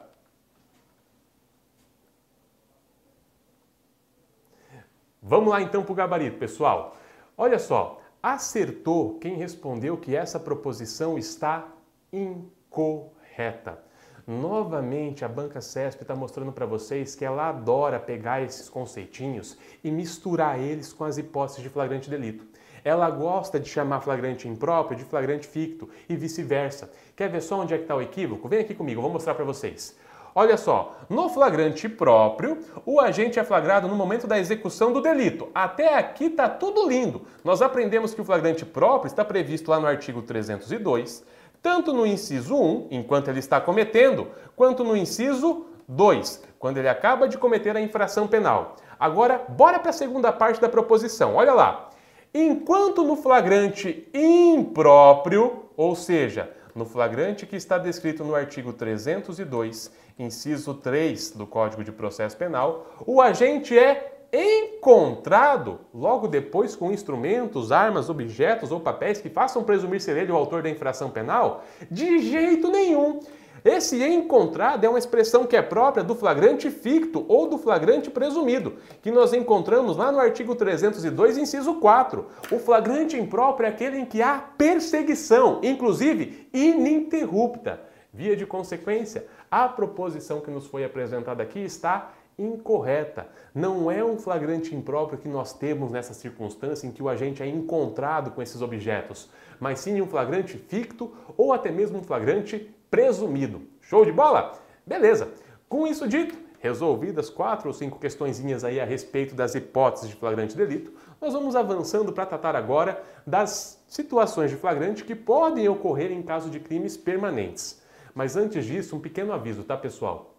Vamos 5.23 5.51
lá 5.51 5.63
então 5.63 5.83
para 5.83 5.93
o 5.93 5.95
gabarito, 5.95 6.37
pessoal. 6.37 6.97
Olha 7.37 7.59
só, 7.59 8.01
acertou 8.25 9.19
quem 9.19 9.37
respondeu 9.37 9.99
que 9.99 10.17
essa 10.17 10.41
proposição 10.41 11.19
está 11.19 11.69
incorreta. 12.11 13.85
Novamente, 14.27 15.27
a 15.27 15.29
Banca 15.29 15.61
CESP 15.61 16.01
está 16.01 16.17
mostrando 16.17 16.51
para 16.51 16.65
vocês 16.65 17.15
que 17.15 17.23
ela 17.23 17.51
adora 17.51 18.01
pegar 18.01 18.41
esses 18.41 18.67
conceitinhos 18.67 19.59
e 19.85 19.91
misturar 19.91 20.59
eles 20.59 20.91
com 20.91 21.05
as 21.05 21.19
hipóteses 21.19 21.63
de 21.63 21.69
flagrante 21.69 22.09
delito. 22.09 22.47
Ela 22.83 23.11
gosta 23.11 23.61
de 23.61 23.69
chamar 23.69 24.01
flagrante 24.01 24.49
impróprio 24.49 24.97
de 24.97 25.05
flagrante 25.05 25.47
ficto 25.47 25.91
e 26.09 26.17
vice-versa. 26.17 26.91
Quer 27.15 27.29
ver 27.29 27.43
só 27.43 27.61
onde 27.61 27.75
é 27.75 27.77
que 27.77 27.85
está 27.85 27.95
o 27.95 28.01
equívoco? 28.01 28.49
Vem 28.49 28.61
aqui 28.61 28.75
comigo, 28.75 29.03
vou 29.03 29.11
mostrar 29.11 29.35
para 29.35 29.45
vocês. 29.45 29.95
Olha 30.37 30.57
só, 30.57 30.97
no 31.09 31.29
flagrante 31.29 31.89
próprio, 31.89 32.59
o 32.85 32.99
agente 32.99 33.39
é 33.39 33.45
flagrado 33.45 33.87
no 33.87 33.95
momento 33.95 34.27
da 34.27 34.37
execução 34.37 34.93
do 34.93 35.01
delito. 35.01 35.49
Até 35.55 35.97
aqui 35.97 36.29
tá 36.29 36.49
tudo 36.49 36.89
lindo. 36.89 37.23
Nós 37.45 37.63
aprendemos 37.63 38.13
que 38.13 38.21
o 38.21 38.25
flagrante 38.25 38.67
próprio 38.67 39.07
está 39.07 39.25
previsto 39.25 39.71
lá 39.71 39.79
no 39.79 39.87
artigo 39.87 40.23
302, 40.23 41.25
tanto 41.63 41.93
no 41.93 42.05
inciso 42.05 42.57
1, 42.57 42.89
enquanto 42.91 43.29
ele 43.29 43.39
está 43.39 43.61
cometendo, 43.61 44.27
quanto 44.57 44.83
no 44.83 44.97
inciso 44.97 45.67
2, 45.87 46.43
quando 46.59 46.79
ele 46.79 46.89
acaba 46.89 47.29
de 47.29 47.39
cometer 47.39 47.77
a 47.77 47.81
infração 47.81 48.27
penal. 48.27 48.75
Agora, 48.99 49.41
bora 49.49 49.79
para 49.79 49.91
a 49.91 49.93
segunda 49.93 50.33
parte 50.33 50.61
da 50.61 50.69
proposição. 50.69 51.37
Olha 51.37 51.55
lá. 51.55 51.91
Enquanto 52.35 53.05
no 53.05 53.15
flagrante 53.15 54.09
impróprio, 54.13 55.67
ou 55.77 55.95
seja, 55.95 56.51
no 56.75 56.85
flagrante 56.85 57.47
que 57.47 57.57
está 57.57 57.79
descrito 57.79 58.25
no 58.25 58.35
artigo 58.35 58.73
302, 58.73 59.93
inciso 60.19 60.75
3 60.75 61.31
do 61.33 61.47
Código 61.47 61.85
de 61.85 61.93
Processo 61.93 62.37
Penal, 62.37 62.87
o 63.07 63.21
agente 63.21 63.79
é 63.79 64.15
encontrado 64.33 65.79
logo 65.95 66.27
depois 66.27 66.75
com 66.75 66.91
instrumentos, 66.91 67.71
armas, 67.71 68.11
objetos 68.11 68.73
ou 68.73 68.81
papéis 68.81 69.21
que 69.21 69.29
façam 69.29 69.63
presumir 69.63 70.01
ser 70.01 70.17
ele 70.17 70.33
o 70.33 70.37
autor 70.37 70.63
da 70.63 70.71
infração 70.71 71.11
penal? 71.11 71.65
De 71.89 72.19
jeito 72.19 72.69
nenhum. 72.69 73.21
Esse 73.65 74.05
encontrado 74.05 74.85
é 74.85 74.89
uma 74.91 74.99
expressão 74.99 75.47
que 75.47 75.57
é 75.57 75.63
própria 75.63 76.05
do 76.05 76.15
flagrante 76.15 76.71
ficto 76.71 77.25
ou 77.27 77.49
do 77.49 77.57
flagrante 77.57 78.11
presumido, 78.11 78.75
que 79.01 79.11
nós 79.11 79.33
encontramos 79.33 79.97
lá 79.97 80.13
no 80.13 80.19
artigo 80.19 80.55
302, 80.55 81.39
inciso 81.39 81.77
4. 81.77 82.27
O 82.53 82.59
flagrante 82.59 83.17
impróprio 83.17 83.65
é 83.65 83.71
aquele 83.71 83.97
em 83.97 84.05
que 84.05 84.21
há 84.21 84.39
perseguição, 84.59 85.61
inclusive 85.63 86.47
ininterrupta. 86.53 87.81
Via 88.13 88.37
de 88.37 88.45
consequência, 88.45 89.27
a 89.51 89.67
proposição 89.67 90.43
que 90.43 90.51
nos 90.51 90.67
foi 90.67 90.85
apresentada 90.85 91.43
aqui 91.43 91.61
está 91.61 92.13
incorreta. 92.39 93.29
Não 93.55 93.91
é 93.91 94.05
um 94.05 94.19
flagrante 94.19 94.75
impróprio 94.75 95.19
que 95.19 95.29
nós 95.29 95.55
temos 95.55 95.91
nessa 95.91 96.13
circunstância 96.13 96.87
em 96.87 96.93
que 96.93 97.03
o 97.03 97.09
agente 97.09 97.43
é 97.43 97.47
encontrado 97.47 98.31
com 98.33 98.43
esses 98.43 98.61
objetos, 98.61 99.31
mas 99.59 99.81
sim 99.81 100.03
um 100.03 100.07
flagrante 100.07 100.59
ficto 100.59 101.13
ou 101.35 101.53
até 101.53 101.71
mesmo 101.71 101.99
um 101.99 102.03
flagrante 102.03 102.75
presumido. 102.95 103.63
Show 103.81 104.05
de 104.05 104.13
bola? 104.13 104.53
Beleza. 104.87 105.33
Com 105.69 105.85
isso 105.85 106.07
dito, 106.07 106.39
resolvidas 106.61 107.29
quatro 107.29 107.67
ou 107.67 107.75
cinco 107.75 107.99
questõezinhas 107.99 108.63
aí 108.63 108.79
a 108.79 108.85
respeito 108.85 109.35
das 109.35 109.57
hipóteses 109.57 110.09
de 110.09 110.15
flagrante 110.15 110.57
delito, 110.57 110.93
nós 111.21 111.33
vamos 111.33 111.57
avançando 111.57 112.13
para 112.13 112.25
tratar 112.25 112.55
agora 112.55 113.03
das 113.27 113.83
situações 113.89 114.53
de 114.53 114.57
flagrante 114.57 115.03
que 115.03 115.17
podem 115.17 115.69
ocorrer 115.69 116.13
em 116.13 116.23
caso 116.23 116.49
de 116.49 116.61
crimes 116.61 116.97
permanentes. 116.97 117.83
Mas 118.15 118.37
antes 118.37 118.65
disso, 118.65 118.95
um 118.95 119.01
pequeno 119.01 119.33
aviso, 119.33 119.65
tá, 119.65 119.77
pessoal? 119.77 120.33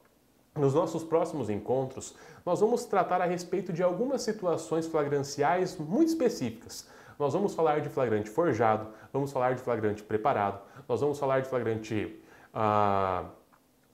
Nos 0.58 0.74
nossos 0.74 1.03
próximos 1.03 1.49
encontros, 1.49 2.16
nós 2.45 2.62
vamos 2.62 2.86
tratar 2.86 3.20
a 3.20 3.26
respeito 3.26 3.74
de 3.74 3.84
algumas 3.84 4.22
situações 4.22 4.88
flagranciais 4.88 5.76
muito 5.78 6.08
específicas. 6.08 6.88
Nós 7.20 7.34
vamos 7.34 7.53
falar 7.53 7.82
de 7.82 7.89
flagrante 7.89 8.30
forjado, 8.30 8.88
vamos 9.12 9.34
falar 9.34 9.56
de 9.56 9.62
flagrante 9.62 10.01
preparado, 10.03 10.62
nós 10.88 11.01
vamos 11.01 11.20
falar 11.20 11.41
de 11.41 11.49
flagrante 11.49 12.24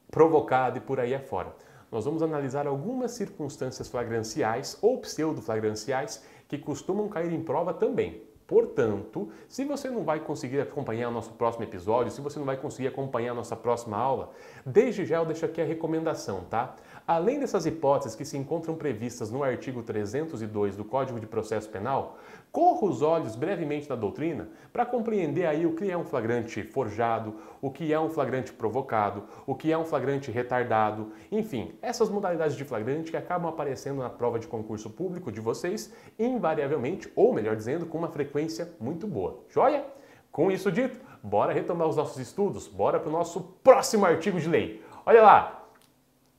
provocado 0.09 0.77
e 0.77 0.81
por 0.81 0.99
aí 0.99 1.15
afora. 1.15 1.55
Nós 1.91 2.05
vamos 2.05 2.21
analisar 2.23 2.67
algumas 2.67 3.11
circunstâncias 3.11 3.89
flagranciais 3.89 4.77
ou 4.81 4.97
pseudo-flagranciais 4.99 6.23
que 6.47 6.57
costumam 6.57 7.09
cair 7.09 7.33
em 7.33 7.43
prova 7.43 7.73
também. 7.73 8.23
Portanto, 8.51 9.29
se 9.47 9.63
você 9.63 9.89
não 9.89 10.03
vai 10.03 10.19
conseguir 10.19 10.59
acompanhar 10.59 11.07
o 11.07 11.11
nosso 11.11 11.31
próximo 11.31 11.63
episódio, 11.63 12.11
se 12.11 12.19
você 12.19 12.37
não 12.37 12.45
vai 12.45 12.57
conseguir 12.57 12.89
acompanhar 12.89 13.31
a 13.31 13.35
nossa 13.35 13.55
próxima 13.55 13.97
aula, 13.97 14.31
desde 14.65 15.05
já 15.05 15.17
eu 15.17 15.25
deixo 15.25 15.45
aqui 15.45 15.61
a 15.61 15.65
recomendação, 15.65 16.43
tá? 16.49 16.75
Além 17.07 17.39
dessas 17.39 17.65
hipóteses 17.65 18.15
que 18.15 18.23
se 18.23 18.37
encontram 18.37 18.75
previstas 18.75 19.31
no 19.31 19.43
artigo 19.43 19.81
302 19.81 20.75
do 20.75 20.85
Código 20.85 21.19
de 21.19 21.25
Processo 21.25 21.67
Penal, 21.69 22.17
corra 22.51 22.85
os 22.85 23.01
olhos 23.01 23.35
brevemente 23.35 23.89
na 23.89 23.95
doutrina 23.95 24.49
para 24.71 24.85
compreender 24.85 25.45
aí 25.45 25.65
o 25.65 25.75
que 25.75 25.89
é 25.89 25.97
um 25.97 26.05
flagrante 26.05 26.61
forjado, 26.63 27.35
o 27.61 27.71
que 27.71 27.91
é 27.91 27.99
um 27.99 28.09
flagrante 28.09 28.53
provocado, 28.53 29.23
o 29.47 29.55
que 29.55 29.71
é 29.71 29.77
um 29.77 29.85
flagrante 29.85 30.29
retardado, 30.29 31.11
enfim, 31.31 31.73
essas 31.81 32.09
modalidades 32.09 32.55
de 32.55 32.63
flagrante 32.63 33.09
que 33.09 33.17
acabam 33.17 33.49
aparecendo 33.49 34.01
na 34.01 34.09
prova 34.09 34.37
de 34.37 34.47
concurso 34.47 34.89
público 34.89 35.31
de 35.31 35.39
vocês, 35.39 35.93
invariavelmente, 36.19 37.11
ou 37.15 37.33
melhor 37.33 37.55
dizendo, 37.55 37.85
com 37.85 37.97
uma 37.97 38.09
frequência 38.09 38.73
muito 38.79 39.07
boa. 39.07 39.39
Joia? 39.49 39.83
Com 40.31 40.49
isso 40.49 40.71
dito, 40.71 40.97
bora 41.21 41.51
retomar 41.51 41.87
os 41.87 41.97
nossos 41.97 42.17
estudos, 42.17 42.67
bora 42.67 42.99
para 42.99 43.09
o 43.09 43.11
nosso 43.11 43.41
próximo 43.63 44.05
artigo 44.05 44.39
de 44.39 44.47
lei. 44.47 44.81
Olha 45.05 45.21
lá, 45.21 45.60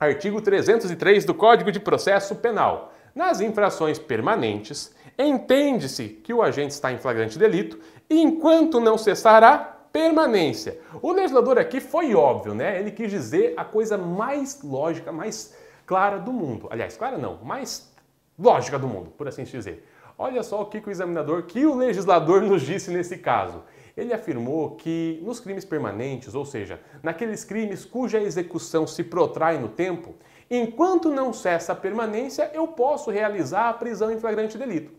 Artigo 0.02 0.40
303 0.40 1.24
do 1.24 1.32
Código 1.32 1.70
de 1.70 1.78
Processo 1.78 2.34
Penal. 2.34 2.92
Nas 3.14 3.40
infrações 3.40 4.00
permanentes, 4.00 4.92
entende-se 5.16 6.08
que 6.08 6.34
o 6.34 6.42
agente 6.42 6.72
está 6.72 6.90
em 6.90 6.98
flagrante 6.98 7.38
delito 7.38 7.78
enquanto 8.10 8.80
não 8.80 8.98
cessar 8.98 9.44
a 9.44 9.56
permanência. 9.56 10.76
O 11.00 11.12
legislador 11.12 11.56
aqui 11.56 11.78
foi 11.78 12.16
óbvio, 12.16 12.52
né? 12.52 12.80
Ele 12.80 12.90
quis 12.90 13.12
dizer 13.12 13.54
a 13.56 13.64
coisa 13.64 13.96
mais 13.96 14.60
lógica, 14.64 15.12
mais 15.12 15.56
clara 15.86 16.18
do 16.18 16.32
mundo. 16.32 16.66
Aliás, 16.68 16.96
clara 16.96 17.16
não, 17.16 17.38
mais 17.44 17.94
lógica 18.36 18.80
do 18.80 18.88
mundo, 18.88 19.12
por 19.16 19.28
assim 19.28 19.44
dizer. 19.44 19.86
Olha 20.18 20.42
só 20.42 20.62
o 20.62 20.66
que 20.66 20.78
o 20.78 20.90
examinador, 20.90 21.44
que 21.44 21.64
o 21.64 21.76
legislador 21.76 22.42
nos 22.42 22.62
disse 22.62 22.90
nesse 22.90 23.18
caso. 23.18 23.62
Ele 23.96 24.12
afirmou 24.12 24.76
que 24.76 25.20
nos 25.22 25.38
crimes 25.38 25.64
permanentes, 25.64 26.34
ou 26.34 26.44
seja, 26.44 26.80
naqueles 27.02 27.44
crimes 27.44 27.84
cuja 27.84 28.20
execução 28.20 28.86
se 28.86 29.04
protrai 29.04 29.58
no 29.58 29.68
tempo, 29.68 30.14
enquanto 30.50 31.10
não 31.10 31.32
cessa 31.32 31.72
a 31.72 31.76
permanência, 31.76 32.50
eu 32.54 32.68
posso 32.68 33.10
realizar 33.10 33.68
a 33.68 33.74
prisão 33.74 34.10
em 34.10 34.18
flagrante 34.18 34.56
delito. 34.56 34.92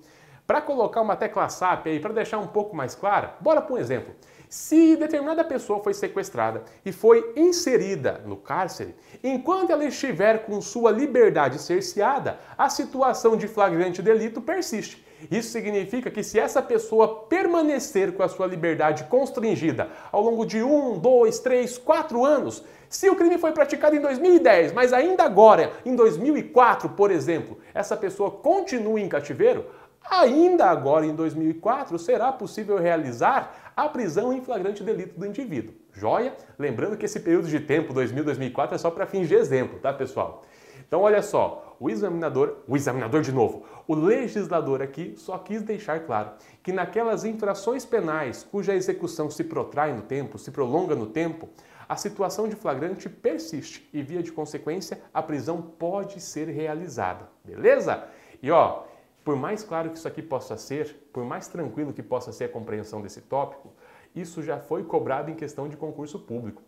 Para 0.46 0.62
colocar 0.62 1.02
uma 1.02 1.16
tecla 1.16 1.48
SAP 1.48 1.88
aí, 1.88 2.00
para 2.00 2.14
deixar 2.14 2.38
um 2.38 2.48
pouco 2.48 2.76
mais 2.76 2.94
clara, 2.94 3.36
bora 3.40 3.62
para 3.62 3.74
um 3.74 3.78
exemplo. 3.78 4.14
Se 4.50 4.96
determinada 4.96 5.44
pessoa 5.44 5.82
foi 5.82 5.96
sequestrada 5.96 6.64
e 6.86 6.92
foi 6.92 7.34
inserida 7.36 8.22
no 8.26 8.38
cárcere, 8.38 8.94
enquanto 9.24 9.72
ela 9.72 9.86
estiver 9.86 10.46
com 10.46 10.62
sua 10.62 10.92
liberdade 10.92 11.58
cerceada, 11.58 12.38
a 12.56 12.70
situação 12.70 13.36
de 13.36 13.48
flagrante 13.48 14.02
delito 14.02 14.42
persiste. 14.42 15.03
Isso 15.30 15.50
significa 15.50 16.10
que 16.10 16.24
se 16.24 16.40
essa 16.40 16.62
pessoa 16.62 17.26
permanecer 17.26 18.14
com 18.14 18.24
a 18.24 18.30
sua 18.30 18.48
liberdade 18.48 19.06
constringida 19.06 19.90
ao 20.12 20.22
longo 20.22 20.46
de 20.46 20.62
um, 20.62 20.98
dois, 20.98 21.40
três, 21.40 21.78
quatro 21.78 22.26
anos, 22.26 22.64
se 22.90 23.10
o 23.10 23.16
crime 23.16 23.38
foi 23.38 23.52
praticado 23.52 23.96
em 23.96 24.02
2010, 24.02 24.72
mas 24.72 24.94
ainda 24.94 25.24
agora, 25.24 25.72
em 25.86 25.96
2004, 25.96 26.90
por 26.90 27.10
exemplo, 27.10 27.58
essa 27.74 27.98
pessoa 27.98 28.30
continua 28.30 29.00
em 29.00 29.10
cativeiro, 29.10 29.66
ainda 30.10 30.66
agora 30.66 31.06
em 31.06 31.16
2004 31.16 31.98
será 31.98 32.32
possível 32.32 32.78
realizar 32.78 33.74
a 33.76 33.90
prisão 33.90 34.32
em 34.34 34.42
flagrante 34.42 34.84
delito 34.84 35.20
do 35.20 35.26
indivíduo. 35.26 35.74
Joia? 35.92 36.36
Lembrando 36.58 36.98
que 36.98 37.06
esse 37.06 37.20
período 37.20 37.48
de 37.48 37.60
tempo, 37.60 37.94
2000-2004, 37.94 38.74
é 38.74 38.78
só 38.78 38.92
para 38.92 39.06
fins 39.06 39.28
de 39.28 39.36
exemplo, 39.36 39.80
tá 39.80 39.94
pessoal? 39.94 40.44
Então 40.88 41.02
olha 41.02 41.24
só, 41.24 41.73
o 41.84 41.90
examinador, 41.90 42.60
o 42.66 42.78
examinador 42.78 43.22
de 43.22 43.34
novo, 43.34 43.66
o 43.86 43.94
legislador 43.94 44.82
aqui 44.82 45.16
só 45.18 45.38
quis 45.38 45.62
deixar 45.62 46.06
claro 46.06 46.32
que 46.64 46.72
naquelas 46.72 47.26
infrações 47.26 47.86
penais 47.86 48.42
cuja 48.42 48.74
execução 48.74 49.30
se 49.30 49.44
protrai 49.44 49.92
no 49.92 50.02
tempo, 50.02 50.38
se 50.38 50.50
prolonga 50.50 50.96
no 50.96 51.08
tempo, 51.08 51.50
a 51.90 51.98
situação 51.98 52.48
de 52.48 52.56
flagrante 52.56 53.10
persiste 53.10 53.90
e, 53.92 54.02
via 54.02 54.24
de 54.24 54.32
consequência, 54.32 55.02
a 55.14 55.22
prisão 55.22 55.62
pode 55.62 56.22
ser 56.22 56.48
realizada. 56.48 57.28
Beleza? 57.44 58.08
E 58.42 58.50
ó, 58.50 58.84
por 59.26 59.36
mais 59.36 59.62
claro 59.62 59.90
que 59.90 59.98
isso 59.98 60.08
aqui 60.08 60.22
possa 60.22 60.56
ser, 60.56 61.10
por 61.12 61.26
mais 61.26 61.50
tranquilo 61.50 61.92
que 61.92 62.02
possa 62.02 62.32
ser 62.32 62.46
a 62.46 62.50
compreensão 62.50 63.02
desse 63.02 63.20
tópico, 63.20 63.74
Isso 64.16 64.44
já 64.44 64.60
foi 64.60 64.84
cobrado 64.84 65.32
em 65.32 65.36
questão 65.36 65.68
de 65.68 65.76
concurso 65.76 66.20
público. 66.20 66.62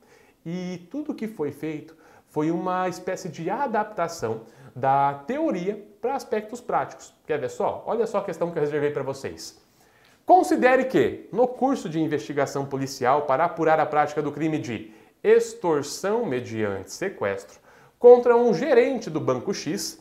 E 0.43 0.88
tudo 0.89 1.13
que 1.13 1.28
foi 1.28 1.51
feito 1.51 1.95
foi 2.28 2.51
uma 2.51 2.89
espécie 2.89 3.30
de 3.30 3.49
adaptação 3.49 4.41
da 4.76 5.14
teoria 5.26 5.82
para 6.02 6.16
aspectos 6.16 6.60
práticos. 6.60 7.14
Quer 7.26 7.40
ver 7.40 7.50
só? 7.50 7.84
Olha 7.88 8.06
só 8.06 8.18
a 8.18 8.24
questão 8.24 8.52
que 8.52 8.58
eu 8.58 8.62
reservei 8.62 8.92
para 8.92 9.04
vocês. 9.04 9.64
Considere 10.26 10.86
que, 10.86 11.30
no 11.32 11.48
curso 11.48 11.88
de 11.88 12.02
investigação 12.02 12.66
policial 12.66 13.22
para 13.22 13.46
apurar 13.46 13.80
a 13.80 13.86
prática 13.86 14.22
do 14.22 14.32
crime 14.32 14.58
de 14.58 14.92
extorsão 15.24 16.26
mediante 16.26 16.92
sequestro 16.92 17.60
contra 17.98 18.36
um 18.36 18.54
gerente 18.54 19.10
do 19.10 19.20
Banco 19.20 19.54
X, 19.54 20.00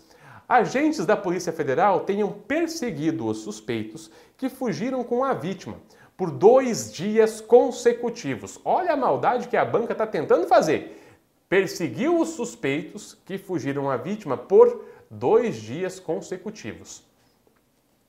agentes 0.49 1.07
da 1.07 1.17
Polícia 1.17 1.53
Federal 1.53 2.01
tenham 2.01 2.33
perseguido 2.33 3.27
os 3.27 3.39
suspeitos 3.39 4.11
que 4.37 4.49
fugiram 4.49 5.05
com 5.05 5.25
a 5.25 5.33
vítima 5.33 5.77
por 6.17 6.31
dois 6.31 6.93
dias 6.93 7.41
consecutivos. 7.41 8.61
Olha 8.65 8.93
a 8.93 8.97
maldade 8.97 9.49
que 9.49 9.57
a 9.57 9.65
banca 9.65 9.93
está 9.93 10.07
tentando 10.07 10.47
fazer. 10.47 11.04
Perseguiu 11.49 12.21
os 12.21 12.31
suspeitos 12.31 13.17
que 13.25 13.39
fugiram 13.39 13.91
a 13.91 13.97
vítima 13.97 14.37
por 14.37 14.85
dois 15.11 15.57
dias 15.57 16.01
consecutivos. 16.01 17.05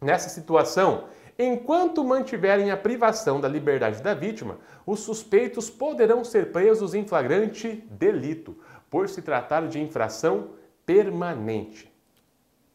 Nessa 0.02 0.30
situação, 0.30 1.06
Enquanto 1.38 2.02
mantiverem 2.02 2.72
a 2.72 2.78
privação 2.78 3.42
da 3.42 3.48
liberdade 3.50 4.02
da 4.02 4.14
vítima, 4.14 4.58
os 4.86 5.02
suspeitos 5.02 5.70
poderão 5.70 6.24
ser 6.24 6.54
presos 6.54 6.94
em 6.94 7.06
flagrante 7.06 7.84
delito, 7.92 8.58
por 8.90 9.10
se 9.10 9.22
tratar 9.22 9.68
de 9.68 9.82
infração 9.82 10.52
permanente. 10.86 11.92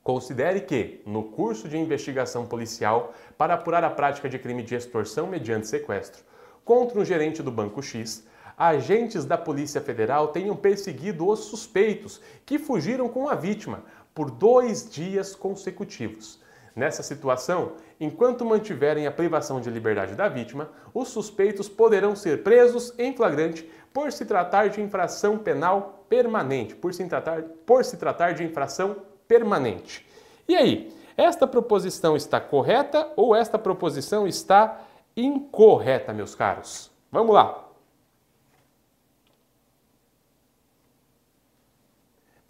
Considere 0.03 0.61
que, 0.61 1.01
no 1.07 1.25
curso 1.25 1.69
de 1.71 1.79
investigação 1.79 2.45
policial 2.45 3.15
para 3.39 3.55
apurar 3.55 3.83
a 3.83 3.89
prática 3.89 4.29
de 4.29 4.39
crime 4.39 4.63
de 4.63 4.75
extorsão 4.75 5.27
mediante 5.27 5.67
sequestro 5.67 6.23
contra 6.63 7.01
um 7.01 7.05
gerente 7.05 7.43
do 7.43 7.51
Banco 7.51 7.83
X, 7.83 8.27
agentes 8.61 9.25
da 9.25 9.39
Polícia 9.39 9.81
Federal 9.81 10.29
tenham 10.29 10.55
perseguido 10.55 11.27
os 11.27 11.41
suspeitos 11.41 12.21
que 12.45 12.59
fugiram 12.59 13.09
com 13.09 13.29
a 13.29 13.35
vítima 13.35 13.83
por 14.15 14.31
dois 14.31 14.89
dias 14.89 15.35
consecutivos 15.35 16.41
Nessa 16.75 17.03
situação, 17.03 17.73
enquanto 17.99 18.45
mantiverem 18.45 19.07
a 19.07 19.11
privação 19.11 19.61
de 19.61 19.69
liberdade 19.71 20.15
da 20.15 20.29
vítima, 20.29 20.71
os 20.95 21.09
suspeitos 21.09 21.69
poderão 21.69 22.15
ser 22.15 22.43
presos 22.43 22.95
em 22.99 23.15
flagrante 23.15 23.69
por 23.93 24.13
se 24.13 24.25
tratar 24.25 24.69
de 24.69 24.81
infração 24.81 25.37
penal 25.37 26.05
permanente, 26.09 26.75
por 26.75 26.95
se 26.95 27.05
tratar, 27.07 27.43
por 27.67 27.85
se 27.85 27.97
tratar 27.97 28.35
de 28.35 28.45
infração 28.45 28.97
permanente. 29.27 30.07
E 30.49 30.57
aí, 30.57 30.93
esta 31.17 31.47
proposição 31.47 32.17
está 32.17 32.41
correta 32.41 33.13
ou 33.17 33.35
esta 33.35 33.59
proposição 33.59 34.27
está 34.27 34.81
incorreta, 35.17 36.13
meus 36.13 36.35
caros? 36.35 36.91
Vamos 37.11 37.35
lá. 37.35 37.70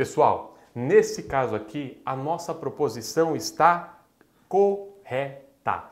Pessoal, 0.01 0.57
nesse 0.75 1.25
caso 1.25 1.55
aqui, 1.55 2.01
a 2.07 2.17
nossa 2.17 2.55
proposição 2.55 3.37
está 3.37 3.99
correta. 4.49 5.91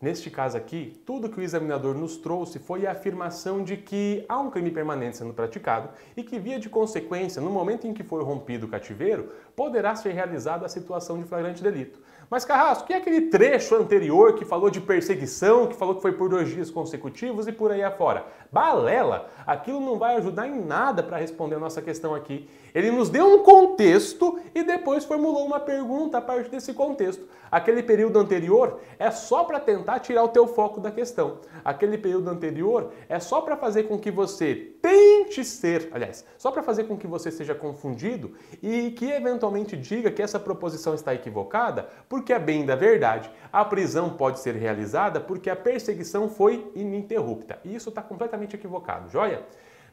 Neste 0.00 0.30
caso 0.30 0.56
aqui, 0.56 0.98
tudo 1.04 1.28
que 1.28 1.38
o 1.38 1.42
examinador 1.42 1.94
nos 1.94 2.16
trouxe 2.16 2.58
foi 2.58 2.86
a 2.86 2.92
afirmação 2.92 3.62
de 3.62 3.76
que 3.76 4.24
há 4.30 4.38
um 4.38 4.50
crime 4.50 4.70
permanente 4.70 5.18
sendo 5.18 5.34
praticado 5.34 5.90
e 6.16 6.22
que, 6.22 6.38
via 6.38 6.58
de 6.58 6.70
consequência, 6.70 7.42
no 7.42 7.50
momento 7.50 7.86
em 7.86 7.92
que 7.92 8.02
for 8.02 8.24
rompido 8.24 8.64
o 8.64 8.70
cativeiro, 8.70 9.28
poderá 9.54 9.94
ser 9.94 10.12
realizada 10.12 10.64
a 10.64 10.70
situação 10.70 11.18
de 11.18 11.26
flagrante 11.26 11.62
delito. 11.62 11.98
Mas 12.30 12.44
Carrasco, 12.44 12.86
que 12.86 12.92
é 12.92 12.96
aquele 12.96 13.22
trecho 13.22 13.74
anterior 13.74 14.36
que 14.36 14.44
falou 14.44 14.70
de 14.70 14.80
perseguição, 14.80 15.66
que 15.66 15.74
falou 15.74 15.96
que 15.96 16.00
foi 16.00 16.12
por 16.12 16.28
dois 16.28 16.48
dias 16.48 16.70
consecutivos 16.70 17.48
e 17.48 17.52
por 17.52 17.72
aí 17.72 17.82
afora? 17.82 18.24
Balela! 18.52 19.28
Aquilo 19.44 19.80
não 19.80 19.98
vai 19.98 20.14
ajudar 20.14 20.46
em 20.46 20.64
nada 20.64 21.02
para 21.02 21.16
responder 21.16 21.56
a 21.56 21.58
nossa 21.58 21.82
questão 21.82 22.14
aqui. 22.14 22.48
Ele 22.72 22.92
nos 22.92 23.10
deu 23.10 23.26
um 23.26 23.42
contexto 23.42 24.38
e 24.54 24.62
depois 24.62 25.04
formulou 25.04 25.44
uma 25.44 25.58
pergunta 25.58 26.18
a 26.18 26.20
partir 26.20 26.50
desse 26.50 26.72
contexto. 26.72 27.26
Aquele 27.50 27.82
período 27.82 28.16
anterior 28.16 28.80
é 28.96 29.10
só 29.10 29.42
para 29.42 29.58
tentar 29.58 29.98
tirar 29.98 30.22
o 30.22 30.28
teu 30.28 30.46
foco 30.46 30.80
da 30.80 30.92
questão. 30.92 31.38
Aquele 31.64 31.98
período 31.98 32.30
anterior 32.30 32.92
é 33.08 33.18
só 33.18 33.40
para 33.40 33.56
fazer 33.56 33.84
com 33.84 33.98
que 33.98 34.10
você 34.10 34.54
tente 34.80 35.44
ser, 35.44 35.88
aliás, 35.92 36.24
só 36.38 36.52
para 36.52 36.62
fazer 36.62 36.84
com 36.84 36.96
que 36.96 37.08
você 37.08 37.28
seja 37.30 37.54
confundido 37.54 38.34
e 38.62 38.92
que 38.92 39.10
eventualmente 39.10 39.76
diga 39.76 40.12
que 40.12 40.22
essa 40.22 40.38
proposição 40.38 40.94
está 40.94 41.12
equivocada, 41.12 41.88
porque 42.08 42.19
é 42.28 42.38
bem 42.38 42.66
da 42.66 42.76
verdade. 42.76 43.30
A 43.52 43.64
prisão 43.64 44.10
pode 44.10 44.40
ser 44.40 44.54
realizada 44.54 45.20
porque 45.20 45.50
a 45.50 45.56
perseguição 45.56 46.28
foi 46.28 46.70
ininterrupta. 46.74 47.58
E 47.64 47.74
isso 47.74 47.88
está 47.88 48.02
completamente 48.02 48.54
equivocado, 48.54 49.10
joia? 49.10 49.42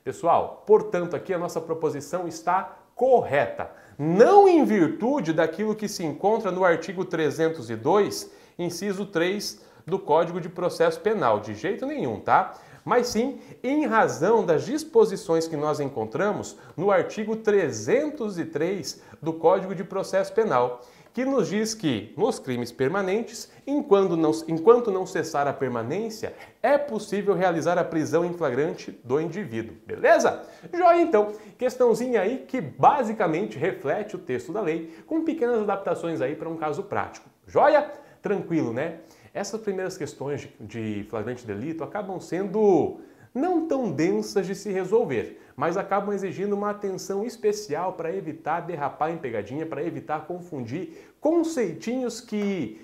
Pessoal, 0.03 0.63
portanto, 0.65 1.15
aqui 1.15 1.33
a 1.33 1.37
nossa 1.37 1.59
proposição 1.59 2.27
está 2.27 2.77
correta, 2.95 3.69
não 3.97 4.47
em 4.47 4.65
virtude 4.65 5.31
daquilo 5.31 5.75
que 5.75 5.87
se 5.87 6.03
encontra 6.03 6.51
no 6.51 6.65
artigo 6.65 7.05
302, 7.05 8.31
inciso 8.57 9.05
3 9.05 9.61
do 9.85 9.99
Código 9.99 10.41
de 10.41 10.49
Processo 10.49 10.99
Penal, 10.99 11.39
de 11.39 11.53
jeito 11.53 11.85
nenhum, 11.85 12.19
tá? 12.19 12.53
Mas 12.87 13.07
sim 13.07 13.37
em 13.61 13.85
razão 13.85 14.45
das 14.45 14.65
disposições 14.65 15.45
que 15.45 15.57
nós 15.57 15.81
encontramos 15.81 16.57
no 16.77 16.89
artigo 16.89 17.35
303 17.35 19.01
do 19.21 19.33
Código 19.33 19.75
de 19.75 19.83
Processo 19.83 20.31
Penal, 20.31 20.79
que 21.11 21.25
nos 21.25 21.49
diz 21.49 21.73
que 21.73 22.13
nos 22.15 22.39
crimes 22.39 22.71
permanentes, 22.71 23.51
enquanto 23.67 24.15
não, 24.15 24.31
enquanto 24.47 24.89
não 24.89 25.05
cessar 25.05 25.49
a 25.49 25.51
permanência, 25.51 26.33
é 26.63 26.77
possível 26.77 27.35
realizar 27.35 27.77
a 27.77 27.83
prisão 27.83 28.23
em 28.23 28.31
flagrante 28.31 28.97
do 29.03 29.19
indivíduo. 29.19 29.75
Beleza? 29.85 30.43
Joia 30.73 31.01
então, 31.01 31.33
questãozinha 31.57 32.21
aí 32.21 32.45
que 32.47 32.61
basicamente 32.61 33.59
reflete 33.59 34.15
o 34.15 34.19
texto 34.19 34.53
da 34.53 34.61
lei, 34.61 34.95
com 35.05 35.25
pequenas 35.25 35.59
adaptações 35.59 36.21
aí 36.21 36.37
para 36.37 36.47
um 36.47 36.55
caso 36.55 36.83
prático. 36.83 37.29
Joia? 37.45 37.91
Tranquilo, 38.21 38.71
né? 38.71 38.99
Essas 39.37 39.61
primeiras 39.61 39.95
questões 39.95 40.49
de 40.59 41.05
flagrante 41.11 41.45
delito 41.45 41.83
acabam 41.83 42.19
sendo 42.19 43.01
não 43.31 43.67
tão 43.67 43.91
densas 43.91 44.47
de 44.47 44.55
se 44.55 44.71
resolver, 44.71 45.39
mas 45.55 45.77
acabam 45.77 46.11
exigindo 46.11 46.53
uma 46.53 46.71
atenção 46.71 47.23
especial 47.23 47.93
para 47.93 48.11
evitar 48.11 48.61
derrapar 48.61 49.11
em 49.11 49.17
pegadinha, 49.19 49.63
para 49.63 49.83
evitar 49.83 50.25
confundir 50.25 51.13
conceitinhos 51.21 52.19
que 52.19 52.81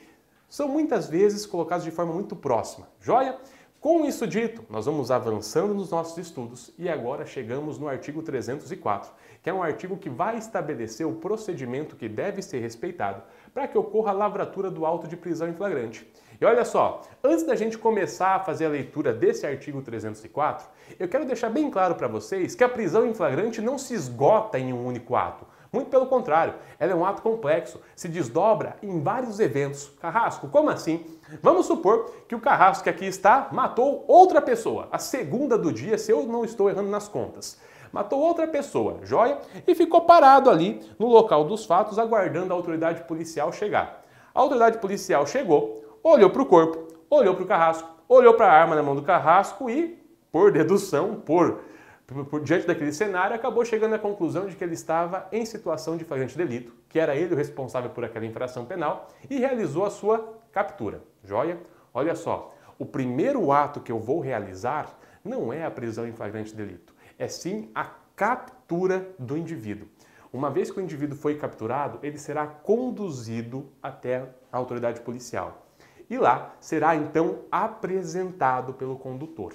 são 0.48 0.68
muitas 0.68 1.10
vezes 1.10 1.44
colocados 1.44 1.84
de 1.84 1.90
forma 1.90 2.14
muito 2.14 2.36
próxima. 2.36 2.88
Joia? 3.02 3.36
Com 3.82 4.06
isso 4.06 4.28
dito, 4.28 4.64
nós 4.70 4.86
vamos 4.86 5.10
avançando 5.10 5.74
nos 5.74 5.90
nossos 5.90 6.20
estudos 6.20 6.72
e 6.78 6.88
agora 6.88 7.26
chegamos 7.26 7.80
no 7.80 7.88
artigo 7.88 8.22
304, 8.22 9.12
que 9.42 9.50
é 9.50 9.54
um 9.54 9.64
artigo 9.64 9.98
que 9.98 10.10
vai 10.10 10.38
estabelecer 10.38 11.08
o 11.08 11.16
procedimento 11.16 11.96
que 11.96 12.08
deve 12.08 12.44
ser 12.44 12.60
respeitado 12.60 13.24
para 13.56 13.68
que 13.68 13.78
ocorra 13.78 14.12
a 14.12 14.14
lavratura 14.14 14.70
do 14.70 14.86
auto 14.86 15.08
de 15.08 15.18
prisão 15.18 15.50
em 15.50 15.54
flagrante. 15.54 16.08
E 16.44 16.46
olha 16.46 16.66
só, 16.66 17.04
antes 17.24 17.46
da 17.46 17.56
gente 17.56 17.78
começar 17.78 18.36
a 18.36 18.40
fazer 18.42 18.66
a 18.66 18.70
leitura 18.70 19.14
desse 19.14 19.48
artigo 19.48 19.82
304, 19.82 20.68
eu 21.00 21.08
quero 21.08 21.24
deixar 21.24 21.50
bem 21.50 21.72
claro 21.72 21.96
para 21.96 22.06
vocês 22.06 22.54
que 22.54 22.66
a 22.66 22.68
prisão 22.68 23.06
em 23.06 23.14
flagrante 23.14 23.62
não 23.62 23.78
se 23.78 23.94
esgota 23.94 24.60
em 24.60 24.74
um 24.74 24.86
único 24.86 25.16
ato. 25.16 25.46
Muito 25.72 25.90
pelo 25.90 26.06
contrário, 26.06 26.56
ela 26.78 26.92
é 26.92 26.96
um 26.96 27.06
ato 27.06 27.22
complexo, 27.22 27.80
se 27.96 28.10
desdobra 28.10 28.76
em 28.84 29.02
vários 29.02 29.40
eventos. 29.40 29.90
Carrasco, 30.02 30.50
como 30.50 30.70
assim? 30.70 31.06
Vamos 31.42 31.66
supor 31.66 32.12
que 32.28 32.36
o 32.36 32.42
carrasco 32.42 32.84
que 32.84 32.90
aqui 32.90 33.06
está 33.06 33.48
matou 33.54 34.04
outra 34.06 34.42
pessoa, 34.42 34.90
a 34.92 34.98
segunda 34.98 35.58
do 35.58 35.72
dia, 35.72 35.98
se 35.98 36.12
eu 36.12 36.24
não 36.24 36.44
estou 36.44 36.70
errando 36.70 36.90
nas 36.90 37.08
contas. 37.08 37.58
Matou 37.90 38.20
outra 38.20 38.46
pessoa, 38.50 39.00
joia? 39.04 39.38
E 39.66 39.74
ficou 39.74 40.02
parado 40.02 40.50
ali 40.50 40.82
no 41.00 41.08
local 41.08 41.46
dos 41.46 41.66
fatos, 41.66 41.98
aguardando 41.98 42.52
a 42.52 42.56
autoridade 42.58 43.04
policial 43.04 43.54
chegar. 43.54 44.04
A 44.36 44.40
autoridade 44.42 44.80
policial 44.80 45.28
chegou, 45.28 45.83
olhou 46.04 46.30
para 46.30 46.42
o 46.42 46.46
corpo, 46.46 46.88
olhou 47.10 47.34
para 47.34 47.44
o 47.44 47.48
carrasco, 47.48 47.90
olhou 48.10 48.34
para 48.34 48.48
a 48.48 48.52
arma 48.52 48.76
na 48.76 48.84
mão 48.84 48.94
do 48.94 49.02
carrasco 49.02 49.70
e, 49.70 50.04
por 50.30 50.52
dedução, 50.52 51.16
por, 51.16 51.62
por, 52.06 52.26
por, 52.26 52.42
diante 52.42 52.68
daquele 52.68 52.92
cenário, 52.92 53.36
acabou 53.36 53.64
chegando 53.64 53.96
à 53.96 54.00
conclusão 54.00 54.46
de 54.48 54.56
que 54.56 54.64
ele 54.64 54.74
estava 54.74 55.28
em 55.32 55.46
situação 55.46 55.96
de 55.96 56.04
flagrante 56.04 56.38
delito, 56.38 56.74
que 56.90 57.00
era 57.00 57.16
ele 57.16 57.34
o 57.34 57.38
responsável 57.38 57.90
por 57.90 58.04
aquela 58.04 58.26
infração 58.26 58.66
penal 58.66 59.08
e 59.30 59.40
realizou 59.40 59.86
a 59.86 59.90
sua 59.90 60.42
captura. 60.52 61.02
Joia? 61.24 61.58
Olha 61.94 62.16
só, 62.16 62.54
o 62.78 62.86
primeiro 62.86 63.52
ato 63.52 63.80
que 63.80 63.92
eu 63.92 64.00
vou 64.00 64.20
realizar 64.20 65.00
não 65.24 65.54
é 65.54 65.64
a 65.64 65.72
prisão 65.72 66.06
em 66.06 66.12
flagrante 66.12 66.54
delito, 66.54 66.94
é 67.18 67.30
sim 67.30 67.72
a 67.74 67.86
captura 68.14 69.08
do 69.18 69.38
indivíduo. 69.38 69.88
Uma 70.34 70.50
vez 70.50 70.70
que 70.70 70.80
o 70.80 70.82
indivíduo 70.82 71.16
foi 71.16 71.36
capturado, 71.36 72.00
ele 72.02 72.18
será 72.18 72.46
conduzido 72.46 73.72
até 73.82 74.28
a 74.52 74.58
autoridade 74.58 75.00
policial 75.02 75.63
e 76.10 76.18
lá 76.18 76.56
será 76.60 76.96
então 76.96 77.40
apresentado 77.52 78.74
pelo 78.74 78.98
condutor. 78.98 79.54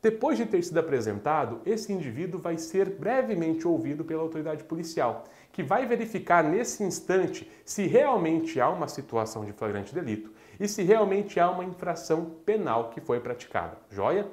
Depois 0.00 0.36
de 0.36 0.46
ter 0.46 0.62
sido 0.62 0.78
apresentado, 0.78 1.60
esse 1.64 1.92
indivíduo 1.92 2.40
vai 2.40 2.58
ser 2.58 2.90
brevemente 2.90 3.66
ouvido 3.66 4.04
pela 4.04 4.22
autoridade 4.22 4.64
policial, 4.64 5.24
que 5.50 5.62
vai 5.62 5.86
verificar 5.86 6.44
nesse 6.44 6.84
instante 6.84 7.50
se 7.64 7.86
realmente 7.86 8.60
há 8.60 8.68
uma 8.68 8.86
situação 8.86 9.44
de 9.44 9.52
flagrante 9.52 9.94
delito 9.94 10.30
e 10.60 10.68
se 10.68 10.82
realmente 10.82 11.40
há 11.40 11.50
uma 11.50 11.64
infração 11.64 12.36
penal 12.44 12.90
que 12.90 13.00
foi 13.00 13.18
praticada. 13.18 13.76
Joia? 13.90 14.28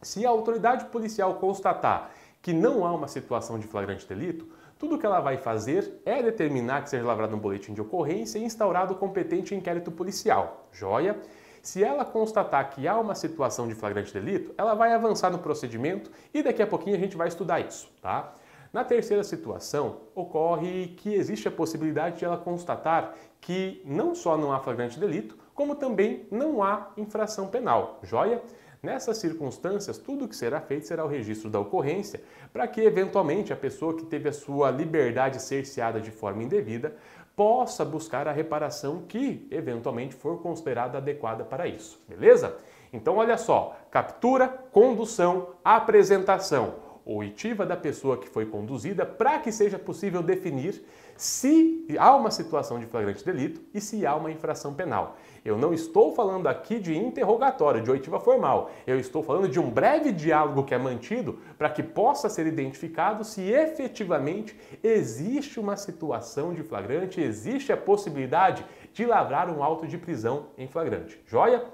Se 0.00 0.26
a 0.26 0.30
autoridade 0.30 0.84
policial 0.86 1.34
constatar 1.36 2.10
que 2.40 2.52
não 2.52 2.84
há 2.84 2.92
uma 2.92 3.08
situação 3.08 3.58
de 3.58 3.66
flagrante 3.66 4.06
delito, 4.06 4.46
tudo 4.82 4.98
que 4.98 5.06
ela 5.06 5.20
vai 5.20 5.36
fazer 5.36 6.02
é 6.04 6.20
determinar 6.20 6.82
que 6.82 6.90
seja 6.90 7.06
lavrado 7.06 7.36
um 7.36 7.38
boletim 7.38 7.72
de 7.72 7.80
ocorrência 7.80 8.36
e 8.36 8.42
instaurado 8.42 8.94
o 8.94 8.96
competente 8.96 9.54
inquérito 9.54 9.92
policial. 9.92 10.66
Joia? 10.72 11.16
Se 11.62 11.84
ela 11.84 12.04
constatar 12.04 12.68
que 12.70 12.88
há 12.88 12.98
uma 12.98 13.14
situação 13.14 13.68
de 13.68 13.76
flagrante 13.76 14.12
delito, 14.12 14.52
ela 14.58 14.74
vai 14.74 14.92
avançar 14.92 15.30
no 15.30 15.38
procedimento 15.38 16.10
e 16.34 16.42
daqui 16.42 16.60
a 16.60 16.66
pouquinho 16.66 16.96
a 16.96 16.98
gente 16.98 17.16
vai 17.16 17.28
estudar 17.28 17.60
isso, 17.60 17.92
tá? 18.02 18.34
Na 18.72 18.82
terceira 18.82 19.22
situação, 19.22 19.98
ocorre 20.16 20.96
que 20.96 21.14
existe 21.14 21.46
a 21.46 21.52
possibilidade 21.52 22.18
de 22.18 22.24
ela 22.24 22.36
constatar 22.36 23.14
que 23.40 23.80
não 23.84 24.16
só 24.16 24.36
não 24.36 24.52
há 24.52 24.58
flagrante 24.58 24.98
delito, 24.98 25.38
como 25.54 25.76
também 25.76 26.26
não 26.28 26.60
há 26.60 26.88
infração 26.96 27.46
penal. 27.46 28.00
Joia? 28.02 28.42
Nessas 28.84 29.18
circunstâncias, 29.18 29.96
tudo 29.96 30.26
que 30.26 30.34
será 30.34 30.60
feito 30.60 30.88
será 30.88 31.04
o 31.04 31.08
registro 31.08 31.48
da 31.48 31.60
ocorrência, 31.60 32.20
para 32.52 32.66
que 32.66 32.80
eventualmente 32.80 33.52
a 33.52 33.56
pessoa 33.56 33.96
que 33.96 34.04
teve 34.04 34.28
a 34.28 34.32
sua 34.32 34.72
liberdade 34.72 35.40
cerceada 35.40 36.00
de 36.00 36.10
forma 36.10 36.42
indevida 36.42 36.96
possa 37.36 37.84
buscar 37.84 38.26
a 38.26 38.32
reparação 38.32 39.04
que 39.06 39.46
eventualmente 39.52 40.16
for 40.16 40.42
considerada 40.42 40.98
adequada 40.98 41.44
para 41.44 41.68
isso, 41.68 42.02
beleza? 42.08 42.56
Então 42.92 43.18
olha 43.18 43.38
só, 43.38 43.76
captura, 43.88 44.48
condução, 44.48 45.50
apresentação 45.64 46.74
oitiva 47.04 47.64
da 47.64 47.76
pessoa 47.76 48.16
que 48.16 48.28
foi 48.28 48.46
conduzida 48.46 49.06
para 49.06 49.38
que 49.38 49.52
seja 49.52 49.78
possível 49.78 50.22
definir 50.22 50.84
se 51.16 51.86
há 51.98 52.14
uma 52.16 52.30
situação 52.30 52.78
de 52.78 52.86
flagrante 52.86 53.24
delito 53.24 53.60
e 53.72 53.80
se 53.80 54.04
há 54.04 54.14
uma 54.16 54.30
infração 54.30 54.74
penal. 54.74 55.16
Eu 55.44 55.58
não 55.58 55.74
estou 55.74 56.14
falando 56.14 56.46
aqui 56.46 56.78
de 56.78 56.96
interrogatório, 56.96 57.82
de 57.82 57.90
oitiva 57.90 58.20
formal. 58.20 58.70
Eu 58.86 58.98
estou 58.98 59.24
falando 59.24 59.48
de 59.48 59.58
um 59.58 59.68
breve 59.68 60.12
diálogo 60.12 60.62
que 60.62 60.72
é 60.72 60.78
mantido 60.78 61.40
para 61.58 61.68
que 61.68 61.82
possa 61.82 62.28
ser 62.28 62.46
identificado 62.46 63.24
se 63.24 63.42
efetivamente 63.50 64.56
existe 64.84 65.58
uma 65.58 65.76
situação 65.76 66.54
de 66.54 66.62
flagrante, 66.62 67.20
existe 67.20 67.72
a 67.72 67.76
possibilidade 67.76 68.64
de 68.92 69.04
lavrar 69.04 69.50
um 69.50 69.64
auto 69.64 69.86
de 69.86 69.98
prisão 69.98 70.46
em 70.56 70.68
flagrante. 70.68 71.20
Joia? 71.26 71.64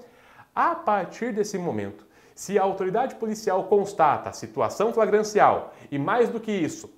A 0.54 0.74
partir 0.74 1.32
desse 1.32 1.58
momento, 1.58 2.06
se 2.34 2.58
a 2.58 2.62
autoridade 2.62 3.16
policial 3.16 3.64
constata 3.64 4.30
a 4.30 4.32
situação 4.32 4.94
flagrancial 4.94 5.74
e 5.90 5.98
mais 5.98 6.30
do 6.30 6.40
que 6.40 6.52
isso, 6.52 6.90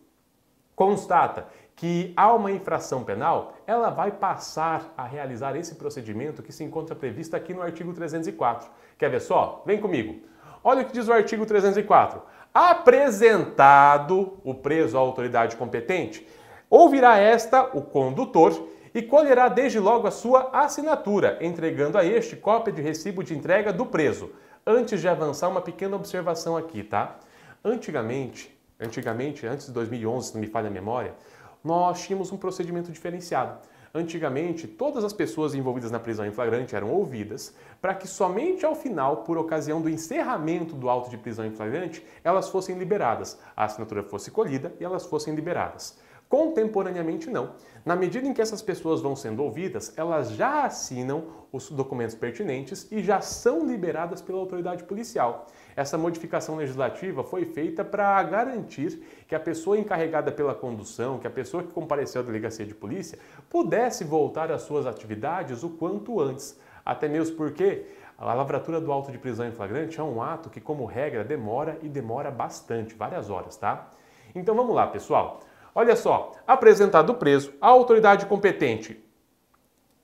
constata 0.76 1.46
que 1.80 2.12
há 2.14 2.30
uma 2.34 2.52
infração 2.52 3.02
penal, 3.02 3.54
ela 3.66 3.88
vai 3.88 4.10
passar 4.10 4.92
a 4.98 5.06
realizar 5.06 5.56
esse 5.56 5.76
procedimento 5.76 6.42
que 6.42 6.52
se 6.52 6.62
encontra 6.62 6.94
previsto 6.94 7.34
aqui 7.34 7.54
no 7.54 7.62
artigo 7.62 7.94
304. 7.94 8.68
Quer 8.98 9.08
ver 9.08 9.22
só? 9.22 9.62
Vem 9.64 9.80
comigo. 9.80 10.20
Olha 10.62 10.82
o 10.82 10.84
que 10.84 10.92
diz 10.92 11.08
o 11.08 11.12
artigo 11.12 11.46
304. 11.46 12.20
Apresentado 12.52 14.38
o 14.44 14.54
preso 14.54 14.98
à 14.98 15.00
autoridade 15.00 15.56
competente, 15.56 16.28
ouvirá 16.68 17.16
esta 17.16 17.74
o 17.74 17.80
condutor 17.80 18.68
e 18.94 19.00
colherá 19.00 19.48
desde 19.48 19.78
logo 19.78 20.06
a 20.06 20.10
sua 20.10 20.50
assinatura, 20.52 21.38
entregando 21.40 21.96
a 21.96 22.04
este 22.04 22.36
cópia 22.36 22.74
de 22.74 22.82
recibo 22.82 23.24
de 23.24 23.34
entrega 23.34 23.72
do 23.72 23.86
preso. 23.86 24.30
Antes 24.66 25.00
de 25.00 25.08
avançar, 25.08 25.48
uma 25.48 25.62
pequena 25.62 25.96
observação 25.96 26.58
aqui, 26.58 26.82
tá? 26.82 27.16
Antigamente, 27.64 28.54
antigamente, 28.78 29.46
antes 29.46 29.68
de 29.68 29.72
2011, 29.72 30.28
se 30.28 30.34
não 30.34 30.42
me 30.42 30.46
falha 30.46 30.68
a 30.68 30.70
memória, 30.70 31.14
nós 31.62 32.02
tínhamos 32.02 32.32
um 32.32 32.36
procedimento 32.36 32.90
diferenciado. 32.90 33.58
Antigamente, 33.92 34.68
todas 34.68 35.02
as 35.02 35.12
pessoas 35.12 35.52
envolvidas 35.52 35.90
na 35.90 35.98
prisão 35.98 36.24
em 36.24 36.30
flagrante 36.30 36.76
eram 36.76 36.92
ouvidas, 36.92 37.52
para 37.82 37.92
que 37.92 38.06
somente 38.06 38.64
ao 38.64 38.76
final, 38.76 39.18
por 39.24 39.36
ocasião 39.36 39.82
do 39.82 39.88
encerramento 39.88 40.76
do 40.76 40.88
auto 40.88 41.10
de 41.10 41.18
prisão 41.18 41.44
em 41.44 41.50
flagrante, 41.50 42.06
elas 42.22 42.48
fossem 42.48 42.78
liberadas, 42.78 43.36
a 43.56 43.64
assinatura 43.64 44.04
fosse 44.04 44.30
colhida 44.30 44.72
e 44.78 44.84
elas 44.84 45.06
fossem 45.06 45.34
liberadas. 45.34 45.98
Contemporaneamente, 46.28 47.28
não. 47.28 47.54
Na 47.84 47.96
medida 47.96 48.28
em 48.28 48.32
que 48.32 48.40
essas 48.40 48.62
pessoas 48.62 49.00
vão 49.00 49.16
sendo 49.16 49.42
ouvidas, 49.42 49.92
elas 49.96 50.30
já 50.30 50.64
assinam 50.64 51.24
os 51.50 51.68
documentos 51.68 52.14
pertinentes 52.14 52.86
e 52.92 53.02
já 53.02 53.20
são 53.20 53.66
liberadas 53.66 54.22
pela 54.22 54.38
autoridade 54.38 54.84
policial. 54.84 55.48
Essa 55.80 55.96
modificação 55.96 56.56
legislativa 56.56 57.24
foi 57.24 57.46
feita 57.46 57.82
para 57.82 58.22
garantir 58.22 59.02
que 59.26 59.34
a 59.34 59.40
pessoa 59.40 59.78
encarregada 59.78 60.30
pela 60.30 60.54
condução, 60.54 61.18
que 61.18 61.26
a 61.26 61.30
pessoa 61.30 61.62
que 61.62 61.72
compareceu 61.72 62.20
à 62.20 62.24
delegacia 62.24 62.66
de 62.66 62.74
polícia, 62.74 63.18
pudesse 63.48 64.04
voltar 64.04 64.52
às 64.52 64.60
suas 64.60 64.84
atividades 64.84 65.62
o 65.62 65.70
quanto 65.70 66.20
antes. 66.20 66.60
Até 66.84 67.08
mesmo 67.08 67.34
porque 67.34 67.86
a 68.18 68.34
lavratura 68.34 68.78
do 68.78 68.92
auto 68.92 69.10
de 69.10 69.16
prisão 69.16 69.48
em 69.48 69.52
flagrante 69.52 69.98
é 69.98 70.02
um 70.02 70.20
ato 70.20 70.50
que, 70.50 70.60
como 70.60 70.84
regra, 70.84 71.24
demora 71.24 71.78
e 71.80 71.88
demora 71.88 72.30
bastante, 72.30 72.94
várias 72.94 73.30
horas, 73.30 73.56
tá? 73.56 73.88
Então 74.34 74.54
vamos 74.54 74.74
lá, 74.74 74.86
pessoal. 74.86 75.40
Olha 75.74 75.96
só, 75.96 76.32
apresentado 76.46 77.08
o 77.08 77.14
preso, 77.14 77.54
a 77.58 77.68
autoridade 77.68 78.26
competente 78.26 79.02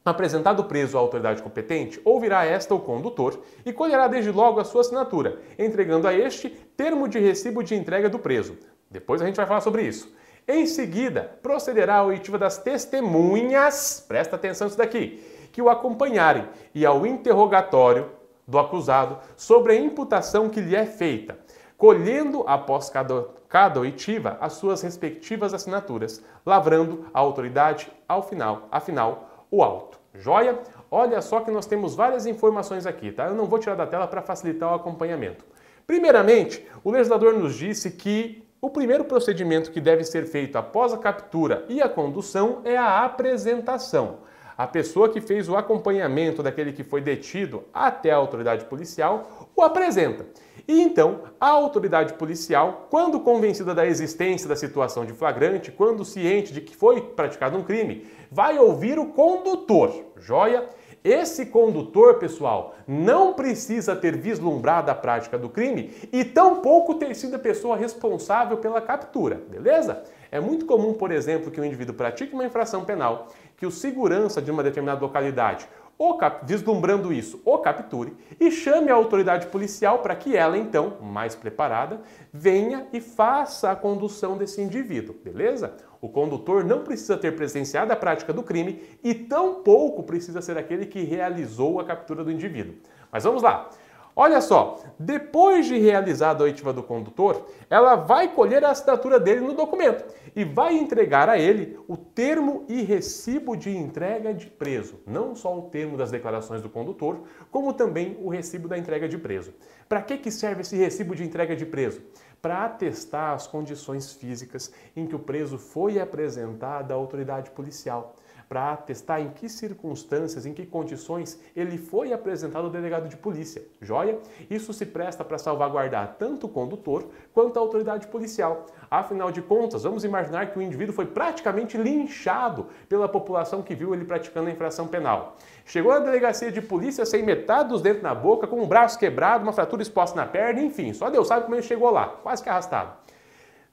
Apresentado 0.06 0.60
o 0.60 0.64
preso 0.66 0.96
à 0.96 1.00
autoridade 1.00 1.42
competente, 1.42 2.00
ouvirá 2.04 2.44
esta 2.44 2.72
o 2.72 2.78
condutor 2.78 3.42
e 3.64 3.72
colherá 3.72 4.06
desde 4.06 4.30
logo 4.30 4.60
a 4.60 4.64
sua 4.64 4.82
assinatura, 4.82 5.40
entregando 5.58 6.06
a 6.06 6.14
este 6.14 6.48
termo 6.48 7.08
de 7.08 7.18
recibo 7.18 7.60
de 7.60 7.74
entrega 7.74 8.08
do 8.08 8.16
preso. 8.16 8.56
Depois 8.88 9.20
a 9.20 9.26
gente 9.26 9.34
vai 9.34 9.46
falar 9.46 9.62
sobre 9.62 9.82
isso. 9.82 10.14
Em 10.46 10.64
seguida, 10.64 11.36
procederá 11.42 11.96
à 11.96 12.04
oitiva 12.04 12.38
das 12.38 12.56
testemunhas, 12.56 14.04
presta 14.06 14.36
atenção 14.36 14.68
nisso 14.68 14.78
daqui, 14.78 15.48
que 15.50 15.60
o 15.60 15.68
acompanharem 15.68 16.48
e 16.72 16.86
ao 16.86 17.04
interrogatório 17.04 18.08
do 18.46 18.60
acusado 18.60 19.18
sobre 19.36 19.72
a 19.72 19.76
imputação 19.76 20.48
que 20.48 20.60
lhe 20.60 20.76
é 20.76 20.86
feita, 20.86 21.36
colhendo 21.76 22.44
após 22.46 22.88
cada, 22.88 23.26
cada 23.48 23.80
oitiva 23.80 24.38
as 24.40 24.52
suas 24.52 24.82
respectivas 24.82 25.52
assinaturas, 25.52 26.22
lavrando 26.44 27.06
a 27.12 27.18
autoridade 27.18 27.90
ao 28.06 28.22
final, 28.22 28.68
afinal, 28.70 29.46
o 29.50 29.64
auto. 29.64 29.95
Joia? 30.18 30.58
Olha 30.90 31.20
só 31.20 31.40
que 31.40 31.50
nós 31.50 31.66
temos 31.66 31.94
várias 31.94 32.26
informações 32.26 32.86
aqui, 32.86 33.12
tá? 33.12 33.26
Eu 33.26 33.34
não 33.34 33.46
vou 33.46 33.58
tirar 33.58 33.74
da 33.74 33.86
tela 33.86 34.06
para 34.06 34.22
facilitar 34.22 34.72
o 34.72 34.74
acompanhamento. 34.74 35.44
Primeiramente, 35.86 36.66
o 36.82 36.90
legislador 36.90 37.34
nos 37.34 37.54
disse 37.54 37.90
que 37.90 38.46
o 38.60 38.70
primeiro 38.70 39.04
procedimento 39.04 39.70
que 39.70 39.80
deve 39.80 40.02
ser 40.04 40.26
feito 40.26 40.56
após 40.56 40.92
a 40.92 40.98
captura 40.98 41.64
e 41.68 41.80
a 41.80 41.88
condução 41.88 42.60
é 42.64 42.76
a 42.76 43.04
apresentação. 43.04 44.18
A 44.56 44.66
pessoa 44.66 45.10
que 45.10 45.20
fez 45.20 45.48
o 45.48 45.56
acompanhamento 45.56 46.42
daquele 46.42 46.72
que 46.72 46.82
foi 46.82 47.02
detido 47.02 47.64
até 47.74 48.10
a 48.10 48.16
autoridade 48.16 48.64
policial 48.64 49.50
o 49.54 49.62
apresenta. 49.62 50.24
E 50.66 50.80
então, 50.80 51.20
a 51.38 51.48
autoridade 51.48 52.14
policial, 52.14 52.86
quando 52.90 53.20
convencida 53.20 53.74
da 53.74 53.86
existência 53.86 54.48
da 54.48 54.56
situação 54.56 55.04
de 55.04 55.12
flagrante, 55.12 55.70
quando 55.70 56.04
ciente 56.04 56.52
de 56.52 56.62
que 56.62 56.74
foi 56.74 57.02
praticado 57.02 57.58
um 57.58 57.62
crime, 57.62 58.06
vai 58.30 58.58
ouvir 58.58 58.98
o 58.98 59.06
condutor. 59.06 60.06
Joia? 60.16 60.64
Esse 61.04 61.46
condutor, 61.46 62.14
pessoal, 62.14 62.74
não 62.84 63.32
precisa 63.34 63.94
ter 63.94 64.16
vislumbrado 64.16 64.90
a 64.90 64.94
prática 64.94 65.38
do 65.38 65.48
crime 65.48 65.92
e 66.12 66.24
tampouco 66.24 66.96
ter 66.96 67.14
sido 67.14 67.36
a 67.36 67.38
pessoa 67.38 67.76
responsável 67.76 68.56
pela 68.56 68.80
captura, 68.80 69.40
beleza? 69.48 70.02
É 70.30 70.40
muito 70.40 70.66
comum, 70.66 70.94
por 70.94 71.10
exemplo, 71.10 71.50
que 71.50 71.60
o 71.60 71.62
um 71.62 71.66
indivíduo 71.66 71.94
pratique 71.94 72.34
uma 72.34 72.44
infração 72.44 72.84
penal, 72.84 73.28
que 73.56 73.66
o 73.66 73.70
segurança 73.70 74.42
de 74.42 74.50
uma 74.50 74.62
determinada 74.62 75.00
localidade 75.00 75.68
o 75.98 76.14
cap... 76.14 76.44
vislumbrando 76.44 77.12
isso, 77.12 77.40
o 77.44 77.58
capture 77.58 78.12
e 78.38 78.50
chame 78.50 78.90
a 78.90 78.94
autoridade 78.94 79.46
policial 79.46 80.00
para 80.00 80.14
que 80.14 80.36
ela, 80.36 80.58
então, 80.58 80.98
mais 81.00 81.34
preparada, 81.34 82.00
venha 82.32 82.86
e 82.92 83.00
faça 83.00 83.70
a 83.70 83.76
condução 83.76 84.36
desse 84.36 84.60
indivíduo, 84.60 85.16
beleza? 85.24 85.74
O 86.00 86.08
condutor 86.08 86.64
não 86.64 86.82
precisa 86.82 87.16
ter 87.16 87.34
presenciado 87.34 87.92
a 87.92 87.96
prática 87.96 88.32
do 88.32 88.42
crime 88.42 88.82
e 89.02 89.14
tampouco 89.14 90.02
precisa 90.02 90.42
ser 90.42 90.58
aquele 90.58 90.86
que 90.86 91.02
realizou 91.02 91.80
a 91.80 91.84
captura 91.84 92.22
do 92.22 92.30
indivíduo. 92.30 92.74
Mas 93.10 93.24
vamos 93.24 93.42
lá. 93.42 93.70
Olha 94.18 94.40
só, 94.40 94.82
depois 94.98 95.66
de 95.66 95.76
realizada 95.76 96.42
a 96.42 96.46
oitiva 96.46 96.72
do 96.72 96.82
condutor, 96.82 97.50
ela 97.68 97.96
vai 97.96 98.32
colher 98.32 98.64
a 98.64 98.70
assinatura 98.70 99.20
dele 99.20 99.40
no 99.40 99.52
documento 99.52 100.06
e 100.34 100.42
vai 100.42 100.74
entregar 100.74 101.28
a 101.28 101.38
ele 101.38 101.78
o 101.86 101.98
termo 101.98 102.64
e 102.66 102.80
recibo 102.80 103.54
de 103.54 103.76
entrega 103.76 104.32
de 104.32 104.46
preso. 104.46 105.02
Não 105.06 105.36
só 105.36 105.54
o 105.58 105.68
termo 105.68 105.98
das 105.98 106.10
declarações 106.10 106.62
do 106.62 106.70
condutor, 106.70 107.24
como 107.50 107.74
também 107.74 108.16
o 108.22 108.30
recibo 108.30 108.66
da 108.66 108.78
entrega 108.78 109.06
de 109.06 109.18
preso. 109.18 109.52
Para 109.86 110.00
que, 110.00 110.16
que 110.16 110.30
serve 110.30 110.62
esse 110.62 110.78
recibo 110.78 111.14
de 111.14 111.22
entrega 111.22 111.54
de 111.54 111.66
preso? 111.66 112.00
Para 112.40 112.64
atestar 112.64 113.34
as 113.34 113.46
condições 113.46 114.14
físicas 114.14 114.72
em 114.96 115.06
que 115.06 115.14
o 115.14 115.18
preso 115.18 115.58
foi 115.58 116.00
apresentado 116.00 116.90
à 116.90 116.94
autoridade 116.94 117.50
policial 117.50 118.16
para 118.48 118.72
atestar 118.72 119.20
em 119.20 119.30
que 119.30 119.48
circunstâncias, 119.48 120.46
em 120.46 120.54
que 120.54 120.64
condições 120.64 121.40
ele 121.54 121.76
foi 121.76 122.12
apresentado 122.12 122.64
ao 122.64 122.70
delegado 122.70 123.08
de 123.08 123.16
polícia. 123.16 123.62
Joia? 123.80 124.18
Isso 124.48 124.72
se 124.72 124.86
presta 124.86 125.24
para 125.24 125.38
salvaguardar 125.38 126.16
tanto 126.18 126.46
o 126.46 126.48
condutor 126.48 127.08
quanto 127.34 127.56
a 127.56 127.60
autoridade 127.60 128.06
policial. 128.06 128.66
Afinal 128.90 129.32
de 129.32 129.42
contas, 129.42 129.82
vamos 129.82 130.04
imaginar 130.04 130.52
que 130.52 130.58
o 130.58 130.62
indivíduo 130.62 130.94
foi 130.94 131.06
praticamente 131.06 131.76
linchado 131.76 132.66
pela 132.88 133.08
população 133.08 133.62
que 133.62 133.74
viu 133.74 133.92
ele 133.92 134.04
praticando 134.04 134.48
a 134.48 134.52
infração 134.52 134.86
penal. 134.86 135.36
Chegou 135.64 135.92
na 135.92 135.98
delegacia 135.98 136.52
de 136.52 136.62
polícia 136.62 137.04
sem 137.04 137.24
metade 137.24 137.70
dos 137.70 137.82
dentes 137.82 138.02
na 138.02 138.14
boca, 138.14 138.46
com 138.46 138.60
um 138.62 138.68
braço 138.68 138.98
quebrado, 138.98 139.42
uma 139.42 139.52
fratura 139.52 139.82
exposta 139.82 140.14
na 140.14 140.26
perna, 140.26 140.60
enfim, 140.60 140.92
só 140.92 141.10
Deus 141.10 141.26
sabe 141.26 141.44
como 141.44 141.56
ele 141.56 141.62
chegou 141.62 141.90
lá, 141.90 142.06
quase 142.22 142.42
que 142.42 142.48
arrastado. 142.48 143.05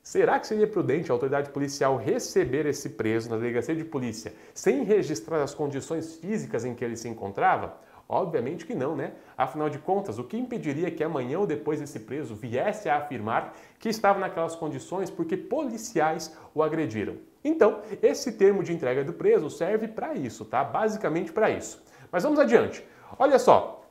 Será 0.04 0.38
que 0.38 0.46
seria 0.46 0.68
prudente 0.68 1.10
a 1.10 1.16
autoridade 1.16 1.50
policial 1.52 1.96
receber 1.96 2.66
esse 2.66 2.90
preso 2.90 3.30
na 3.30 3.38
delegacia 3.38 3.74
de 3.74 3.86
polícia 3.86 4.34
sem 4.54 4.84
registrar 4.84 5.42
as 5.42 5.56
condições 5.56 6.18
físicas 6.18 6.66
em 6.66 6.76
que 6.76 6.84
ele 6.84 6.98
se 6.98 7.08
encontrava? 7.08 7.78
Obviamente 8.10 8.66
que 8.66 8.76
não, 8.76 8.98
né? 8.98 9.14
Afinal 9.38 9.70
de 9.70 9.80
contas, 9.80 10.20
o 10.20 10.26
que 10.26 10.38
impediria 10.38 10.92
que 10.92 11.06
amanhã 11.06 11.40
ou 11.40 11.48
depois 11.48 11.82
esse 11.82 12.02
preso 12.02 12.36
viesse 12.36 12.90
a 12.90 12.98
afirmar 12.98 13.56
que 13.80 13.88
estava 13.88 14.20
naquelas 14.20 14.58
condições 14.58 15.10
porque 15.10 15.38
policiais 15.38 16.38
o 16.54 16.62
agrediram? 16.62 17.16
Então, 17.42 17.80
esse 18.02 18.34
termo 18.34 18.62
de 18.62 18.74
entrega 18.74 19.06
do 19.06 19.14
preso 19.14 19.50
serve 19.50 19.88
para 19.88 20.14
isso, 20.16 20.44
tá? 20.44 20.66
Basicamente 20.66 21.32
para 21.32 21.50
isso. 21.50 21.82
Mas 22.12 22.24
vamos 22.24 22.40
adiante. 22.40 22.86
Olha 23.18 23.40
só. 23.40 23.86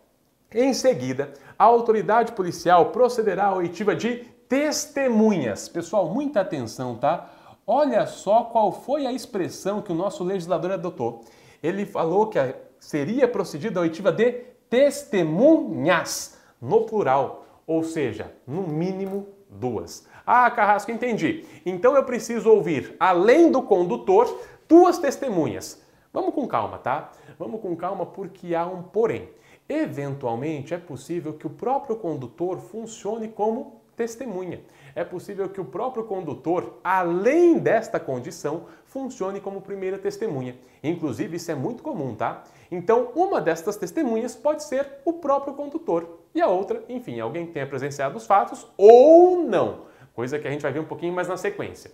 Em 0.55 0.75
seguida, 0.75 1.33
a 1.59 1.65
autoridade 1.65 2.33
policial 2.33 2.91
procederá 2.93 3.47
à 3.47 3.57
oitiva 3.57 3.97
de 3.97 4.27
testemunhas. 4.53 5.67
Pessoal, 5.67 6.11
muita 6.11 6.43
atenção, 6.43 6.95
tá? 6.95 7.31
Olha 7.67 8.07
só 8.07 8.45
qual 8.45 8.71
foi 8.71 9.07
a 9.07 9.13
expressão 9.13 9.81
que 9.81 9.91
o 9.91 9.95
nosso 9.95 10.23
legislador 10.23 10.73
adotou. 10.73 11.25
Ele 11.63 11.87
falou 11.87 12.27
que 12.27 12.39
seria 12.79 13.27
procedida 13.27 13.81
a 13.81 13.83
oitiva 13.83 14.13
de 14.13 14.31
testemunhas, 14.69 16.37
no 16.61 16.83
plural, 16.83 17.47
ou 17.67 17.83
seja, 17.83 18.31
no 18.47 18.61
mínimo 18.69 19.27
duas. 19.49 20.07
Ah, 20.27 20.51
Carrasco, 20.51 20.91
entendi. 20.91 21.47
Então 21.65 21.97
eu 21.97 22.05
preciso 22.05 22.51
ouvir, 22.51 22.95
além 23.01 23.51
do 23.51 23.63
condutor, 23.63 24.39
duas 24.69 24.99
testemunhas. 24.99 25.81
Vamos 26.13 26.35
com 26.35 26.47
calma, 26.47 26.77
tá? 26.77 27.11
Vamos 27.39 27.59
com 27.63 27.75
calma 27.75 28.05
porque 28.05 28.55
há 28.55 28.67
um 28.67 28.83
porém. 28.83 29.31
Eventualmente 29.67 30.75
é 30.75 30.79
possível 30.79 31.33
que 31.33 31.47
o 31.47 31.51
próprio 31.51 31.97
condutor 31.97 32.59
funcione 32.59 33.29
como 33.29 33.81
testemunha. 33.97 34.61
É 34.95 35.05
possível 35.05 35.49
que 35.49 35.61
o 35.61 35.65
próprio 35.65 36.05
condutor, 36.05 36.79
além 36.85 37.59
desta 37.59 37.99
condição, 37.99 38.67
funcione 38.85 39.41
como 39.41 39.61
primeira 39.61 39.99
testemunha. 39.99 40.57
Inclusive, 40.83 41.37
isso 41.37 41.51
é 41.51 41.55
muito 41.55 41.83
comum, 41.83 42.15
tá? 42.15 42.45
Então, 42.71 43.11
uma 43.15 43.41
destas 43.41 43.77
testemunhas 43.77 44.35
pode 44.35 44.65
ser 44.65 44.87
o 45.05 45.15
próprio 45.15 45.55
condutor 45.55 46.19
e 46.35 46.41
a 46.41 46.47
outra, 46.47 46.83
enfim, 46.89 47.21
alguém 47.21 47.47
que 47.47 47.53
tenha 47.53 47.67
presenciado 47.67 48.17
os 48.17 48.27
fatos 48.27 48.67
ou 48.77 49.37
não, 49.39 49.83
coisa 50.15 50.39
que 50.39 50.49
a 50.49 50.51
gente 50.51 50.63
vai 50.63 50.73
ver 50.73 50.81
um 50.81 50.87
pouquinho 50.87 51.13
mais 51.13 51.29
na 51.29 51.37
sequência. 51.37 51.91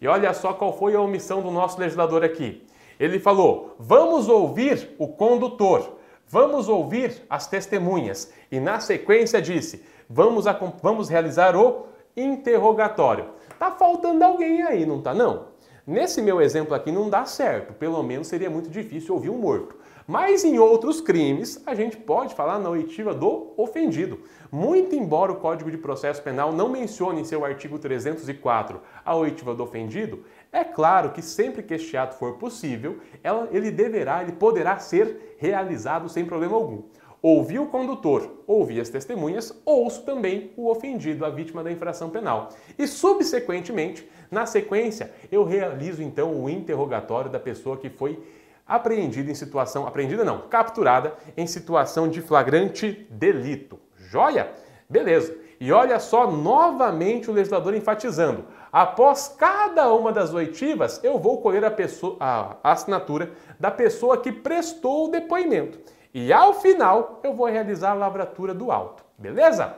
E 0.00 0.08
olha 0.08 0.32
só 0.32 0.52
qual 0.52 0.76
foi 0.76 0.94
a 0.94 1.00
omissão 1.00 1.42
do 1.42 1.50
nosso 1.50 1.78
legislador 1.78 2.24
aqui. 2.24 2.66
Ele 2.98 3.18
falou: 3.18 3.74
vamos 3.78 4.28
ouvir 4.28 4.94
o 4.98 5.08
condutor, 5.08 5.98
vamos 6.26 6.68
ouvir 6.68 7.22
as 7.28 7.46
testemunhas. 7.46 8.32
E 8.50 8.60
na 8.60 8.80
sequência 8.80 9.42
disse: 9.42 9.84
vamos, 10.10 10.44
vamos 10.82 11.08
realizar 11.08 11.56
o 11.56 11.86
interrogatório. 12.16 13.26
Tá 13.58 13.70
faltando 13.70 14.24
alguém 14.24 14.62
aí, 14.62 14.84
não 14.84 15.00
tá 15.00 15.14
não? 15.14 15.48
Nesse 15.86 16.20
meu 16.20 16.40
exemplo 16.40 16.74
aqui 16.74 16.90
não 16.90 17.08
dá 17.08 17.24
certo, 17.24 17.72
pelo 17.72 18.02
menos 18.02 18.26
seria 18.26 18.50
muito 18.50 18.68
difícil 18.68 19.14
ouvir 19.14 19.30
um 19.30 19.38
morto. 19.38 19.76
Mas 20.06 20.44
em 20.44 20.58
outros 20.58 21.00
crimes, 21.00 21.62
a 21.64 21.74
gente 21.74 21.96
pode 21.96 22.34
falar 22.34 22.58
na 22.58 22.68
oitiva 22.68 23.14
do 23.14 23.52
ofendido. 23.56 24.18
Muito 24.50 24.94
embora 24.94 25.30
o 25.30 25.36
Código 25.36 25.70
de 25.70 25.78
Processo 25.78 26.20
Penal 26.20 26.52
não 26.52 26.68
mencione 26.68 27.20
em 27.20 27.24
seu 27.24 27.44
artigo 27.44 27.78
304 27.78 28.80
a 29.04 29.14
oitiva 29.14 29.54
do 29.54 29.62
ofendido, 29.62 30.24
é 30.52 30.64
claro 30.64 31.10
que 31.10 31.22
sempre 31.22 31.62
que 31.62 31.74
este 31.74 31.96
ato 31.96 32.16
for 32.16 32.38
possível, 32.38 32.98
ela, 33.22 33.48
ele 33.52 33.70
deverá, 33.70 34.20
ele 34.22 34.32
poderá 34.32 34.78
ser 34.78 35.36
realizado 35.38 36.08
sem 36.08 36.24
problema 36.24 36.56
algum. 36.56 36.82
Ouvi 37.22 37.58
o 37.58 37.66
condutor, 37.66 38.44
ouvi 38.46 38.80
as 38.80 38.88
testemunhas, 38.88 39.54
ouço 39.64 40.02
também 40.04 40.52
o 40.56 40.70
ofendido, 40.70 41.24
a 41.24 41.30
vítima 41.30 41.62
da 41.62 41.70
infração 41.70 42.08
penal. 42.08 42.48
E, 42.78 42.86
subsequentemente, 42.86 44.08
na 44.30 44.46
sequência, 44.46 45.12
eu 45.30 45.44
realizo 45.44 46.02
então 46.02 46.42
o 46.42 46.48
interrogatório 46.48 47.30
da 47.30 47.38
pessoa 47.38 47.76
que 47.76 47.90
foi 47.90 48.18
apreendida 48.66 49.30
em 49.30 49.34
situação, 49.34 49.86
apreendida 49.86 50.24
não, 50.24 50.42
capturada 50.48 51.14
em 51.36 51.46
situação 51.46 52.08
de 52.08 52.22
flagrante 52.22 53.06
delito. 53.10 53.78
Joia? 53.98 54.50
Beleza. 54.88 55.36
E 55.60 55.70
olha 55.72 56.00
só 56.00 56.30
novamente 56.30 57.30
o 57.30 57.34
legislador 57.34 57.74
enfatizando: 57.74 58.46
após 58.72 59.28
cada 59.28 59.92
uma 59.92 60.10
das 60.10 60.32
oitivas, 60.32 61.04
eu 61.04 61.18
vou 61.18 61.42
colher 61.42 61.64
a, 61.66 61.70
pessoa, 61.70 62.16
a 62.18 62.56
assinatura 62.62 63.30
da 63.58 63.70
pessoa 63.70 64.16
que 64.16 64.32
prestou 64.32 65.06
o 65.06 65.10
depoimento. 65.10 65.78
E 66.12 66.32
ao 66.32 66.54
final 66.54 67.20
eu 67.22 67.34
vou 67.34 67.46
realizar 67.46 67.92
a 67.92 67.94
lavratura 67.94 68.52
do 68.52 68.72
alto, 68.72 69.04
beleza? 69.16 69.76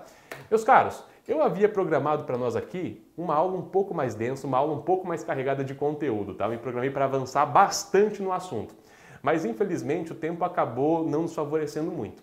Meus 0.51 0.65
caros, 0.65 1.05
eu 1.29 1.43
havia 1.43 1.69
programado 1.69 2.25
para 2.25 2.39
nós 2.39 2.57
aqui 2.57 3.07
uma 3.17 3.35
aula 3.35 3.59
um 3.59 3.63
pouco 3.63 3.93
mais 3.93 4.15
densa, 4.15 4.47
uma 4.47 4.57
aula 4.57 4.73
um 4.73 4.81
pouco 4.81 5.07
mais 5.07 5.23
carregada 5.23 5.63
de 5.63 5.75
conteúdo, 5.75 6.33
tá? 6.33 6.47
Eu 6.47 6.51
me 6.51 6.59
programei 6.59 6.91
para 6.91 7.05
avançar 7.05 7.45
bastante 7.45 8.23
no 8.23 8.33
assunto. 8.33 8.75
Mas 9.23 9.45
infelizmente 9.45 10.13
o 10.13 10.15
tempo 10.15 10.43
acabou 10.43 11.07
não 11.07 11.23
nos 11.23 11.35
favorecendo 11.35 11.93
muito. 11.93 12.23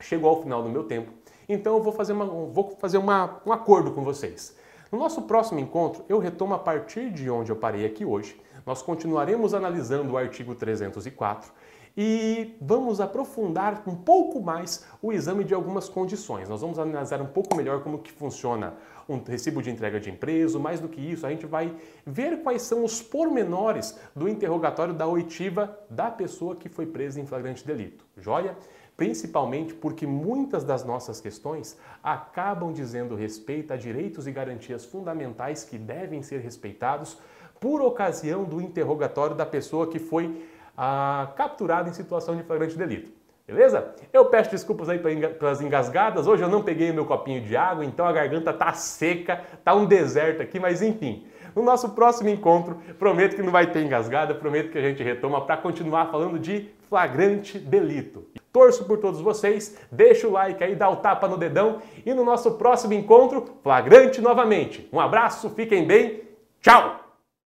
Chegou 0.00 0.30
ao 0.30 0.42
final 0.42 0.60
do 0.60 0.68
meu 0.68 0.84
tempo, 0.84 1.12
então 1.48 1.76
eu 1.76 1.82
vou 1.82 1.92
fazer, 1.92 2.12
uma, 2.14 2.24
vou 2.26 2.76
fazer 2.80 2.98
uma, 2.98 3.40
um 3.46 3.52
acordo 3.52 3.92
com 3.92 4.02
vocês. 4.02 4.56
No 4.90 4.98
nosso 4.98 5.22
próximo 5.22 5.60
encontro, 5.60 6.04
eu 6.08 6.18
retomo 6.18 6.54
a 6.54 6.58
partir 6.58 7.10
de 7.10 7.30
onde 7.30 7.52
eu 7.52 7.56
parei 7.56 7.86
aqui 7.86 8.04
hoje. 8.04 8.40
Nós 8.66 8.82
continuaremos 8.82 9.54
analisando 9.54 10.12
o 10.12 10.18
artigo 10.18 10.54
304 10.54 11.52
e 12.00 12.56
vamos 12.60 13.00
aprofundar 13.00 13.82
um 13.84 13.96
pouco 13.96 14.40
mais 14.40 14.86
o 15.02 15.12
exame 15.12 15.42
de 15.42 15.52
algumas 15.52 15.88
condições. 15.88 16.48
Nós 16.48 16.60
vamos 16.60 16.78
analisar 16.78 17.20
um 17.20 17.26
pouco 17.26 17.56
melhor 17.56 17.82
como 17.82 17.98
que 17.98 18.12
funciona 18.12 18.74
um 19.08 19.20
recibo 19.20 19.60
de 19.60 19.68
entrega 19.68 19.98
de 19.98 20.08
empresa, 20.08 20.60
mais 20.60 20.78
do 20.78 20.88
que 20.88 21.00
isso, 21.00 21.26
a 21.26 21.30
gente 21.30 21.44
vai 21.44 21.74
ver 22.06 22.44
quais 22.44 22.62
são 22.62 22.84
os 22.84 23.02
pormenores 23.02 23.98
do 24.14 24.28
interrogatório 24.28 24.94
da 24.94 25.08
oitiva 25.08 25.76
da 25.90 26.08
pessoa 26.08 26.54
que 26.54 26.68
foi 26.68 26.86
presa 26.86 27.20
em 27.20 27.26
flagrante 27.26 27.66
delito. 27.66 28.04
Joia? 28.16 28.56
Principalmente 28.96 29.74
porque 29.74 30.06
muitas 30.06 30.62
das 30.62 30.84
nossas 30.84 31.20
questões 31.20 31.76
acabam 32.00 32.72
dizendo 32.72 33.16
respeito 33.16 33.72
a 33.72 33.76
direitos 33.76 34.28
e 34.28 34.30
garantias 34.30 34.84
fundamentais 34.84 35.64
que 35.64 35.76
devem 35.76 36.22
ser 36.22 36.38
respeitados 36.42 37.18
por 37.58 37.82
ocasião 37.82 38.44
do 38.44 38.60
interrogatório 38.60 39.34
da 39.34 39.44
pessoa 39.44 39.88
que 39.88 39.98
foi 39.98 40.46
ah, 40.78 41.32
capturado 41.34 41.88
em 41.88 41.92
situação 41.92 42.36
de 42.36 42.44
flagrante 42.44 42.78
delito. 42.78 43.10
Beleza? 43.44 43.94
Eu 44.12 44.26
peço 44.26 44.50
desculpas 44.50 44.88
aí 44.88 44.98
pelas 44.98 45.60
engasgadas. 45.60 46.26
Hoje 46.26 46.42
eu 46.42 46.48
não 46.48 46.62
peguei 46.62 46.90
o 46.90 46.94
meu 46.94 47.04
copinho 47.04 47.40
de 47.40 47.56
água, 47.56 47.84
então 47.84 48.06
a 48.06 48.12
garganta 48.12 48.52
tá 48.52 48.72
seca, 48.74 49.42
tá 49.64 49.74
um 49.74 49.86
deserto 49.86 50.42
aqui, 50.42 50.60
mas 50.60 50.82
enfim. 50.82 51.26
No 51.56 51.62
nosso 51.62 51.90
próximo 51.90 52.28
encontro, 52.28 52.76
prometo 52.98 53.34
que 53.34 53.42
não 53.42 53.50
vai 53.50 53.72
ter 53.72 53.82
engasgada, 53.82 54.34
prometo 54.34 54.70
que 54.70 54.78
a 54.78 54.82
gente 54.82 55.02
retoma 55.02 55.40
para 55.40 55.56
continuar 55.56 56.06
falando 56.06 56.38
de 56.38 56.70
flagrante 56.88 57.58
delito. 57.58 58.26
Torço 58.52 58.84
por 58.84 58.98
todos 58.98 59.20
vocês, 59.20 59.76
deixa 59.90 60.28
o 60.28 60.32
like 60.32 60.62
aí, 60.62 60.76
dá 60.76 60.88
o 60.88 60.96
tapa 60.96 61.26
no 61.26 61.38
dedão 61.38 61.80
e 62.04 62.14
no 62.14 62.24
nosso 62.24 62.52
próximo 62.52 62.92
encontro, 62.92 63.46
flagrante 63.62 64.20
novamente. 64.20 64.88
Um 64.92 65.00
abraço, 65.00 65.50
fiquem 65.50 65.86
bem, 65.86 66.22
tchau! 66.60 67.07